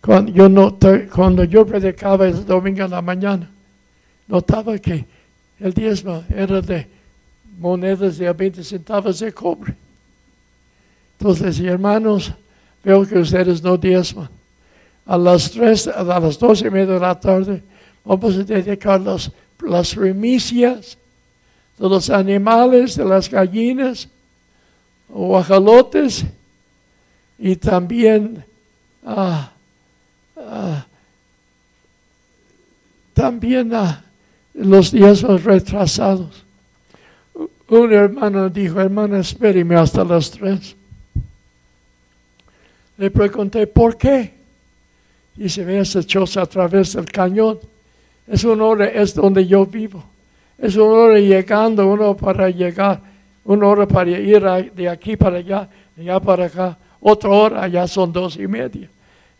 cuando, 0.01 0.31
yo 0.31 0.77
cuando 1.11 1.43
yo 1.45 1.65
predicaba 1.65 2.27
el 2.27 2.45
domingo 2.45 2.85
en 2.85 2.91
la 2.91 3.01
mañana, 3.01 3.49
notaba 4.27 4.77
que 4.77 5.14
el 5.59 5.73
diezmo 5.73 6.23
era 6.29 6.61
de 6.61 6.87
monedas 7.57 8.17
de 8.17 8.31
20 8.31 8.63
centavos 8.63 9.19
de 9.19 9.31
cobre. 9.31 9.75
Entonces, 11.17 11.59
hermanos, 11.59 12.31
veo 12.83 13.05
que 13.05 13.17
ustedes 13.19 13.63
no 13.63 13.77
diezman. 13.77 14.29
A 15.05 15.17
las 15.17 15.51
tres, 15.51 15.87
a 15.87 16.03
las 16.03 16.37
dos 16.39 16.61
y 16.61 16.69
media 16.69 16.93
de 16.93 16.99
la 16.99 17.19
tarde, 17.19 17.61
vamos 18.03 18.35
a 18.35 18.43
dedicar 18.43 18.99
las, 18.99 19.31
las 19.63 19.95
remisias 19.95 20.97
de 21.77 21.89
los 21.89 22.09
animales, 22.09 22.95
de 22.95 23.05
las 23.05 23.29
gallinas, 23.29 24.07
o 25.13 25.37
ajalotes, 25.37 26.25
y 27.37 27.55
también 27.55 28.43
ah, 29.05 29.51
ah, 30.37 30.85
también 33.13 33.73
ah, 33.73 34.03
los 34.55 34.91
días 34.91 35.21
retrasados. 35.21 36.43
Un 37.67 37.93
hermano 37.93 38.49
dijo, 38.49 38.79
hermano, 38.79 39.17
espéreme 39.17 39.75
hasta 39.75 40.03
las 40.03 40.31
tres. 40.31 40.75
Le 42.97 43.11
pregunté, 43.11 43.67
¿por 43.67 43.97
qué? 43.97 44.31
Y 45.37 45.49
se 45.49 45.65
ve 45.65 45.79
esa 45.79 46.03
choza 46.03 46.43
a 46.43 46.45
través 46.45 46.93
del 46.93 47.05
cañón. 47.05 47.59
Es 48.27 48.43
una 48.43 48.63
hora, 48.65 48.85
es 48.87 49.13
donde 49.13 49.45
yo 49.45 49.65
vivo. 49.65 50.03
Es 50.57 50.75
una 50.75 50.85
hora 50.85 51.19
llegando, 51.19 51.87
uno 51.87 52.15
para 52.15 52.49
llegar, 52.49 53.01
una 53.43 53.67
hora 53.67 53.85
para 53.85 54.11
ir 54.11 54.41
de 54.73 54.87
aquí 54.87 55.17
para 55.17 55.37
allá, 55.37 55.67
de 55.95 56.03
allá 56.03 56.19
para 56.19 56.45
acá. 56.45 56.77
Otra 57.01 57.29
hora, 57.29 57.67
ya 57.67 57.87
son 57.87 58.13
dos 58.13 58.37
y 58.37 58.47
media. 58.47 58.89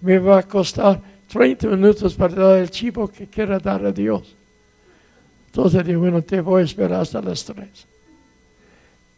Me 0.01 0.19
va 0.19 0.39
a 0.39 0.43
costar 0.43 0.99
30 1.31 1.67
minutos 1.67 2.13
para 2.15 2.35
dar 2.35 2.57
el 2.59 2.69
chivo 2.69 3.07
que 3.07 3.27
quiera 3.27 3.57
dar 3.59 3.85
a 3.85 3.91
Dios. 3.91 4.35
Entonces 5.55 5.85
digo, 5.85 6.01
bueno, 6.01 6.21
te 6.21 6.41
voy 6.41 6.63
a 6.63 6.65
esperar 6.65 6.99
hasta 6.99 7.21
las 7.21 7.45
tres. 7.45 7.87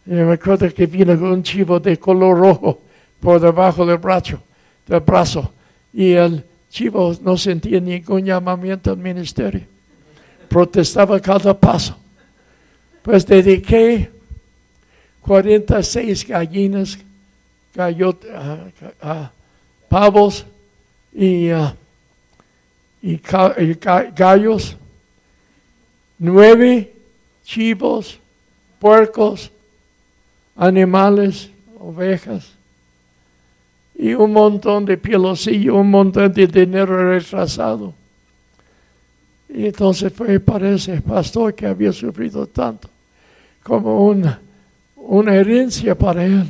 Y 0.06 0.12
me 0.12 0.34
acuerdo 0.34 0.72
que 0.72 0.86
vino 0.86 1.14
un 1.14 1.42
chivo 1.42 1.80
de 1.80 1.98
color 1.98 2.38
rojo 2.38 2.80
por 3.20 3.42
debajo 3.42 3.84
del 3.88 3.98
brazo, 3.98 4.40
del 4.86 5.00
brazo. 5.00 5.52
Y 5.92 6.12
el 6.12 6.44
chivo 6.70 7.18
no 7.24 7.38
sentía 7.38 7.80
ningún 7.80 8.24
llamamiento 8.24 8.92
al 8.92 8.98
ministerio. 8.98 9.62
Protestaba 10.48 11.20
cada 11.20 11.60
paso. 11.60 11.98
Pues 13.02 13.26
dediqué 13.26 14.08
46 15.22 16.28
gallinas, 16.28 17.00
gallo, 17.74 18.10
uh, 18.10 19.26
pavos 19.90 20.46
y, 21.16 21.50
y, 23.02 23.20
gallos, 24.16 24.78
nueve 26.20 26.94
chivos, 27.44 28.20
puercos, 28.80 29.52
animales, 30.56 31.50
ovejas 31.80 32.58
y 33.98 34.14
un 34.14 34.32
montón 34.32 34.86
de 34.86 35.00
y 35.48 35.70
un 35.70 35.90
montón 35.90 36.32
de 36.32 36.48
dinero 36.48 37.10
retrasado. 37.10 37.94
Y 39.50 39.66
entonces 39.68 40.14
fue 40.14 40.40
para 40.40 40.70
ese 40.70 41.02
pastor 41.02 41.56
que 41.56 41.66
había 41.66 41.92
sufrido 41.92 42.46
tanto 42.46 42.90
como 43.64 44.06
una, 44.06 44.40
una 44.96 45.36
herencia 45.36 45.96
para 45.96 46.26
él. 46.26 46.48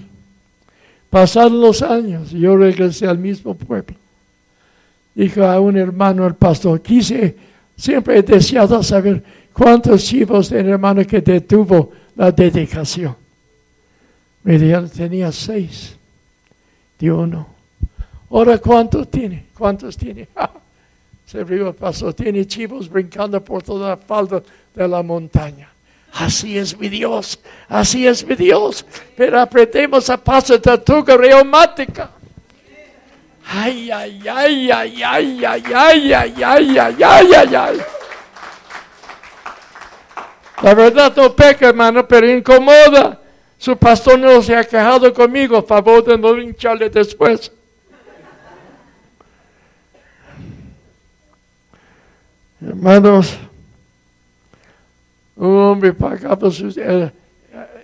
Pasaron 1.09 1.61
los 1.61 1.81
años 1.81 2.31
yo 2.31 2.57
regresé 2.57 3.07
al 3.07 3.17
mismo 3.17 3.53
pueblo. 3.55 3.95
Dijo 5.15 5.43
a 5.43 5.59
un 5.59 5.77
hermano 5.77 6.27
el 6.27 6.35
pastor, 6.35 6.81
quise, 6.81 7.35
siempre 7.75 8.17
he 8.17 8.23
deseado 8.23 8.83
saber 8.83 9.23
cuántos 9.57 10.03
chivos 10.03 10.49
de 10.49 10.59
hermano 10.59 11.03
que 11.05 11.19
detuvo 11.19 11.91
la 12.15 12.31
dedicación. 12.31 13.15
Dijeron, 14.43 14.89
tenía 14.89 15.31
seis 15.31 15.95
de 16.99 17.11
uno. 17.11 17.47
Ahora, 18.29 18.57
¿cuántos 18.59 19.09
tiene? 19.09 19.45
¿Cuántos 19.57 19.97
tiene? 19.97 20.27
Se 21.25 21.43
rió 21.43 21.69
el 21.69 21.75
pastor, 21.75 22.13
tiene 22.13 22.45
chivos 22.45 22.87
brincando 22.87 23.43
por 23.43 23.63
toda 23.63 23.89
la 23.89 23.97
falda 23.97 24.41
de 24.73 24.87
la 24.87 25.01
montaña. 25.01 25.69
Así 26.13 26.57
es 26.57 26.77
mi 26.79 26.87
Dios, 26.87 27.39
así 27.67 28.07
es 28.07 28.25
mi 28.25 28.35
Dios. 28.35 28.85
Pero 29.15 29.41
apretemos 29.41 30.09
a 30.09 30.17
paso 30.17 30.61
tortuga 30.61 31.17
reumática. 31.17 32.11
Ay, 33.45 33.89
ay, 33.91 34.21
ay, 34.27 34.71
ay, 34.71 35.01
ay, 35.03 35.45
ay, 35.45 35.73
ay, 35.73 36.13
ay, 36.13 36.43
ay, 36.43 36.77
ay, 36.77 37.03
ay, 37.03 37.33
ay, 37.33 37.55
ay. 37.55 37.96
La 40.61 40.73
verdad 40.73 41.13
no 41.15 41.35
peca, 41.35 41.69
hermano, 41.69 42.07
pero 42.07 42.29
incomoda. 42.29 43.21
Su 43.59 43.77
pastor 43.77 44.19
no 44.19 44.41
se 44.41 44.55
ha 44.55 44.63
quejado 44.63 45.13
conmigo, 45.13 45.61
favor 45.61 46.03
de 46.03 46.17
no 46.17 46.37
hincharle 46.37 46.89
después. 46.89 47.51
Hermanos, 52.59 53.37
un 55.35 55.57
hombre 55.57 55.93
pagaba 55.93 56.49
sus, 56.49 56.75
era, 56.77 57.11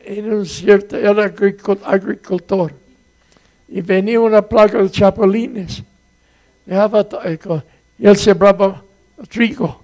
un 0.07 0.45
cierto, 0.45 0.97
era 0.97 1.31
agricultor. 1.85 2.73
Y 3.67 3.81
venía 3.81 4.19
una 4.19 4.41
plaga 4.41 4.81
de 4.81 4.89
chapulines. 4.89 5.83
Dejaba, 6.65 7.07
eh, 7.25 7.39
él 7.99 8.17
sembraba 8.17 8.83
trigo. 9.29 9.82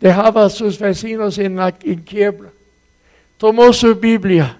Dejaba 0.00 0.46
a 0.46 0.50
sus 0.50 0.78
vecinos 0.78 1.38
en, 1.38 1.56
la, 1.56 1.74
en 1.82 2.00
quiebra. 2.00 2.50
Tomó 3.38 3.72
su 3.72 3.94
Biblia 3.94 4.58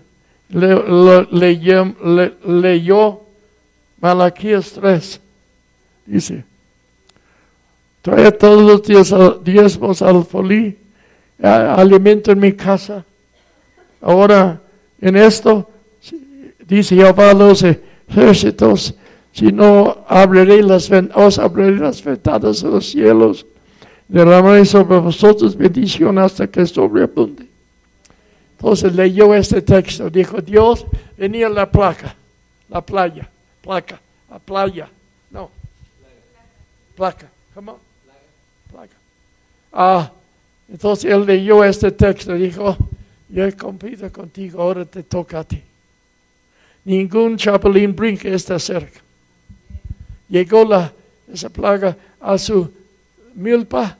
le, 0.55 1.27
leyó, 1.33 1.95
le, 2.05 2.35
leyó 2.47 3.21
Malaquías 4.01 4.73
3. 4.73 5.21
Dice, 6.07 6.45
trae 8.03 8.31
todos 8.33 8.63
los 8.63 8.83
días 8.83 9.15
diezmos 9.43 10.03
al 10.03 10.25
folí, 10.25 10.77
alimento 11.41 12.33
en 12.33 12.39
mi 12.39 12.53
casa. 12.53 13.05
Ahora, 14.01 14.61
en 15.01 15.17
esto, 15.17 15.69
dice 16.67 16.95
Jehová 16.95 17.31
a 17.31 17.35
los 17.35 17.65
ejércitos, 17.65 18.95
si 19.33 19.51
no 19.51 20.05
abriré 20.07 20.63
las, 20.63 20.91
os 21.15 21.39
abriré 21.39 21.79
las 21.79 22.05
ventanas 22.05 22.63
de 22.63 22.69
los 22.69 22.91
cielos, 22.91 23.47
derramaré 24.15 24.65
sobre 24.65 24.97
vosotros 24.99 25.57
bendición 25.57 26.17
hasta 26.19 26.47
que 26.47 26.65
sobreabunde. 26.65 27.49
Entonces 28.57 28.95
leyó 28.95 29.35
este 29.35 29.61
texto, 29.61 30.09
dijo, 30.09 30.41
Dios 30.41 30.87
venía 31.19 31.49
la 31.49 31.69
placa, 31.69 32.15
la 32.69 32.81
playa, 32.81 33.29
placa, 33.61 34.01
la 34.31 34.39
playa, 34.39 34.89
no, 35.33 35.51
placa, 36.95 37.27
come 37.53 37.73
on, 37.73 37.79
placa. 38.71 38.95
Ah, 39.73 40.13
entonces 40.69 41.11
él 41.11 41.27
leyó 41.27 41.65
este 41.65 41.91
texto, 41.91 42.35
dijo, 42.35 42.77
yo 43.29 43.45
he 43.45 43.53
cumplido 43.53 44.13
contigo, 44.13 44.63
ahora 44.63 44.85
te 44.85 45.03
toca 45.03 45.41
a 45.41 45.45
ti. 45.45 45.61
Ningún 46.85 47.37
chapulín 47.37 47.97
brinca 47.97 48.29
está 48.29 48.61
cerca. 48.61 49.01
Llegó 50.29 50.65
la, 50.65 50.93
esa 51.33 51.49
plaga 51.49 51.97
a 52.21 52.39
su 52.39 52.71
milpa, 53.35 53.99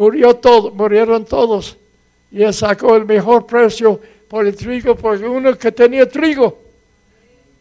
murió 0.00 0.34
todo, 0.34 0.70
murieron 0.70 1.26
todos 1.26 1.76
y 2.32 2.42
él 2.42 2.54
sacó 2.54 2.96
el 2.96 3.04
mejor 3.04 3.44
precio 3.44 4.00
por 4.28 4.46
el 4.46 4.56
trigo, 4.56 4.94
porque 4.94 5.26
uno 5.26 5.58
que 5.58 5.70
tenía 5.72 6.08
trigo. 6.08 6.56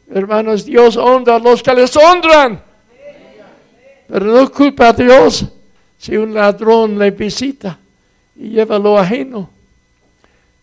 Hermanos, 0.10 0.64
Dios 0.64 0.96
honra 0.96 1.36
a 1.36 1.40
los 1.40 1.62
que 1.62 1.74
les 1.74 1.94
honran. 1.98 2.62
Pero 4.08 4.26
no 4.26 4.50
culpa 4.50 4.88
a 4.88 4.94
Dios 4.94 5.48
si 5.98 6.16
un 6.16 6.34
ladrón 6.34 6.98
le 6.98 7.12
visita 7.12 7.78
y 8.38 8.52
lleva 8.52 8.80
lo 8.80 8.98
ajeno. 8.98 9.50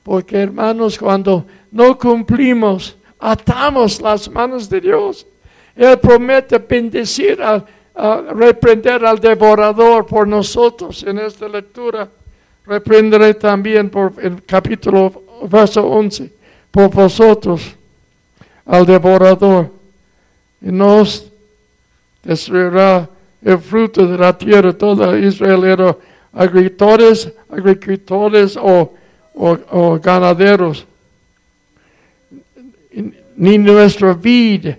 Porque 0.02 0.38
hermanos, 0.38 0.96
cuando 0.98 1.44
no 1.72 1.98
cumplimos, 1.98 2.96
atamos 3.18 4.00
las 4.00 4.30
manos 4.30 4.70
de 4.70 4.80
Dios. 4.80 5.26
Él 5.76 5.98
promete 5.98 6.56
bendecir, 6.56 7.38
reprender 7.96 9.04
al 9.04 9.18
devorador 9.18 10.06
por 10.06 10.28
nosotros 10.28 11.02
en 11.02 11.18
esta 11.18 11.48
lectura. 11.48 12.08
Reprenderé 12.66 13.34
también 13.34 13.88
por 13.88 14.12
el 14.20 14.42
capítulo 14.44 15.22
verso 15.48 15.86
11 15.86 16.30
por 16.70 16.90
vosotros 16.90 17.74
al 18.66 18.84
devorador 18.84 19.70
y 20.60 20.72
nos 20.72 21.26
destruirá 22.22 23.08
el 23.42 23.58
fruto 23.58 24.06
de 24.06 24.18
la 24.18 24.36
tierra. 24.36 24.72
Toda 24.72 25.16
Israel 25.18 25.64
era 25.64 25.96
agricultores, 26.32 27.32
agricultores 27.48 28.56
o, 28.56 28.92
o, 29.34 29.98
ganaderos. 29.98 30.84
Ni 33.36 33.58
nuestra 33.58 34.14
vida 34.14 34.78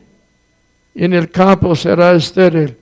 en 0.93 1.13
el 1.13 1.29
campo 1.29 1.75
será 1.75 2.13
estéril, 2.13 2.75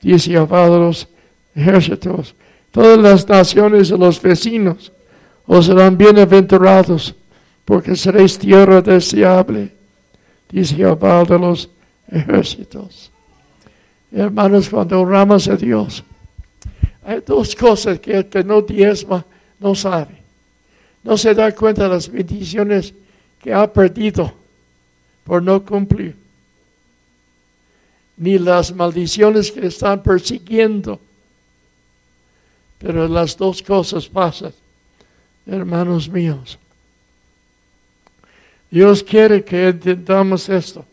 dice 0.00 0.30
Jehová 0.30 0.68
de 0.68 0.78
los 0.78 1.08
ejércitos. 1.54 2.34
Todas 2.70 2.98
las 2.98 3.28
naciones 3.28 3.88
de 3.88 3.98
los 3.98 4.20
vecinos 4.20 4.92
os 5.46 5.66
serán 5.66 5.98
bienaventurados, 5.98 7.14
porque 7.64 7.96
seréis 7.96 8.38
tierra 8.38 8.80
deseable, 8.80 9.72
dice 10.50 10.76
Jehová 10.76 11.24
de 11.24 11.38
los 11.38 11.68
ejércitos. 12.10 13.10
Hermanos, 14.12 14.68
cuando 14.68 15.00
oramos 15.00 15.48
a 15.48 15.56
Dios, 15.56 16.04
hay 17.04 17.22
dos 17.26 17.54
cosas 17.54 17.98
que 18.00 18.12
el 18.12 18.26
que 18.26 18.44
no 18.44 18.62
diezma 18.62 19.24
no 19.58 19.74
sabe. 19.74 20.20
No 21.02 21.16
se 21.16 21.34
da 21.34 21.52
cuenta 21.52 21.84
de 21.84 21.88
las 21.88 22.10
bendiciones 22.10 22.92
que 23.40 23.52
ha 23.52 23.72
perdido 23.72 24.32
por 25.24 25.42
no 25.42 25.64
cumplir, 25.64 26.14
ni 28.20 28.38
las 28.38 28.70
maldiciones 28.74 29.50
que 29.50 29.66
están 29.66 30.02
persiguiendo. 30.02 31.00
Pero 32.78 33.08
las 33.08 33.34
dos 33.34 33.62
cosas 33.62 34.06
pasan, 34.06 34.52
hermanos 35.46 36.06
míos. 36.06 36.58
Dios 38.70 39.02
quiere 39.02 39.42
que 39.42 39.68
entendamos 39.68 40.50
esto. 40.50 40.84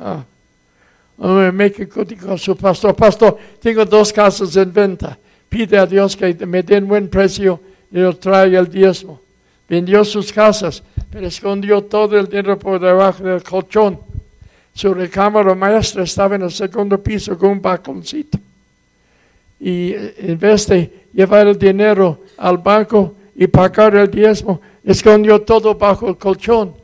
Ah, 0.00 0.24
me 1.16 1.70
dijo 1.70 2.36
su 2.36 2.56
pastor, 2.56 2.96
pastor, 2.96 3.38
tengo 3.60 3.84
dos 3.84 4.12
casas 4.12 4.56
en 4.56 4.72
venta. 4.72 5.16
Pide 5.48 5.78
a 5.78 5.86
Dios 5.86 6.16
que 6.16 6.34
me 6.44 6.64
den 6.64 6.88
buen 6.88 7.08
precio 7.08 7.60
y 7.92 8.00
yo 8.00 8.16
traiga 8.16 8.58
el 8.58 8.68
diezmo. 8.68 9.20
Vendió 9.68 10.04
sus 10.04 10.32
casas, 10.32 10.82
pero 11.08 11.28
escondió 11.28 11.84
todo 11.84 12.18
el 12.18 12.26
dinero 12.26 12.58
por 12.58 12.80
debajo 12.80 13.22
del 13.22 13.44
colchón. 13.44 14.00
Su 14.76 14.92
recámara 14.92 15.54
maestra 15.54 16.04
estaba 16.04 16.36
en 16.36 16.42
el 16.42 16.52
segundo 16.52 17.02
piso 17.02 17.36
con 17.36 17.50
un 17.52 17.62
balconcito. 17.62 18.38
Y 19.58 19.94
en 19.94 20.38
vez 20.38 20.66
de 20.66 21.06
llevar 21.12 21.46
el 21.46 21.58
dinero 21.58 22.20
al 22.36 22.58
banco 22.58 23.14
y 23.34 23.46
pagar 23.46 23.96
el 23.96 24.10
diezmo, 24.10 24.60
escondió 24.84 25.40
todo 25.40 25.74
bajo 25.74 26.10
el 26.10 26.18
colchón. 26.18 26.74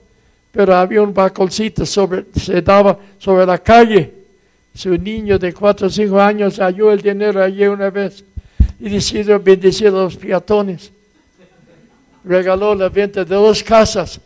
Pero 0.50 0.74
había 0.74 1.02
un 1.02 1.12
balconcito 1.12 1.84
sobre, 1.84 2.24
se 2.34 2.62
daba 2.62 2.98
sobre 3.18 3.44
la 3.44 3.58
calle. 3.58 4.10
Su 4.74 4.96
niño 4.96 5.38
de 5.38 5.52
cuatro 5.52 5.86
o 5.86 5.90
cinco 5.90 6.18
años 6.18 6.58
halló 6.58 6.90
el 6.90 7.02
dinero 7.02 7.42
allí 7.42 7.66
una 7.66 7.90
vez 7.90 8.24
y 8.80 8.88
decidió 8.88 9.38
bendecir 9.38 9.88
a 9.88 9.90
los 9.90 10.16
peatones 10.16 10.90
regaló 12.24 12.74
la 12.74 12.88
venta 12.88 13.24
de 13.24 13.34
dos 13.34 13.62
casas 13.62 14.20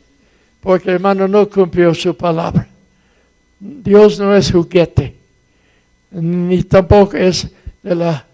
porque 0.61 0.91
hermano 0.91 1.29
no 1.29 1.49
cumplió 1.49 1.95
su 1.95 2.17
palabra. 2.17 2.67
Dios 3.59 4.19
no 4.19 4.35
es 4.35 4.51
juguete, 4.51 5.15
ni 6.11 6.63
tampoco 6.63 7.17
es 7.17 7.49
de 7.83 7.95
la 7.95 8.27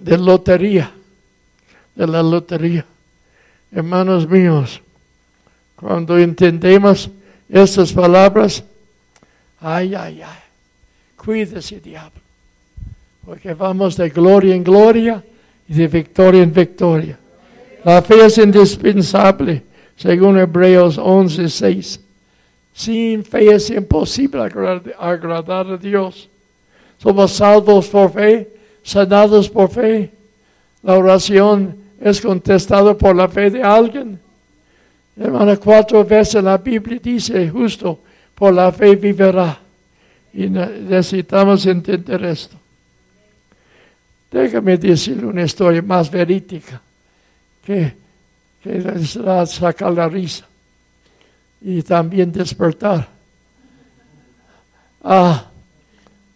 de 0.00 0.16
lotería, 0.16 0.90
de 1.94 2.06
la 2.06 2.22
lotería. 2.22 2.84
Hermanos 3.72 4.28
míos, 4.28 4.80
cuando 5.76 6.18
entendemos 6.18 7.10
estas 7.48 7.92
palabras, 7.92 8.64
ay, 9.60 9.94
ay, 9.94 10.22
ay, 10.22 10.38
cuídese 11.16 11.80
diablo, 11.80 12.20
porque 13.24 13.54
vamos 13.54 13.96
de 13.96 14.08
gloria 14.08 14.54
en 14.54 14.64
gloria 14.64 15.22
y 15.68 15.74
de 15.74 15.86
victoria 15.86 16.42
en 16.42 16.52
victoria. 16.52 17.18
La 17.84 18.02
fe 18.02 18.26
es 18.26 18.38
indispensable, 18.38 19.62
según 19.96 20.38
Hebreos 20.38 20.98
11, 20.98 21.48
6. 21.48 22.00
Sin 22.80 23.22
fe 23.24 23.52
es 23.52 23.68
imposible 23.68 24.40
agradar 24.98 25.66
a 25.66 25.76
Dios. 25.76 26.30
Somos 26.96 27.32
salvos 27.32 27.88
por 27.88 28.10
fe, 28.10 28.48
sanados 28.82 29.50
por 29.50 29.68
fe. 29.68 30.10
La 30.82 30.96
oración 30.96 31.76
es 32.00 32.22
contestada 32.22 32.96
por 32.96 33.14
la 33.14 33.28
fe 33.28 33.50
de 33.50 33.62
alguien. 33.62 34.18
Hermano, 35.14 35.60
cuatro 35.60 36.02
veces 36.06 36.42
la 36.42 36.56
Biblia 36.56 36.98
dice, 37.02 37.50
justo 37.50 37.98
por 38.34 38.54
la 38.54 38.72
fe 38.72 38.96
vivirá. 38.96 39.58
Y 40.32 40.48
necesitamos 40.48 41.66
entender 41.66 42.24
esto. 42.24 42.56
Déjame 44.30 44.78
decir 44.78 45.22
una 45.22 45.42
historia 45.42 45.82
más 45.82 46.10
verídica 46.10 46.80
que, 47.62 47.92
que 48.62 48.72
les 48.72 49.20
va 49.20 49.44
sacar 49.44 49.92
la 49.92 50.08
risa 50.08 50.46
y 51.60 51.82
también 51.82 52.32
despertar. 52.32 53.08
Ah, 55.02 55.46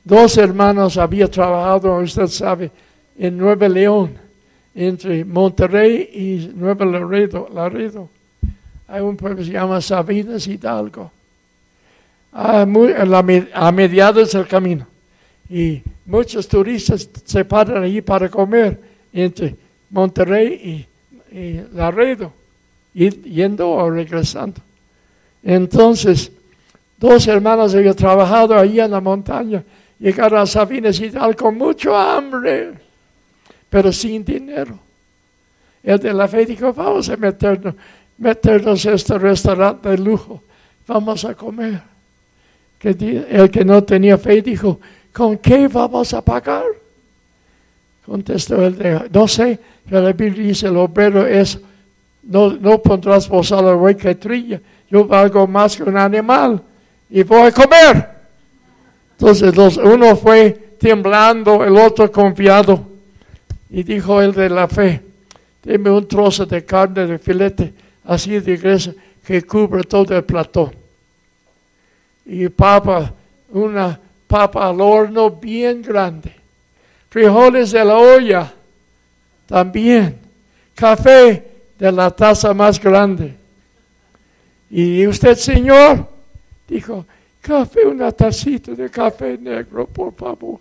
dos 0.02 0.36
hermanos 0.38 0.96
había 0.96 1.30
trabajado, 1.30 1.96
usted 1.98 2.26
sabe, 2.28 2.70
en 3.18 3.36
Nueva 3.36 3.68
León, 3.68 4.16
entre 4.74 5.24
Monterrey 5.24 6.10
y 6.12 6.52
Nuevo 6.54 6.84
Laredo. 6.84 7.48
Laredo. 7.52 8.08
Hay 8.88 9.00
un 9.00 9.16
pueblo 9.16 9.38
que 9.38 9.44
se 9.44 9.52
llama 9.52 9.80
Sabinas 9.80 10.46
Hidalgo. 10.46 11.10
Ah, 12.32 12.66
a 13.54 13.72
mediados 13.72 14.32
del 14.32 14.46
camino. 14.46 14.86
Y 15.48 15.82
muchos 16.06 16.48
turistas 16.48 17.08
se 17.24 17.44
paran 17.44 17.82
allí 17.82 18.00
para 18.00 18.28
comer 18.28 18.80
entre 19.12 19.54
Monterrey 19.90 20.54
y 20.54 20.86
y 21.34 21.60
Laredo, 21.72 22.32
yendo 22.94 23.68
o 23.68 23.90
regresando. 23.90 24.60
Entonces, 25.44 26.32
dos 26.96 27.26
hermanas 27.28 27.74
habían 27.74 27.94
trabajado 27.94 28.58
ahí 28.58 28.80
en 28.80 28.90
la 28.90 29.00
montaña, 29.00 29.62
llegaron 29.98 30.40
a 30.40 30.46
Sabinas 30.46 30.98
y 31.00 31.10
tal 31.10 31.36
con 31.36 31.58
mucho 31.58 31.94
hambre, 31.94 32.72
pero 33.68 33.92
sin 33.92 34.24
dinero. 34.24 34.78
El 35.82 35.98
de 35.98 36.14
la 36.14 36.26
fe 36.26 36.46
dijo, 36.46 36.72
vamos 36.72 37.10
a 37.10 37.16
meternos, 37.18 37.74
meternos 38.16 38.86
en 38.86 38.94
este 38.94 39.18
restaurante 39.18 39.90
de 39.90 39.98
lujo, 39.98 40.42
vamos 40.86 41.24
a 41.26 41.34
comer. 41.34 41.82
el 42.80 43.50
que 43.50 43.64
no 43.66 43.84
tenía 43.84 44.16
fe 44.16 44.40
dijo, 44.40 44.80
¿con 45.12 45.36
qué 45.36 45.68
vamos 45.68 46.14
a 46.14 46.22
pagar? 46.22 46.64
Contestó 48.06 48.64
el 48.64 48.78
de, 48.78 49.10
no 49.12 49.28
sé, 49.28 49.58
que 49.86 49.94
la 49.94 50.12
Biblia 50.12 50.48
dice, 50.48 50.68
el 50.68 50.76
obrero 50.78 51.26
es, 51.26 51.58
no, 52.22 52.50
no 52.54 52.80
pondrás 52.80 53.28
bozal 53.28 53.68
al 53.68 53.82
rey 53.82 53.94
que 53.94 54.14
trilla, 54.14 54.60
yo 54.94 55.04
valgo 55.04 55.44
más 55.48 55.76
que 55.76 55.82
un 55.82 55.96
animal 55.96 56.62
y 57.10 57.24
voy 57.24 57.48
a 57.48 57.52
comer. 57.52 58.08
Entonces 59.18 59.56
los, 59.56 59.76
uno 59.76 60.14
fue 60.14 60.76
temblando, 60.78 61.64
el 61.64 61.76
otro 61.76 62.12
confiado. 62.12 62.86
Y 63.70 63.82
dijo 63.82 64.22
el 64.22 64.32
de 64.32 64.48
la 64.48 64.68
fe, 64.68 65.02
deme 65.64 65.90
un 65.90 66.06
trozo 66.06 66.46
de 66.46 66.64
carne 66.64 67.08
de 67.08 67.18
filete, 67.18 67.74
así 68.04 68.38
de 68.38 68.56
grueso, 68.56 68.94
que 69.26 69.42
cubre 69.42 69.82
todo 69.82 70.16
el 70.16 70.22
platón. 70.22 70.72
Y 72.24 72.48
papa, 72.48 73.12
una 73.50 73.98
papa 74.28 74.68
al 74.68 74.80
horno 74.80 75.28
bien 75.28 75.82
grande 75.82 76.44
frijoles 77.14 77.70
de 77.70 77.84
la 77.84 77.96
olla, 77.96 78.52
también 79.46 80.18
café 80.74 81.44
de 81.78 81.92
la 81.92 82.10
taza 82.10 82.52
más 82.52 82.80
grande. 82.80 83.43
Y 84.76 85.06
usted, 85.06 85.36
Señor, 85.36 86.04
dijo, 86.66 87.06
café, 87.40 87.86
una 87.86 88.10
tacita 88.10 88.72
de 88.72 88.90
café 88.90 89.38
negro, 89.38 89.86
por 89.86 90.12
favor. 90.12 90.58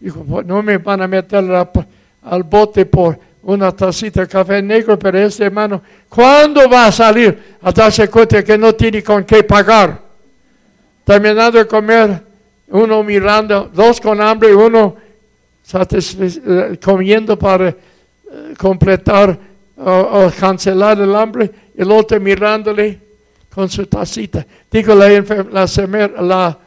Dijo, 0.00 0.24
pues 0.24 0.46
no 0.46 0.62
me 0.62 0.78
van 0.78 1.02
a 1.02 1.06
meter 1.06 1.44
al 2.22 2.42
bote 2.42 2.86
por 2.86 3.18
una 3.42 3.70
tacita 3.70 4.22
de 4.22 4.28
café 4.28 4.62
negro, 4.62 4.98
pero 4.98 5.18
este 5.18 5.44
hermano, 5.44 5.82
¿cuándo 6.08 6.66
va 6.70 6.86
a 6.86 6.92
salir 6.92 7.56
a 7.60 7.70
darse 7.70 8.08
cuenta 8.08 8.42
que 8.42 8.56
no 8.56 8.74
tiene 8.74 9.02
con 9.02 9.24
qué 9.24 9.42
pagar? 9.42 10.00
Terminando 11.04 11.58
de 11.58 11.66
comer, 11.66 12.22
uno 12.68 13.02
mirando, 13.02 13.70
dos 13.74 14.00
con 14.00 14.22
hambre 14.22 14.54
uno 14.54 14.96
eh, 15.70 16.78
comiendo 16.82 17.38
para 17.38 17.68
eh, 17.68 17.76
completar 18.56 19.38
o, 19.76 20.32
cancelar 20.40 20.98
el 20.98 21.14
hambre, 21.14 21.50
el 21.76 21.90
otro 21.90 22.18
mirándole 22.18 23.03
con 23.54 23.70
su 23.70 23.86
tacita. 23.86 24.44
Digo 24.70 24.94
la, 24.94 25.08
la, 25.50 25.66
la 26.20 26.58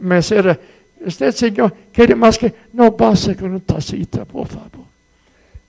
mesera, 0.00 0.58
usted 1.04 1.32
señor 1.32 1.74
quiere 1.92 2.14
más 2.14 2.38
que 2.38 2.52
no 2.72 2.96
pase 2.96 3.36
con 3.36 3.50
una 3.50 3.60
tacita, 3.60 4.24
por 4.24 4.48
favor. 4.48 4.86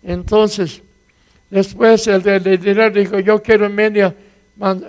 Entonces, 0.04 0.82
después 1.50 2.08
el 2.08 2.24
de 2.24 2.40
dinero 2.40 2.90
dijo, 2.90 3.20
yo 3.20 3.42
quiero 3.42 3.70
media, 3.70 4.16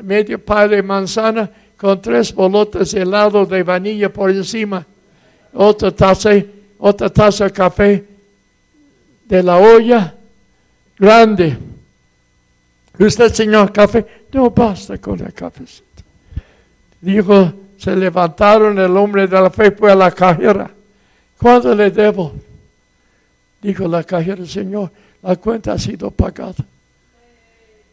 medio 0.02 0.38
par 0.38 0.70
de 0.70 0.82
manzana 0.82 1.50
con 1.76 2.00
tres 2.00 2.32
bolotes 2.32 2.92
de 2.92 3.02
helado 3.02 3.44
de 3.44 3.62
vanilla 3.64 4.08
por 4.08 4.30
encima, 4.30 4.86
otra 5.52 5.90
taza, 5.90 6.30
otra 6.78 7.10
taza 7.10 7.44
de 7.46 7.50
café 7.50 8.04
de 9.24 9.42
la 9.42 9.58
olla 9.58 10.14
grande. 10.98 11.58
Usted, 12.98 13.32
señor, 13.32 13.72
café, 13.72 14.04
no 14.32 14.50
basta 14.50 14.98
con 14.98 15.20
el 15.20 15.32
cafecito. 15.32 16.02
Dijo, 17.00 17.52
se 17.78 17.96
levantaron, 17.96 18.78
el 18.78 18.96
hombre 18.96 19.26
de 19.26 19.40
la 19.40 19.50
fe 19.50 19.70
fue 19.72 19.90
a 19.90 19.94
la 19.94 20.10
cajera. 20.10 20.70
¿Cuánto 21.38 21.74
le 21.74 21.90
debo? 21.90 22.32
Dijo 23.60 23.88
la 23.88 24.04
cajera, 24.04 24.44
Señor, 24.46 24.90
la 25.22 25.36
cuenta 25.36 25.72
ha 25.72 25.78
sido 25.78 26.10
pagada. 26.10 26.64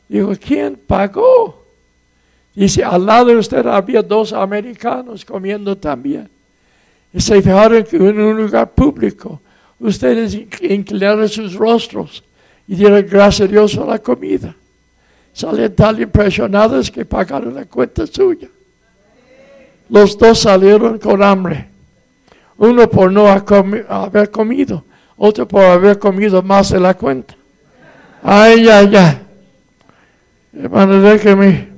Dijo, 0.07 0.31
¿quién 0.39 0.75
pagó? 0.75 1.65
Dice, 2.53 2.83
al 2.83 3.05
lado 3.05 3.25
de 3.27 3.37
usted 3.37 3.65
había 3.65 4.01
dos 4.01 4.33
americanos 4.33 5.23
comiendo 5.23 5.77
también. 5.77 6.29
Y 7.13 7.21
se 7.21 7.41
fijaron 7.41 7.83
que 7.83 7.97
en 7.97 8.19
un 8.19 8.37
lugar 8.37 8.69
público 8.71 9.39
ustedes 9.79 10.37
inclinaron 10.61 11.27
sus 11.29 11.53
rostros 11.53 12.23
y 12.67 12.75
dieron 12.75 13.05
gracias 13.07 13.47
a 13.47 13.51
Dios 13.51 13.75
por 13.75 13.87
la 13.87 13.99
comida. 13.99 14.55
Salen 15.33 15.75
tan 15.75 16.01
impresionados 16.01 16.91
que 16.91 17.05
pagaron 17.05 17.55
la 17.55 17.65
cuenta 17.65 18.05
suya. 18.07 18.47
Los 19.89 20.17
dos 20.17 20.39
salieron 20.39 20.99
con 20.99 21.23
hambre. 21.23 21.67
Uno 22.57 22.89
por 22.89 23.11
no 23.11 23.27
haber 23.27 24.29
comido, 24.29 24.83
otro 25.17 25.47
por 25.47 25.63
haber 25.63 25.97
comido 25.97 26.41
más 26.41 26.69
de 26.69 26.79
la 26.79 26.93
cuenta. 26.93 27.35
Ay, 28.21 28.67
ay, 28.67 28.95
ay. 28.95 29.19
Hermano, 30.53 31.01
déjeme 31.01 31.69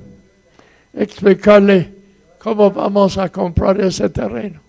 explicarle 0.92 1.92
cómo 2.38 2.70
vamos 2.70 3.16
a 3.16 3.28
comprar 3.28 3.80
ese 3.80 4.08
terreno. 4.10 4.60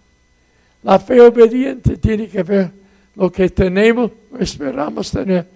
La 0.84 0.99
fe 0.99 1.19
obediente 1.19 1.97
tiene 1.97 2.27
que 2.27 2.43
ver 2.43 2.69
lo 3.15 3.31
que 3.31 3.49
tenemos, 3.49 4.11
esperamos 4.39 5.09
tener 5.09 5.47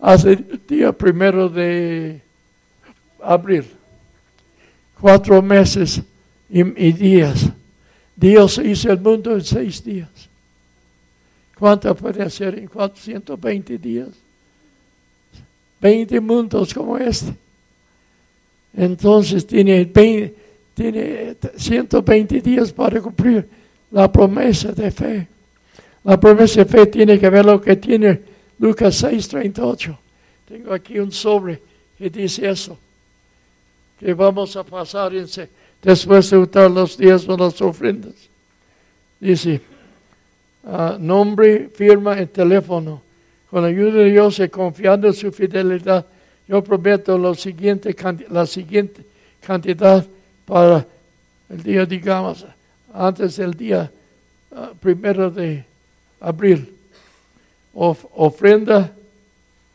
hasta 0.00 0.30
el 0.30 0.60
día 0.68 0.92
primero 0.92 1.48
de 1.48 2.20
abril. 3.22 3.64
Cuatro 5.00 5.40
meses 5.42 6.00
y, 6.48 6.62
días. 6.92 7.48
Dios 8.14 8.60
hizo 8.62 8.92
el 8.92 9.00
mundo 9.00 9.32
en 9.32 9.44
seis 9.44 9.82
días. 9.82 10.08
¿Cuánto 11.58 11.94
puede 11.94 12.22
hacer 12.22 12.58
en 12.58 12.66
420 12.66 13.78
días? 13.78 14.08
20 15.80 16.20
mundos 16.20 16.72
como 16.74 16.98
este. 16.98 17.34
Entonces 18.76 19.46
tiene, 19.46 19.86
tiene 20.74 21.36
120 21.56 22.40
días 22.40 22.72
para 22.72 23.00
cumplir 23.00 23.48
la 23.90 24.10
promesa 24.10 24.72
de 24.72 24.90
fe. 24.90 25.28
La 26.04 26.18
promesa 26.18 26.64
de 26.64 26.64
fe 26.64 26.86
tiene 26.86 27.18
que 27.18 27.30
ver 27.30 27.44
lo 27.44 27.60
que 27.60 27.76
tiene 27.76 28.20
Lucas 28.58 29.02
6:38. 29.02 29.98
Tengo 30.48 30.72
aquí 30.72 30.98
un 30.98 31.12
sobre 31.12 31.60
que 31.98 32.10
dice 32.10 32.48
eso. 32.48 32.78
Que 34.02 34.14
vamos 34.14 34.56
a 34.56 34.64
pasar 34.64 35.12
después 35.80 36.28
de 36.28 36.36
usar 36.36 36.68
los 36.68 36.98
días 36.98 37.24
de 37.24 37.36
las 37.36 37.62
ofrendas. 37.62 38.14
Dice, 39.20 39.60
ah, 40.66 40.96
nombre, 40.98 41.68
firma 41.72 42.20
y 42.20 42.26
teléfono. 42.26 43.00
Con 43.48 43.62
la 43.62 43.68
ayuda 43.68 44.02
de 44.02 44.10
Dios 44.10 44.40
y 44.40 44.48
confiando 44.48 45.06
en 45.06 45.14
su 45.14 45.30
fidelidad, 45.30 46.04
yo 46.48 46.64
prometo 46.64 47.16
lo 47.16 47.32
siguiente, 47.36 47.94
la 48.28 48.44
siguiente 48.44 49.02
cantidad 49.40 50.04
para 50.46 50.84
el 51.48 51.62
día, 51.62 51.86
digamos, 51.86 52.44
antes 52.92 53.36
del 53.36 53.54
día 53.54 53.88
ah, 54.50 54.72
primero 54.80 55.30
de 55.30 55.64
abril. 56.18 56.74
ofrenda 57.72 58.90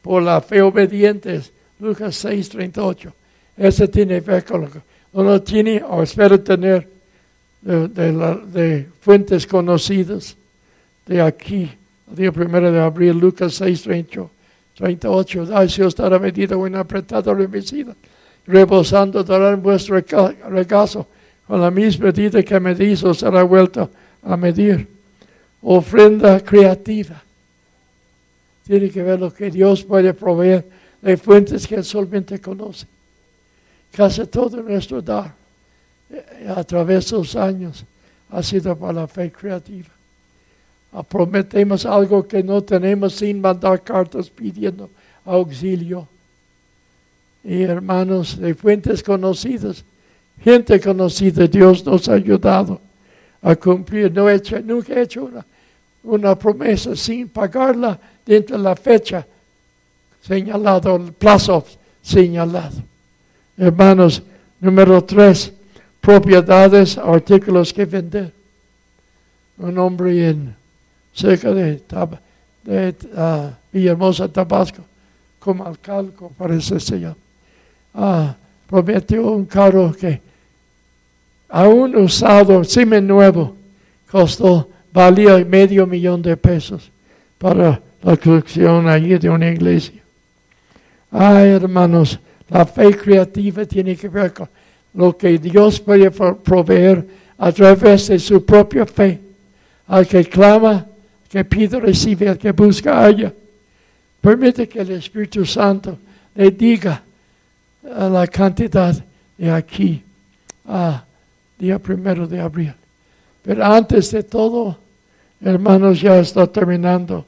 por 0.01 0.21
la 0.21 0.41
fe 0.41 0.61
obediente, 0.61 1.41
Lucas 1.79 2.13
6, 2.17 2.49
38. 2.49 3.13
Ese 3.57 3.87
tiene 3.87 4.21
fe 4.21 4.43
con 4.43 4.61
lo 4.61 4.69
que 4.69 5.39
tiene 5.43 5.83
o 5.83 6.03
espero 6.03 6.39
tener 6.39 6.87
de, 7.61 8.87
fuentes 9.01 9.47
conocidas 9.47 10.35
de 11.05 11.21
aquí, 11.21 11.69
el 12.09 12.15
día 12.15 12.31
primero 12.31 12.71
de 12.71 12.79
abril, 12.79 13.17
Lucas 13.17 13.55
6, 13.55 13.81
38. 13.81 14.29
38. 14.77 15.47
Ay, 15.53 15.69
si 15.69 15.81
os 15.81 15.89
estará 15.89 16.19
medido 16.19 16.65
en 16.67 16.75
apretado 16.75 17.33
revestida, 17.33 17.95
rebosando 18.45 19.23
dará 19.23 19.51
en 19.51 19.61
vuestro 19.63 19.99
regazo 20.49 21.07
con 21.47 21.61
la 21.61 21.71
misma 21.71 22.05
medida 22.05 22.43
que 22.43 22.59
medís 22.59 23.03
os 23.03 23.17
será 23.17 23.41
vuelto 23.41 23.89
a 24.21 24.37
medir. 24.37 24.87
Ofrenda 25.63 26.39
creativa. 26.41 27.23
Tiene 28.67 28.89
que 28.89 29.01
ver 29.01 29.19
lo 29.19 29.33
que 29.33 29.49
Dios 29.49 29.83
puede 29.83 30.13
proveer 30.13 30.63
de 31.01 31.17
fuentes 31.17 31.65
que 31.65 31.75
Él 31.75 31.83
solamente 31.83 32.39
conoce. 32.39 32.85
Casi 33.91 34.25
todo 34.27 34.61
nuestro 34.61 35.01
dar 35.01 35.33
eh, 36.09 36.47
a 36.55 36.63
través 36.63 37.09
de 37.09 37.17
los 37.17 37.35
años 37.35 37.83
ha 38.29 38.43
sido 38.43 38.75
para 38.75 38.93
la 38.93 39.07
fe 39.07 39.31
creativa. 39.31 39.89
Ah, 40.91 41.03
prometemos 41.03 41.85
algo 41.85 42.27
que 42.27 42.41
no 42.41 42.61
tenemos 42.63 43.15
sin 43.15 43.41
mandar 43.41 43.83
cartas 43.83 44.29
pidiendo 44.29 44.89
auxilio. 45.25 46.07
Y 47.43 47.63
hermanos 47.63 48.37
de 48.37 48.55
fuentes 48.55 49.03
conocidas, 49.03 49.83
gente 50.43 50.79
conocida, 50.79 51.47
Dios 51.47 51.85
nos 51.85 52.07
ha 52.09 52.13
ayudado 52.13 52.79
a 53.41 53.55
cumplir. 53.55 54.11
No 54.11 54.29
he 54.29 54.35
hecho, 54.35 54.59
nunca 54.59 54.93
he 54.93 55.01
hecho 55.01 55.25
una, 55.25 55.45
una 56.03 56.35
promesa 56.37 56.95
sin 56.95 57.29
pagarla 57.29 57.99
dentro 58.25 58.57
de 58.57 58.63
la 58.63 58.75
fecha 58.75 59.25
señalada, 60.21 60.95
el 60.95 61.13
plazo 61.13 61.65
señalado. 62.01 62.83
Hermanos, 63.57 64.21
número 64.59 65.03
tres, 65.03 65.51
propiedades, 65.99 66.97
artículos 66.97 67.73
que 67.73 67.85
vender. 67.85 68.31
Un 69.57 69.77
hombre 69.79 70.29
en 70.29 70.55
cerca 71.13 71.51
de, 71.51 71.81
de 72.63 72.95
uh, 73.15 73.49
Villahermosa, 73.71 74.27
Tabasco, 74.27 74.83
como 75.39 75.65
alcalde, 75.65 76.13
parece 76.37 76.79
ser. 76.79 77.15
Uh, 77.93 78.27
prometió 78.67 79.31
un 79.31 79.45
carro 79.45 79.91
que 79.91 80.21
aún 81.49 81.95
usado, 81.95 82.63
semi 82.63 83.01
nuevo, 83.01 83.55
costó, 84.11 84.69
valía 84.93 85.43
medio 85.43 85.87
millón 85.87 86.21
de 86.21 86.37
pesos 86.37 86.91
para 87.39 87.81
la 88.03 88.17
construcción 88.17 88.87
allí 88.87 89.17
de 89.17 89.29
una 89.29 89.49
iglesia. 89.49 90.01
Ay, 91.09 91.49
hermanos, 91.49 92.19
la 92.49 92.65
fe 92.65 92.95
creativa 92.95 93.65
tiene 93.65 93.95
que 93.95 94.07
ver 94.07 94.33
con 94.33 94.49
lo 94.93 95.17
que 95.17 95.37
Dios 95.37 95.79
puede 95.79 96.09
proveer 96.11 97.05
a 97.37 97.51
través 97.51 98.07
de 98.07 98.19
su 98.19 98.43
propia 98.43 98.85
fe. 98.85 99.19
Al 99.87 100.07
que 100.07 100.25
clama, 100.25 100.85
que 101.29 101.45
pide, 101.45 101.79
recibe, 101.79 102.29
al 102.29 102.37
que 102.37 102.51
busca, 102.51 103.03
haya. 103.03 103.33
Permite 104.19 104.67
que 104.67 104.81
el 104.81 104.91
Espíritu 104.91 105.45
Santo 105.45 105.97
le 106.35 106.51
diga 106.51 107.01
la 107.83 108.27
cantidad 108.27 108.95
de 109.37 109.51
aquí 109.51 110.01
a 110.67 111.03
día 111.57 111.79
primero 111.79 112.27
de 112.27 112.39
abril. 112.39 112.73
Pero 113.43 113.63
antes 113.63 114.11
de 114.11 114.23
todo, 114.23 114.77
hermanos, 115.41 116.01
ya 116.01 116.19
está 116.19 116.47
terminando. 116.47 117.25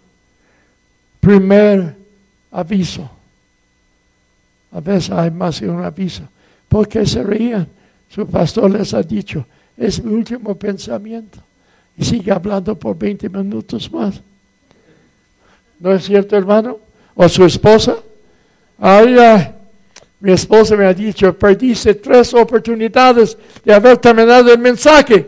Primer 1.20 1.96
aviso. 2.52 3.10
A 4.72 4.80
veces 4.80 5.10
hay 5.12 5.32
más 5.32 5.60
que 5.60 5.68
un 5.68 5.84
aviso. 5.84 6.24
Porque 6.68 7.06
se 7.06 7.24
reían. 7.24 7.68
Su 8.10 8.28
pastor 8.28 8.72
les 8.72 8.94
ha 8.94 9.04
dicho, 9.04 9.46
es 9.78 10.04
mi 10.04 10.14
último 10.14 10.56
pensamiento. 10.56 11.40
Y 11.98 12.04
sigue 12.04 12.32
hablando 12.32 12.76
por 12.76 12.98
20 12.98 13.30
minutos 13.30 13.92
más. 13.92 14.22
¿No 15.80 15.94
es 15.94 16.06
cierto, 16.06 16.36
hermano? 16.36 16.78
¿O 17.16 17.28
su 17.30 17.46
esposa? 17.46 17.98
Ay, 18.80 19.18
ay. 19.18 19.52
Mi 20.20 20.32
esposa 20.34 20.76
me 20.76 20.86
ha 20.86 20.94
dicho, 20.94 21.38
perdiste 21.38 21.94
tres 21.94 22.34
oportunidades 22.34 23.38
de 23.64 23.74
haber 23.74 23.98
terminado 23.98 24.52
el 24.52 24.60
mensaje. 24.60 25.26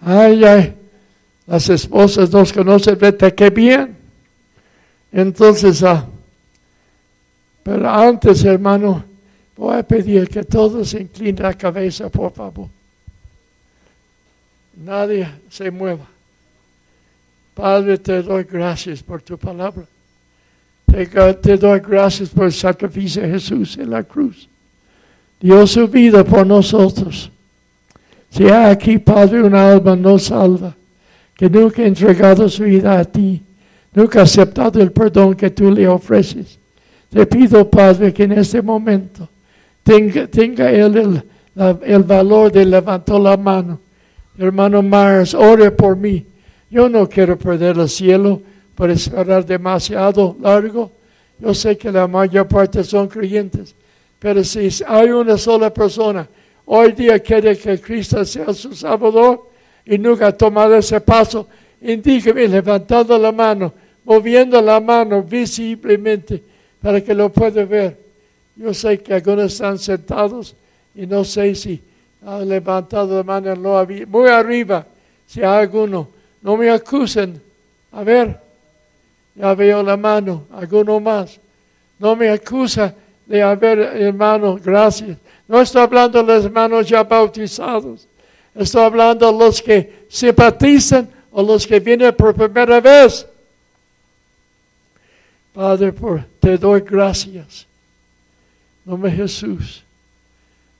Ay, 0.00 0.44
ay. 0.44 0.74
Las 1.46 1.68
esposas 1.68 2.30
nos 2.30 2.52
conocen, 2.52 2.98
vete 2.98 3.34
qué 3.34 3.50
bien. 3.50 3.96
Entonces, 5.10 5.82
ah, 5.82 6.06
pero 7.62 7.88
antes, 7.88 8.44
hermano, 8.44 9.04
voy 9.56 9.76
a 9.76 9.82
pedir 9.82 10.28
que 10.28 10.42
todos 10.42 10.94
inclinen 10.94 11.42
la 11.42 11.54
cabeza, 11.54 12.08
por 12.08 12.32
favor. 12.32 12.68
Nadie 14.76 15.28
se 15.48 15.70
mueva. 15.70 16.06
Padre, 17.54 17.98
te 17.98 18.22
doy 18.22 18.44
gracias 18.44 19.02
por 19.02 19.22
tu 19.22 19.36
palabra. 19.36 19.84
Te, 20.86 21.56
doy 21.56 21.80
gracias 21.80 22.28
por 22.30 22.46
el 22.46 22.52
sacrificio 22.52 23.22
de 23.22 23.30
Jesús 23.30 23.78
en 23.78 23.90
la 23.90 24.02
cruz. 24.02 24.48
Dio 25.40 25.66
su 25.66 25.86
vida 25.86 26.24
por 26.24 26.46
nosotros. 26.46 27.30
Si 28.30 28.44
hay 28.44 28.70
aquí, 28.70 28.98
Padre, 28.98 29.42
una 29.42 29.72
alma 29.72 29.94
no 29.94 30.18
salva, 30.18 30.74
que 31.34 31.48
nunca 31.48 31.82
ha 31.82 31.86
entregado 31.86 32.48
su 32.48 32.64
vida 32.64 32.98
a 32.98 33.04
ti, 33.04 33.42
nunca 33.94 34.20
ha 34.20 34.22
aceptado 34.22 34.80
el 34.80 34.92
perdón 34.92 35.34
que 35.34 35.50
tú 35.50 35.70
le 35.70 35.86
ofreces. 35.86 36.58
Te 37.12 37.26
pido, 37.26 37.68
Padre, 37.68 38.12
que 38.14 38.22
en 38.22 38.32
este 38.32 38.62
momento 38.62 39.28
tenga, 39.82 40.26
tenga 40.26 40.70
Él 40.70 41.22
el 41.84 42.02
valor 42.04 42.50
de 42.50 42.64
levantó 42.64 43.18
la 43.18 43.36
mano. 43.36 43.78
Hermano 44.38 44.82
Myers, 44.82 45.34
ore 45.34 45.70
por 45.70 45.94
mí. 45.94 46.24
Yo 46.70 46.88
no 46.88 47.06
quiero 47.06 47.38
perder 47.38 47.76
el 47.78 47.88
cielo 47.90 48.40
por 48.74 48.88
esperar 48.90 49.44
demasiado 49.44 50.34
largo. 50.40 50.90
Yo 51.38 51.52
sé 51.52 51.76
que 51.76 51.92
la 51.92 52.06
mayor 52.06 52.48
parte 52.48 52.82
son 52.82 53.08
creyentes, 53.08 53.74
pero 54.18 54.42
si 54.42 54.70
hay 54.86 55.10
una 55.10 55.36
sola 55.36 55.72
persona 55.72 56.26
hoy 56.64 56.92
día 56.92 57.18
quiere 57.18 57.58
que 57.58 57.78
Cristo 57.78 58.24
sea 58.24 58.54
su 58.54 58.74
Salvador 58.74 59.50
y 59.84 59.98
nunca 59.98 60.28
ha 60.28 60.32
tomado 60.32 60.76
ese 60.76 60.98
paso, 61.00 61.46
indíqueme 61.82 62.48
levantando 62.48 63.18
la 63.18 63.32
mano, 63.32 63.74
moviendo 64.04 64.62
la 64.62 64.80
mano 64.80 65.22
visiblemente 65.22 66.51
para 66.82 67.00
que 67.00 67.14
lo 67.14 67.28
pueda 67.30 67.64
ver. 67.64 67.96
Yo 68.56 68.74
sé 68.74 68.98
que 68.98 69.14
algunos 69.14 69.52
están 69.52 69.78
sentados 69.78 70.54
y 70.94 71.06
no 71.06 71.24
sé 71.24 71.54
si 71.54 71.80
han 72.26 72.48
levantado 72.48 73.16
la 73.16 73.22
mano 73.22 73.54
no 73.56 73.78
había- 73.78 74.06
muy 74.06 74.28
arriba, 74.28 74.86
si 75.26 75.40
hay 75.40 75.46
alguno. 75.62 76.08
No 76.42 76.56
me 76.56 76.68
acusen. 76.70 77.40
A 77.92 78.02
ver, 78.02 78.38
ya 79.34 79.54
veo 79.54 79.82
la 79.82 79.96
mano, 79.96 80.44
alguno 80.52 80.98
más. 81.00 81.38
No 81.98 82.16
me 82.16 82.28
acusa 82.30 82.94
de 83.26 83.42
haber 83.42 83.78
hermano, 83.78 84.58
gracias. 84.62 85.16
No 85.48 85.60
estoy 85.60 85.82
hablando 85.82 86.22
de 86.22 86.34
los 86.34 86.44
hermanos 86.44 86.88
ya 86.88 87.02
bautizados. 87.04 88.06
Estoy 88.54 88.82
hablando 88.82 89.30
de 89.32 89.38
los 89.38 89.62
que 89.62 90.04
simpatizan 90.08 91.08
o 91.30 91.42
los 91.42 91.66
que 91.66 91.80
vienen 91.80 92.14
por 92.14 92.34
primera 92.34 92.80
vez. 92.80 93.26
Padre, 95.52 95.92
por, 95.92 96.24
te 96.40 96.56
doy 96.56 96.80
gracias. 96.80 97.66
Nombre 98.84 99.10
Jesús. 99.10 99.84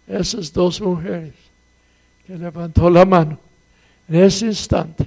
Esas 0.07 0.53
dos 0.53 0.81
mujeres 0.81 1.35
que 2.27 2.37
levantó 2.37 2.91
la 2.91 3.05
mano 3.05 3.39
en 4.09 4.17
ese 4.17 4.47
instante. 4.47 5.07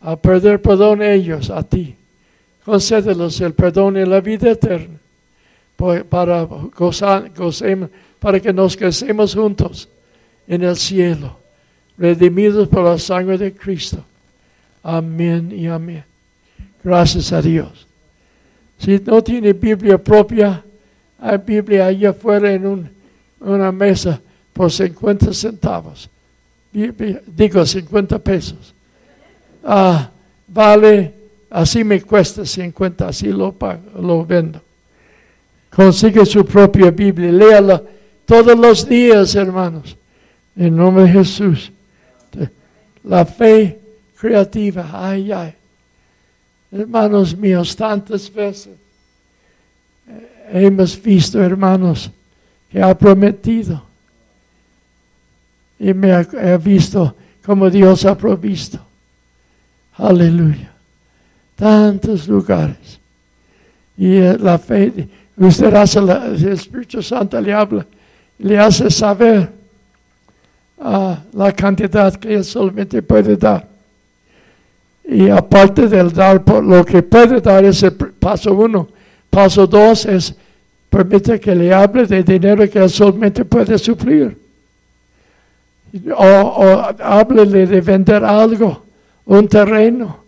A 0.00 0.16
perder 0.16 0.60
perdón 0.60 1.02
ellos, 1.02 1.50
a 1.50 1.62
ti. 1.62 1.94
Concédelos 2.64 3.40
el 3.40 3.54
perdón 3.54 3.96
y 3.96 4.04
la 4.04 4.20
vida 4.20 4.50
eterna. 4.50 4.98
Para, 6.08 6.48
que 8.40 8.52
nos 8.52 8.76
crecemos 8.76 9.34
juntos 9.34 9.88
en 10.48 10.62
el 10.62 10.76
cielo, 10.76 11.36
redimidos 11.98 12.68
por 12.68 12.84
la 12.84 12.98
sangre 12.98 13.36
de 13.36 13.52
Cristo. 13.52 14.02
Amén 14.82 15.52
y 15.52 15.66
amén. 15.66 16.04
Gracias 16.82 17.32
a 17.32 17.42
Dios. 17.42 17.86
Si 18.78 19.00
no 19.04 19.22
tiene 19.22 19.52
Biblia 19.52 19.98
propia, 19.98 20.62
hay 21.18 21.38
Biblia 21.38 21.86
allá 21.86 22.10
afuera 22.10 22.52
en 22.52 22.66
un- 22.66 22.90
una 23.40 23.72
mesa 23.72 24.20
por 24.52 24.70
50 24.70 25.32
centavos. 25.32 26.08
Digo 26.72 27.64
50 27.64 28.18
pesos. 28.18 28.74
Ah, 29.64 30.10
vale, 30.46 31.12
así 31.50 31.82
me 31.82 32.00
cuesta 32.02 32.44
50, 32.44 33.08
así 33.08 33.28
lo, 33.28 33.52
pago, 33.52 33.80
lo 34.00 34.24
vendo. 34.24 34.60
Consigue 35.74 36.24
su 36.26 36.44
propia 36.44 36.90
Biblia, 36.90 37.32
léala 37.32 37.82
todos 38.24 38.58
los 38.58 38.86
días, 38.88 39.34
hermanos. 39.34 39.96
En 40.56 40.76
nombre 40.76 41.04
de 41.04 41.10
Jesús. 41.12 41.70
La 43.04 43.24
fe 43.24 43.78
creativa, 44.18 44.88
ay, 44.92 45.30
ay. 45.32 45.54
Hermanos 46.80 47.34
míos, 47.36 47.74
tantas 47.74 48.32
veces 48.32 48.74
eh, 50.08 50.50
hemos 50.66 51.00
visto, 51.00 51.42
hermanos, 51.42 52.10
que 52.70 52.82
ha 52.82 52.96
prometido. 52.96 53.82
Y 55.78 55.94
me 55.94 56.12
ha, 56.12 56.20
he 56.20 56.58
visto 56.58 57.14
como 57.44 57.70
Dios 57.70 58.04
ha 58.04 58.16
provisto. 58.16 58.78
Aleluya. 59.96 60.70
Tantos 61.54 62.28
lugares. 62.28 62.98
Y 63.96 64.16
eh, 64.16 64.36
la 64.38 64.58
fe, 64.58 65.08
usted 65.36 65.72
hace, 65.74 66.00
la- 66.02 66.26
el 66.26 66.48
Espíritu 66.48 67.02
Santo 67.02 67.40
le 67.40 67.52
habla, 67.54 67.86
le 68.38 68.58
hace 68.58 68.90
saber 68.90 69.50
ah, 70.78 71.18
la 71.32 71.52
cantidad 71.52 72.14
que 72.16 72.34
Él 72.34 72.44
solamente 72.44 73.00
puede 73.00 73.36
dar. 73.36 73.66
Y 75.08 75.28
aparte 75.28 75.86
del 75.86 76.12
dar 76.12 76.42
lo 76.62 76.84
que 76.84 77.02
puede 77.02 77.40
dar 77.40 77.64
es 77.64 77.82
el 77.82 77.92
paso 77.92 78.52
uno. 78.54 78.88
Paso 79.30 79.66
dos 79.66 80.04
es 80.06 80.34
permite 80.90 81.38
que 81.38 81.54
le 81.54 81.72
hable 81.72 82.06
de 82.06 82.22
dinero 82.22 82.68
que 82.68 82.78
él 82.78 82.90
solamente 82.90 83.44
puede 83.44 83.78
suplir. 83.78 84.36
O, 86.16 86.24
o 86.24 86.94
háblele 86.98 87.66
de 87.66 87.80
vender 87.80 88.24
algo, 88.24 88.82
un 89.24 89.48
terreno, 89.48 90.18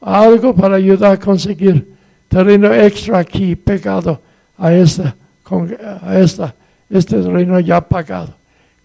algo 0.00 0.54
para 0.54 0.76
ayudar 0.76 1.12
a 1.12 1.16
conseguir 1.18 1.86
terreno 2.28 2.74
extra 2.74 3.18
aquí 3.18 3.54
pegado 3.54 4.20
a 4.58 4.72
esta, 4.72 5.14
a 6.02 6.18
esta, 6.18 6.54
este 6.90 7.22
terreno 7.22 7.60
ya 7.60 7.80
pagado. 7.80 8.34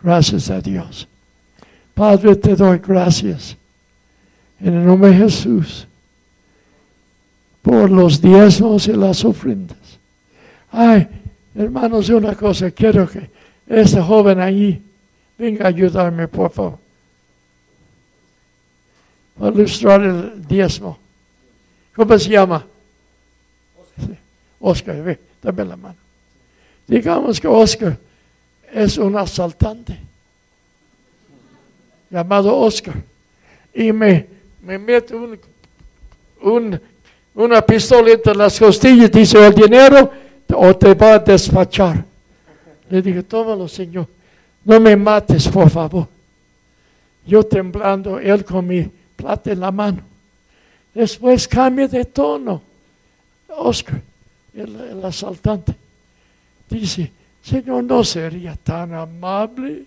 Gracias 0.01 0.49
a 0.49 0.61
Dios. 0.61 1.07
Padre, 1.93 2.35
te 2.35 2.55
doy 2.55 2.79
gracias. 2.79 3.58
En 4.61 4.75
el 4.75 4.85
nombre 4.85 5.11
de 5.11 5.17
Jesús. 5.17 5.87
Por 7.61 7.89
los 7.89 8.21
diezmos 8.21 8.87
y 8.87 8.93
las 8.93 9.23
ofrendas. 9.23 9.77
Ay, 10.71 11.07
hermanos, 11.55 12.09
una 12.09 12.35
cosa, 12.35 12.71
quiero 12.71 13.09
que 13.09 13.29
esta 13.67 14.03
joven 14.03 14.39
ahí 14.39 14.81
venga 15.37 15.65
a 15.65 15.69
ayudarme, 15.69 16.27
por 16.27 16.51
favor. 16.51 16.79
Para 19.37 19.55
ilustrar 19.55 20.01
el 20.01 20.47
diezmo. 20.47 20.97
¿Cómo 21.95 22.17
se 22.17 22.29
llama? 22.29 22.65
Sí, 23.97 24.15
Oscar, 24.59 25.01
ve, 25.03 25.19
dame 25.41 25.65
la 25.65 25.75
mano. 25.75 25.97
Digamos 26.87 27.39
que 27.39 27.47
Oscar 27.47 27.97
es 28.71 28.97
un 28.97 29.17
asaltante 29.17 29.97
llamado 32.09 32.55
Oscar 32.57 32.95
y 33.73 33.91
me, 33.91 34.27
me 34.61 34.77
mete 34.77 35.15
un, 35.15 35.39
un- 36.41 36.81
una 37.35 37.61
pistola 37.61 38.11
entre 38.11 38.35
las 38.35 38.59
costillas 38.59 39.11
dice 39.11 39.45
el 39.45 39.53
dinero 39.53 40.11
o 40.53 40.75
te 40.75 40.93
va 40.93 41.13
a 41.13 41.19
despachar. 41.19 42.03
Le 42.89 43.01
dije, 43.01 43.23
tómalo 43.23 43.67
Señor, 43.67 44.07
no 44.65 44.79
me 44.79 44.95
mates 44.95 45.47
por 45.47 45.69
favor. 45.69 46.07
Yo 47.25 47.43
temblando, 47.43 48.19
él 48.19 48.43
con 48.43 48.65
mi 48.67 48.89
plata 49.15 49.51
en 49.51 49.59
la 49.59 49.71
mano. 49.71 50.01
Después 50.93 51.47
cambia 51.47 51.87
de 51.87 52.03
tono. 52.05 52.61
Oscar, 53.49 54.01
el, 54.53 54.75
el 54.75 55.05
asaltante, 55.05 55.73
dice, 56.69 57.11
Señor, 57.43 57.83
no 57.83 58.03
sería 58.03 58.55
tan 58.55 58.93
amable. 58.93 59.83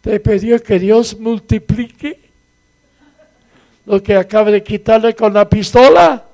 Te 0.00 0.18
pidió 0.18 0.60
que 0.62 0.78
Dios 0.80 1.18
multiplique 1.18 2.18
lo 3.86 4.02
que 4.02 4.16
acaba 4.16 4.50
de 4.50 4.62
quitarle 4.62 5.14
con 5.14 5.32
la 5.32 5.48
pistola. 5.48 6.24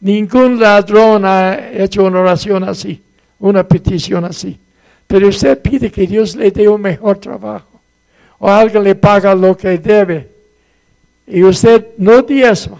Ningún 0.00 0.60
ladrón 0.60 1.24
ha 1.24 1.70
hecho 1.72 2.04
una 2.04 2.20
oración 2.20 2.64
así, 2.64 3.02
una 3.38 3.66
petición 3.66 4.24
así. 4.24 4.58
Pero 5.06 5.28
usted 5.28 5.60
pide 5.60 5.90
que 5.90 6.06
Dios 6.06 6.36
le 6.36 6.50
dé 6.50 6.68
un 6.68 6.80
mejor 6.80 7.18
trabajo. 7.18 7.80
O 8.38 8.50
alguien 8.50 8.82
le 8.82 8.94
paga 8.94 9.34
lo 9.34 9.56
que 9.56 9.78
debe. 9.78 10.28
Y 11.26 11.42
usted 11.42 11.86
no 11.96 12.22
diezma. 12.22 12.78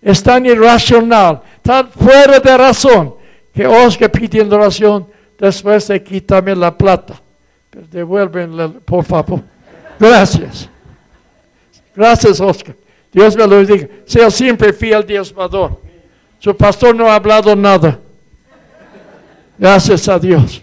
Es 0.00 0.22
tan 0.22 0.44
irracional, 0.44 1.40
tan 1.62 1.88
fuera 1.88 2.40
de 2.40 2.56
razón, 2.56 3.14
que 3.54 3.66
Oscar 3.66 4.10
pidiendo 4.10 4.56
oración, 4.56 5.06
después 5.38 5.86
de 5.88 6.02
quitarme 6.02 6.54
la 6.56 6.76
plata. 6.76 7.20
Pero 7.70 8.30
por 8.84 9.04
favor. 9.04 9.40
Gracias. 9.98 10.68
Gracias, 11.94 12.40
Oscar. 12.40 12.74
Dios 13.12 13.36
me 13.36 13.46
lo 13.46 13.64
diga. 13.64 13.88
Sea 14.06 14.30
siempre 14.30 14.72
fiel 14.72 15.06
diezmador. 15.06 15.78
Su 16.38 16.56
pastor 16.56 16.94
no 16.94 17.10
ha 17.10 17.16
hablado 17.16 17.54
nada. 17.54 17.98
Gracias 19.58 20.08
a 20.08 20.18
Dios. 20.18 20.62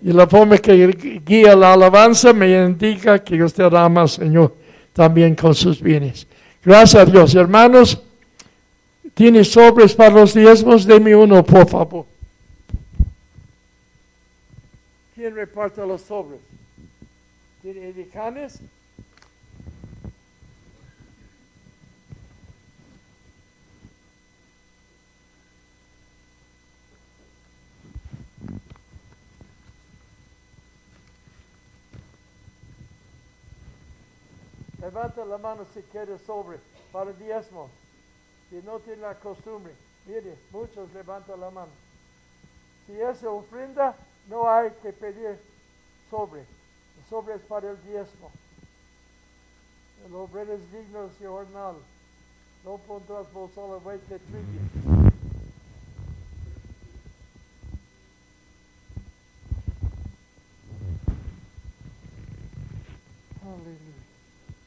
Y 0.00 0.12
la 0.12 0.26
forma 0.26 0.56
que 0.58 1.20
guía 1.24 1.56
la 1.56 1.72
alabanza 1.72 2.32
me 2.32 2.64
indica 2.64 3.18
que 3.18 3.42
usted 3.42 3.72
ama 3.74 4.02
al 4.02 4.08
Señor 4.08 4.54
también 4.92 5.34
con 5.34 5.54
sus 5.54 5.80
bienes. 5.80 6.26
Gracias 6.64 7.02
a 7.02 7.10
Dios. 7.10 7.34
Hermanos, 7.34 8.00
¿tiene 9.14 9.44
sobres 9.44 9.94
para 9.94 10.10
los 10.10 10.32
diezmos? 10.32 10.86
Deme 10.86 11.14
uno, 11.14 11.44
por 11.44 11.68
favor. 11.68 12.06
¿Quién 15.14 15.34
reparte 15.34 15.84
los 15.86 16.02
sobres? 16.02 16.40
¿Tiene 17.62 17.88
edicanes? 17.88 18.60
Levanta 34.86 35.24
la 35.24 35.36
mano 35.36 35.66
si 35.74 35.82
quiere 35.82 36.16
sobre 36.16 36.60
para 36.92 37.10
el 37.10 37.18
diezmo. 37.18 37.68
Si 38.48 38.62
no 38.62 38.78
tiene 38.78 39.02
la 39.02 39.16
costumbre. 39.16 39.74
Mire, 40.06 40.38
muchos 40.52 40.92
levantan 40.94 41.40
la 41.40 41.50
mano. 41.50 41.72
Si 42.86 42.92
es 42.92 43.24
ofrenda, 43.24 43.96
no 44.28 44.48
hay 44.48 44.70
que 44.82 44.92
pedir 44.92 45.40
sobre. 46.08 46.42
El 46.42 47.04
sobre 47.10 47.34
es 47.34 47.40
para 47.40 47.68
el 47.68 47.82
diezmo. 47.82 48.30
El 50.06 50.14
obrero 50.14 50.52
es 50.52 50.70
digno 50.70 51.08
de 51.08 51.14
su 51.18 51.26
jornal. 51.26 51.74
No 52.64 52.78
pondrás 52.86 53.32
vos 53.32 53.50
solo 53.56 53.80
vez 53.80 54.08
de 54.08 54.20
trigo. 54.20 55.06